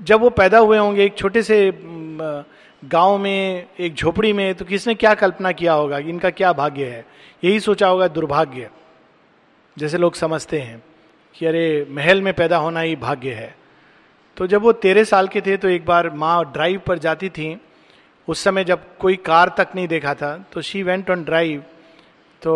जब 0.00 0.20
वो 0.20 0.30
पैदा 0.30 0.58
हुए 0.58 0.78
होंगे, 0.78 1.04
एक 1.04 1.16
छोटे 1.18 1.42
से 1.42 1.70
गाँव 2.82 3.16
में, 3.18 3.66
एक 3.80 3.94
झोपड़ी 3.94 4.32
में 4.32 4.54
तो 4.54 4.64
किसने 4.64 4.94
क्या 4.94 5.14
कल्पना 5.14 5.52
किया 5.52 5.72
होगा 5.72 6.00
कि 6.00 6.08
इनका 6.08 6.30
क्या 6.30 6.52
भाग्य 6.52 6.84
है? 6.84 7.04
यही 7.44 7.60
सोचा 7.60 7.88
होगा 7.88 8.08
दुर्भाग्य। 8.08 8.70
जैसे 9.76 9.98
लोग 9.98 10.14
समझते 10.14 10.60
हैं 10.60 10.82
कि 11.34 11.46
अरे, 11.46 11.86
महल 11.90 12.22
में 12.22 12.32
पैदा 12.34 12.56
होना 12.56 12.80
ही 12.80 12.96
भाग्य 12.96 13.32
है। 13.32 13.54
तो 14.36 14.46
जब 14.46 14.62
वो 14.62 14.72
तेरह 14.72 15.04
साल 15.04 15.28
के 15.28 15.40
थे 15.40 15.56
तो 15.56 15.68
एक 15.68 15.86
बार 15.86 16.10
माँ 16.10 16.44
ड्राइव 16.52 16.80
पर 16.86 16.98
जाती 16.98 17.28
थी। 17.28 17.60
उस 18.28 18.44
समय 18.44 18.64
जब 18.64 18.96
कोई 18.98 19.16
कार 19.16 19.54
तक 19.58 19.68
नहीं 19.74 19.88
देखा 19.88 20.14
था 20.14 20.36
तो 20.52 20.60
शी 20.60 20.82
वेंट 20.82 21.10
ऑन 21.10 21.24
ड्राइव 21.24 21.62
तो 22.42 22.54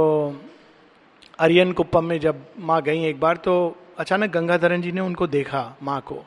अरियन 1.39 1.73
कुप्पम 1.73 2.05
में 2.05 2.19
जब 2.21 2.45
माँ 2.59 2.83
गई 2.83 3.05
एक 3.05 3.21
बार 3.21 3.37
तो 3.37 3.55
अचानक 3.99 4.31
गंगाधरन 4.31 4.83
जी 4.83 4.93
ने 4.93 5.01
उनको 5.01 5.27
देखा 5.27 5.77
माँ 5.83 6.01
को। 6.01 6.25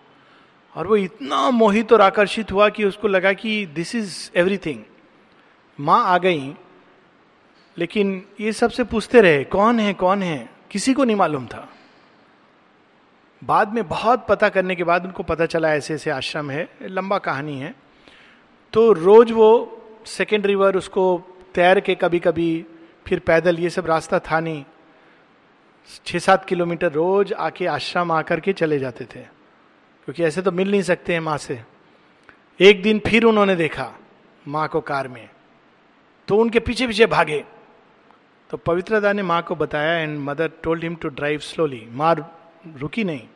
और 0.75 0.87
वो 0.87 0.95
इतना 0.95 1.49
मोहित 1.51 1.93
और 1.93 2.01
आकर्षित 2.01 2.51
हुआ 2.51 2.69
कि 2.69 2.83
उसको 2.83 3.07
लगा 3.07 3.33
कि 3.33 3.65
दिस 3.65 3.95
इज़ 3.95 4.29
एवरीथिंग 4.35 4.83
माँ 5.79 6.03
आ 6.05 6.17
गई, 6.17 6.55
लेकिन 7.77 8.25
ये 8.41 8.51
सबसे 8.51 8.83
पूछते 8.83 9.21
रहे, 9.21 9.43
कौन 9.43 9.79
है 9.79 9.93
कौन 9.93 10.23
है? 10.23 10.49
किसी 10.71 10.93
को 10.93 11.03
नहीं 11.03 11.15
मालूम 11.15 11.45
था। 11.45 11.69
बाद 13.43 13.73
में 13.73 13.87
बहुत 13.87 14.25
पता 14.27 14.49
करने 14.49 14.75
के 14.75 14.83
बाद 14.83 15.05
उनको 15.05 15.23
पता 15.23 15.45
चला, 15.45 15.73
ऐसे 15.73 15.93
ऐसे 15.93 16.09
आश्रम 16.09 16.51
है, 16.51 16.69
लंबा 16.81 17.17
कहानी 17.17 17.59
है। 17.59 17.75
तो 18.73 18.91
रोज 18.93 19.31
वो 19.31 19.81
सेकेंड 20.05 20.45
रिवर 20.45 20.75
उसको 20.75 21.23
तैर 21.53 21.79
के 21.79 21.95
कभी 21.95 22.19
कभी 22.19 22.65
फिर 23.07 23.19
पैदल, 23.19 23.59
ये 23.59 23.69
सब 23.69 23.85
रास्ता 23.85 24.19
था 24.19 24.39
नहीं। 24.39 24.63
छः 26.05 26.19
सात 26.19 26.45
किलोमीटर 26.45 26.91
रोज 26.91 27.33
आके 27.33 27.65
आश्रम 27.65 28.11
आकर 28.11 28.39
के 28.39 28.53
चले 28.53 28.79
जाते 28.79 29.05
थे। 29.05 29.34
क्योंकि 30.05 30.23
ऐसे 30.23 30.41
तो 30.41 30.51
मिल 30.51 30.71
नहीं 30.71 30.81
सकते 30.81 31.13
हैं 31.13 31.19
माँ 31.19 31.37
से। 31.37 31.61
एक 32.59 32.81
दिन 32.81 33.01
फिर 33.07 33.23
उन्होंने 33.23 33.55
देखा 33.55 33.93
माँ 34.47 34.67
को 34.67 34.81
कार 34.81 35.07
में। 35.07 35.29
तो 36.27 36.37
उनके 36.37 36.59
पीछे 36.59 36.87
पीछे 36.87 37.05
भागे। 37.05 37.45
तो 38.49 38.57
पवित्रदा 38.57 39.13
ने 39.13 39.23
माँ 39.23 39.41
को 39.41 39.55
बताया 39.55 39.97
and 39.97 40.19
mother 40.19 40.51
told 40.63 40.83
him 40.83 40.95
to 40.95 41.07
drive 41.07 41.39
slowly 41.39 41.87
माँ 41.91 42.37
रुकी 42.77 43.03
नहीं। 43.03 43.27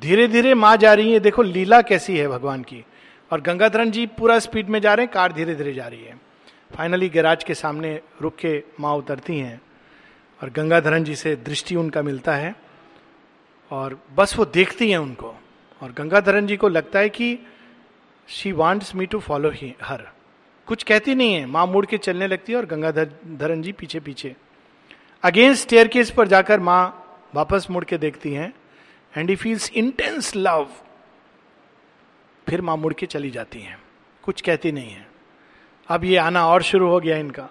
धीरे 0.00 0.28
धीरे 0.28 0.54
माँ 0.54 0.76
जा 0.76 0.94
रही 0.94 1.12
है। 1.12 1.20
देखो, 1.20 1.42
लीला 1.42 1.82
कैसी 1.82 2.18
है 2.18 2.28
भगवान 2.28 2.62
की। 2.62 2.84
और 3.32 3.40
गंगाधरन 3.40 3.90
जी 3.90 4.06
पूरा 4.06 4.38
स्पीड 4.38 4.68
में 4.68 4.80
जा 4.80 4.94
रहे 4.94 5.06
हैं, 5.06 5.12
कार 5.12 5.32
धीरे 5.32 5.54
धीरे 5.54 5.74
जा 5.74 5.86
रही 5.86 6.04
है। 6.04 6.20
फाइनली 6.76 7.08
गैराज 7.08 7.44
के 7.44 7.54
सामने 7.54 8.00
रुक 8.22 8.36
के 8.36 8.62
माँ 8.80 8.94
उतरती 8.94 9.38
हैं। 9.38 9.60
और 10.42 10.50
गंगाधरन 10.50 11.04
जी 11.04 11.16
से 11.16 11.36
दृष्टि 11.36 11.76
उनका 11.76 12.02
मिलता 12.02 12.34
है। 12.34 12.56
और 13.70 14.02
बस 14.14 14.38
वो 14.38 14.44
देखती 14.44 14.90
हैं 14.90 14.98
उनको। 14.98 15.34
और 15.80 15.92
गंगाधरन 15.92 16.46
जी 16.46 16.56
को 16.56 16.68
लगता 16.68 16.98
है 16.98 17.08
कि 17.08 17.38
she 18.28 18.52
wants 18.52 18.94
me 18.94 19.06
to 19.06 19.18
follow 19.20 19.50
he 19.50 19.74
her 19.82 20.02
कुछ 20.68 20.82
कहती 20.82 21.14
नहीं 21.14 21.34
है, 21.34 21.46
माँ 21.46 21.66
मुड़ 21.66 21.84
के 21.86 21.98
चलने 21.98 22.26
लगती 22.26 22.52
है 22.52 22.58
और 22.58 22.66
गंगाधर 22.66 23.12
धरन 23.36 23.62
जी 23.62 23.72
पीछे 23.72 24.00
पीछे 24.00 24.34
अगेंस्ट 25.22 25.62
स्टेयर 25.62 25.88
केस 25.88 26.10
पर 26.10 26.28
जाकर 26.28 26.60
माँ 26.60 26.82
वापस 27.34 27.66
मुड़ 27.70 27.84
के 27.84 27.98
देखती 27.98 28.32
हैं 28.32 28.52
and 29.16 29.30
he 29.30 29.36
feels 29.36 29.70
intense 29.72 30.32
love 30.36 30.68
फिर 32.46 32.60
माँ 32.60 32.76
मुड़ 32.76 32.92
के 32.92 33.06
चली 33.06 33.30
जाती 33.30 33.60
हैं। 33.60 33.78
कुछ 34.24 34.40
कहती 34.40 34.72
नहीं 34.72 34.90
है। 34.90 35.06
अब 35.88 36.04
ये 36.04 36.16
आना 36.16 36.46
और 36.46 36.62
शुरू 36.62 36.88
हो 36.88 37.00
गया 37.00 37.16
इनका। 37.16 37.48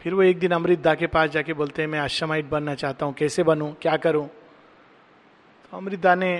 फिर 0.00 0.14
वो 0.14 0.22
एक 0.22 0.38
दिन 0.38 0.52
अमृत 0.52 0.78
दा 0.78 0.94
के 0.94 1.06
पास 1.06 1.30
जाके 1.30 1.52
बोलते 1.52 1.82
हैं, 1.82 1.88
मैं 1.88 1.98
आश्रमाइट 1.98 2.44
बनना 2.44 2.74
चाहता 2.74 3.06
हूँ, 3.06 3.14
कैसे 3.14 3.42
बनूँ, 3.42 3.74
क्या 3.82 3.96
करूँ? 3.96 4.26
तो 4.26 5.76
अमृत 5.76 6.00
दा 6.00 6.14
ने 6.14 6.32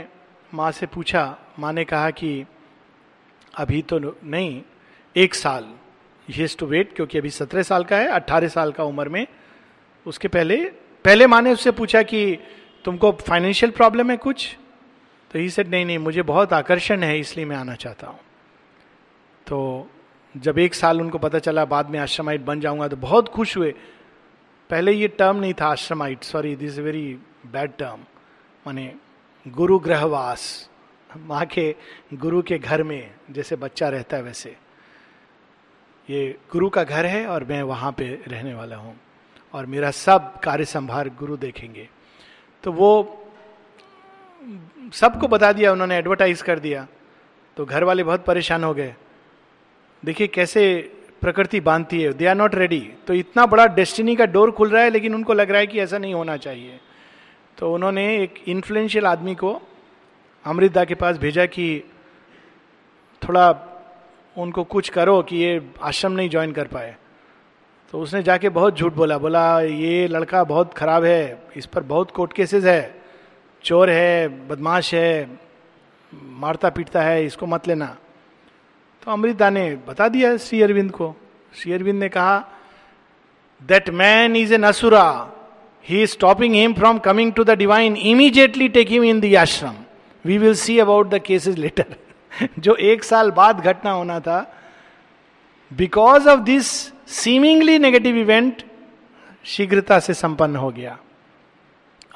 माँ 0.52 0.70
से 0.72 0.86
पूछा, 0.86 1.38
माँ 1.58 1.72
ने 1.72 1.84
कहा 1.84 2.10
कि 2.10 2.44
अभी 3.54 3.82
तो 3.82 3.98
नहीं, 3.98 4.62
एक 5.16 5.34
साल। 5.34 5.72
हेज 6.28 6.56
टू 6.56 6.66
वेट 6.66 6.94
क्योंकि 6.96 7.18
अभी 7.18 7.30
सत्रह 7.30 7.62
साल 7.62 7.84
का 7.84 7.96
है, 7.96 8.06
अट्ठारह 8.08 8.48
साल 8.48 8.72
का 8.72 8.84
उम्र 8.84 9.08
में। 9.08 9.26
उसके 10.06 10.28
पहले 10.28 10.56
पहले 11.04 11.26
माँ 11.26 11.40
ने 11.42 11.52
उससे 11.52 11.70
पूछा 11.70 12.02
कि 12.02 12.38
तुमको 12.84 13.10
फाइनेंशियल 13.20 13.72
प्रॉब्लम 13.72 14.10
है 14.10 14.16
कुछ? 14.16 14.56
तो 15.30 15.38
ही 15.38 15.48
सेड 15.50 15.68
नहीं 15.68 15.84
नहीं, 15.86 15.98
मुझे 15.98 16.22
बहुत 16.22 16.52
आकर्षण 16.52 17.02
है, 17.02 17.18
इसलिए 17.20 17.46
मैं 17.46 17.56
आना 17.56 17.74
चाहता 17.74 18.06
हूँ। 18.06 18.18
तो 19.46 19.88
जब 20.34 20.58
एक 20.58 20.74
साल 20.74 21.00
उनको 21.00 21.18
पता 21.18 21.38
चला, 21.38 21.64
बाद 21.64 21.90
में 21.90 21.98
आश्रमाइट 21.98 22.40
बन 22.40 22.60
जाऊँगा 22.60 22.88
तो 22.88 22.96
बहुत 22.96 23.28
खुश 23.28 23.56
हुए। 23.56 23.74
पहले 24.70 24.92
ये 24.92 25.08
टर्म 25.08 25.36
नहीं 25.36 25.54
था 25.54 25.66
ashramite 25.66 26.24
sorry 26.24 26.54
this 26.56 26.78
very 26.78 27.06
bad 27.46 27.72
term 27.78 28.04
माने 28.66 28.92
गुरु 29.46 29.78
ग्रहवास 29.78 30.42
माँ 31.18 31.44
के 31.46 31.74
गुरु 32.14 32.42
के 32.42 32.58
घर 32.58 32.82
में 32.82 33.10
जैसे 33.30 33.56
बच्चा 33.56 33.88
रहता 33.88 34.16
है 34.16 34.22
वैसे। 34.22 34.54
ये 36.08 36.38
गुरु 36.52 36.68
का 36.68 36.84
घर 36.84 37.06
है 37.06 37.26
और 37.26 37.44
मैं 37.44 37.62
वहाँ 37.62 37.90
पे 37.92 38.04
रहने 38.28 38.54
वाला 38.54 38.76
हूँ। 38.76 38.94
और 39.54 39.66
मेरा 39.66 39.90
सब 39.90 40.38
कार्य 40.40 40.64
संभार 40.64 41.08
गुरु 41.08 41.36
देखेंगे। 41.36 41.88
तो 42.64 42.72
वो 42.72 42.90
सबको 44.92 45.28
बता 45.28 45.52
दिया, 45.52 45.72
उन्होंने 45.72 45.96
एडवर्टाइज 45.96 46.42
कर 46.42 46.58
दिया। 46.58 46.86
तो 47.56 47.64
घर 47.64 47.84
वाले 47.84 48.04
बहुत 48.04 48.24
परेशान 48.24 48.64
हो 48.64 48.72
गए। 48.74 48.94
देखिए 50.02 50.26
कैसे 50.26 50.62
प्रकृति 51.20 51.60
बांधती 51.60 52.02
है। 52.02 52.12
दे 52.12 52.26
आर 52.26 52.34
नॉट 52.34 52.54
रेडी 52.54 52.80
तो 53.06 53.14
इतना 53.14 53.46
बड़ा 53.46 53.66
डेस्टिनी 53.66 54.16
का 54.16 54.24
डोर 54.26 54.50
खुल 54.50 54.70
रहा 54.70 54.82
है, 54.82 54.90
लेकिन 54.90 55.14
उनको 55.14 55.32
लग 55.34 55.50
रहा 55.50 55.60
है 55.60 55.66
कि 55.66 55.80
ऐसा 55.80 55.98
नहीं 55.98 56.14
होना 56.14 56.36
चाहिए। 56.36 56.80
तो 57.58 57.72
उन्होंने 57.74 58.04
एक 58.22 58.42
इन्फ्लुएंशियल 58.48 59.06
आदमी 59.06 59.34
को 59.34 59.60
अमृता 60.44 60.84
के 60.84 60.94
पास 60.94 61.18
भेजा 61.18 61.46
कि 61.46 61.84
थोड़ा 63.22 63.50
उनको 64.36 64.64
कुछ 64.64 64.88
करो 64.88 65.22
कि 65.22 65.36
ये 65.36 65.60
आश्रम 65.82 66.12
नहीं 66.12 66.28
ज्वाइन 66.30 66.52
कर 66.52 66.66
पाए। 66.66 66.96
तो 67.92 68.00
उसने 68.00 68.22
जाके 68.22 68.48
बहुत 68.48 68.78
झूठ 68.78 68.92
बोला 68.92 69.18
बोला, 69.18 69.60
ये 69.60 70.06
लड़का 70.08 70.44
बहुत 70.44 70.74
खराब 70.74 71.04
है, 71.04 71.42
इस 71.56 71.66
पर 71.66 71.82
बहुत 71.82 72.10
कोर्ट 72.10 72.32
केसेस 72.32 72.64
है, 72.64 73.02
चोर 73.64 73.90
है, 73.90 74.28
बदमाश 74.48 74.94
है, 74.94 75.38
मारता 76.12 76.70
पीटता 76.70 77.02
है, 77.02 77.24
इसको 77.24 77.46
मत 77.46 77.68
लेना। 77.68 77.96
तो 79.02 79.10
अमृता 79.10 79.50
ने 79.50 79.64
बता 79.88 80.08
दिया 80.08 80.36
श्री 80.36 80.62
अरविंद 80.62 80.90
को। 80.90 81.14
श्री 81.54 81.72
अरविंद 81.72 82.00
ने 82.00 82.08
कहा 82.08 82.38
that 83.62 83.90
man 83.90 84.36
is 84.36 84.54
an 84.54 84.62
asura 84.62 85.04
he 85.86 86.02
is 86.02 86.10
stopping 86.10 86.54
him 86.54 86.74
from 86.74 86.98
coming 86.98 87.32
to 87.32 87.44
the 87.44 87.58
divine 87.58 87.96
immediately 87.96 88.68
take 88.68 88.88
him 88.88 89.04
in 89.04 89.20
the 89.20 89.34
ashram 89.36 89.74
we 90.24 90.38
will 90.38 90.54
see 90.54 90.78
about 90.78 91.08
the 91.10 91.18
cases 91.26 91.56
later 91.58 91.94
जो 92.58 92.74
एक 92.90 93.04
साल 93.04 93.30
बाद 93.30 93.60
घटना 93.60 93.90
होना 93.90 94.18
था 94.20 94.40
because 95.70 96.28
of 96.28 96.40
this 96.40 96.66
seemingly 97.12 97.78
negative 97.78 98.16
event 98.16 98.62
शीघ्रता 99.44 99.98
से 99.98 100.14
संपन्न 100.14 100.56
हो 100.56 100.70
गया। 100.70 100.98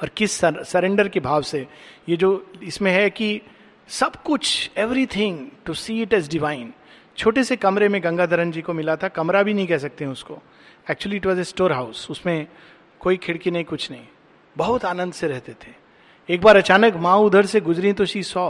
और 0.02 0.08
किस 0.16 0.32
सरेंडर 0.40 1.08
के 1.08 1.20
भाव 1.20 1.42
से, 1.42 1.66
ये 2.08 2.16
जो 2.16 2.52
इसमें 2.62 2.90
है 2.92 3.08
कि 3.10 3.40
सब 3.90 4.16
कुछ 4.22 4.70
everything 4.78 5.38
to 5.66 5.74
see 5.74 6.00
it 6.02 6.12
as 6.12 6.28
divine 6.30 6.72
छोटे 7.18 7.44
से 7.44 7.56
कमरे 7.56 7.88
में 7.88 8.02
गंगाधरन 8.04 8.50
जी 8.52 8.62
को 8.62 8.72
मिला 8.72 8.96
था, 8.96 9.08
कमरा 9.08 9.42
भी 9.42 9.54
नहीं 9.54 9.66
कह 9.66 9.78
सकते 9.78 10.06
उसको। 10.06 10.38
Actually 10.90 11.16
it 11.16 11.26
was 11.26 11.40
a 11.40 11.44
store 11.44 11.72
house 11.72 12.06
उसमें 12.10 12.46
कोई 13.00 13.16
खिड़की 13.16 13.50
नहीं, 13.50 13.64
कुछ 13.64 13.90
नहीं। 13.90 14.06
बहुत 14.56 14.84
आनंद 14.84 15.12
से 15.12 15.28
रहते 15.28 15.52
थे। 15.54 15.74
एक 16.28 16.40
बार 16.42 16.56
अचानक 16.56 16.96
माँ 16.96 17.16
उधर 17.18 17.46
से 17.46 17.60
गुजरी 17.60 17.92
तो 17.92 18.04
शी 18.04 18.22
सॉ 18.22 18.48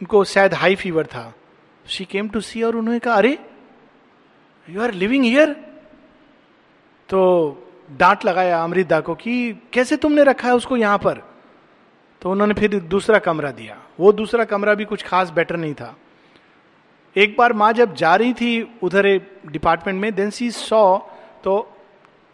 उनको 0.00 0.24
शायद 0.24 0.54
हाई 0.54 0.74
फीवर 0.74 1.06
था। 1.06 1.32
शी 1.86 2.04
केम 2.04 2.28
टू 2.28 2.40
सी 2.40 2.62
और 2.62 2.76
उन्होंने 2.76 2.98
कहा, 2.98 3.14
अरे 3.14 3.38
यू 4.68 4.82
आर 4.82 4.92
लिविंग 4.94 5.24
हियर 5.24 5.52
तो 7.08 7.20
डांट 7.90 8.24
लगाया 8.24 8.62
अमृता 8.64 9.00
को 9.00 9.14
कि 9.14 9.52
कैसे 9.72 9.96
तुमने 9.96 10.24
रखा 10.24 10.48
है 10.48 10.54
उसको 10.54 10.76
यहाँ 10.76 10.98
पर? 10.98 11.22
तो 12.22 12.30
उन्होंने 12.30 12.54
फिर 12.54 12.78
दूसरा 12.80 13.18
कमरा 13.18 13.50
दिया। 13.50 13.80
वो 14.00 14.12
दूसरा 14.12 14.44
कमरा 14.44 14.74
भी 14.74 14.84
कुछ 14.84 15.02
खास 15.02 15.30
बेटर 15.30 15.56
नहीं 15.56 15.74
था। 15.74 15.96
एक 17.16 17.36
बार 17.38 17.52
माँ 17.52 17.72
जब 17.72 17.94
जा 17.94 18.14
रही 18.16 18.32
थी 18.32 18.50
उधर 18.82 19.06
डिपार्टमेंट 19.46 20.00
में 20.00 20.14
देन 20.14 20.30
सी 20.30 20.50
सौ 20.50 20.98
तो 21.44 21.56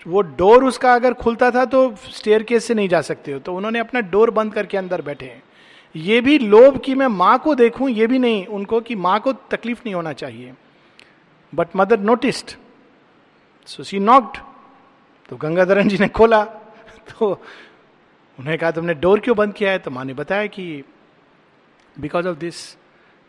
वो 0.06 0.20
डोर 0.20 0.64
उसका 0.64 0.94
अगर 0.94 1.14
खुलता 1.14 1.50
था 1.50 1.64
तो 1.64 1.96
स्टेयर 1.96 2.42
केस 2.42 2.64
से 2.64 2.74
नहीं 2.74 2.88
जा 2.88 3.00
सकते 3.00 3.32
हो। 3.32 3.38
तो 3.38 3.54
उन्होंने 3.54 3.78
अपना 3.78 4.00
डोर 4.00 4.30
बंद 4.30 4.54
करके 4.54 4.76
अंदर 4.76 5.02
बैठे 5.02 5.26
हैं। 5.26 5.42
ये 5.96 6.20
भी 6.20 6.38
लोभ 6.38 6.80
कि 6.80 6.94
मैं 6.94 7.06
माँ 7.06 7.38
को 7.38 7.54
देखूँ, 7.54 7.90
ये 7.90 8.06
भी 8.06 8.18
नहीं, 8.18 8.46
उनको 8.46 8.80
कि 8.80 8.94
माँ 8.94 9.20
को 9.20 9.32
तकलीफ़ 9.32 9.80
नहीं 9.86 9.94
होना 9.94 10.12
चाहिए। 10.12 10.54
But 11.54 11.68
mother 11.76 12.00
noticed 12.00 12.50
so 13.66 13.82
she 13.82 13.98
knocked 13.98 14.38
तो 15.28 15.36
गंगाधरन 15.36 15.88
जी 15.88 15.98
ने 15.98 16.08
खोला। 16.08 16.44
तो 17.10 17.42
उन्हें 18.38 18.58
कहा, 18.58 18.70
तुमने 18.70 18.94
डोर 18.94 19.20
क्यों 19.20 19.36
बंद 19.36 19.54
किया 19.54 19.70
है? 19.70 19.78
तो 19.78 19.90
माँ 19.90 20.04
ने 20.04 20.14
बताया 20.14 20.46
कि 20.46 20.84
बिकॉज़ 22.00 22.28
ऑफ़ 22.28 22.38
दिस 22.38 22.76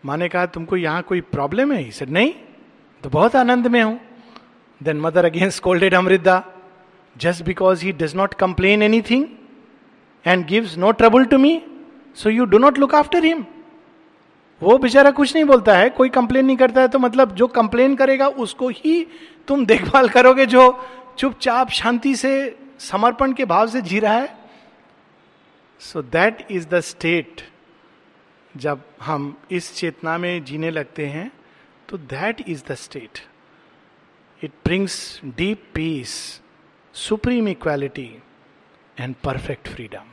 माँ 0.05 0.17
ने 0.17 0.29
कहा, 0.29 0.45
तुमको 0.45 0.77
यहाँ 0.77 1.01
कोई 1.01 1.21
प्रॉब्लम 1.21 1.71
है? 1.71 1.91
सर 1.91 2.09
नहीं 2.09 2.33
तो 3.03 3.09
बहुत 3.09 3.35
आनंद 3.35 3.67
में 3.67 3.83
हूँ. 3.83 3.99
Then 4.83 4.99
mother 4.99 5.25
again 5.25 5.49
scolded 5.49 5.93
Amrita 5.93 6.54
just 7.17 7.43
because 7.43 7.85
he 7.85 7.91
does 7.91 8.15
not 8.15 8.33
complain 8.33 8.81
anything 8.83 9.25
and 10.25 10.45
gives 10.47 10.77
no 10.77 10.91
trouble 10.91 11.25
to 11.25 11.37
me 11.37 11.61
so 12.17 12.29
you 12.29 12.45
do 12.45 12.57
not 12.57 12.77
look 12.79 12.95
after 12.95 13.25
him 13.25 13.45
वो 14.61 14.77
बेचारा 14.77 15.09
कुछ 15.11 15.33
नहीं 15.35 15.45
बोलता 15.45 15.77
है, 15.77 15.89
कोई 15.89 16.09
कंप्लेन 16.09 16.45
नहीं 16.45 16.57
करता 16.57 16.81
है 16.81 16.87
तो 16.87 16.99
मतलब 16.99 17.31
जो 17.35 17.47
कंप्लेन 17.47 17.95
करेगा, 17.95 18.27
उसको 18.27 18.69
ही 18.69 19.07
तुम 19.47 19.65
देखभाल 19.65 20.09
करोगे 20.09 20.45
जो 20.45 20.61
चुपचाप 21.17 21.69
शांति 21.69 22.15
से, 22.15 22.57
समर्पण 22.79 23.33
के 23.33 23.45
भाव 23.45 23.67
से 23.67 23.81
जी 23.81 23.99
रहा 23.99 24.13
है। 24.13 24.33
So 25.81 26.01
that 26.01 26.45
is 26.51 26.67
the 26.67 26.79
state 26.81 27.41
जब 28.55 28.81
हम 29.01 29.35
इस 29.51 29.73
चेतना 29.75 30.17
में 30.17 30.43
जीने 30.43 30.71
लगते 30.71 31.05
हैं 31.05 31.31
तो 31.89 31.97
that 31.97 32.43
is 32.49 32.63
the 32.69 32.75
state 32.75 33.19
it 34.41 34.51
brings 34.65 35.19
deep 35.25 35.63
peace 35.73 36.41
supreme 36.95 37.47
equality 37.47 38.07
and 38.99 39.15
perfect 39.23 39.67
freedom 39.67 40.11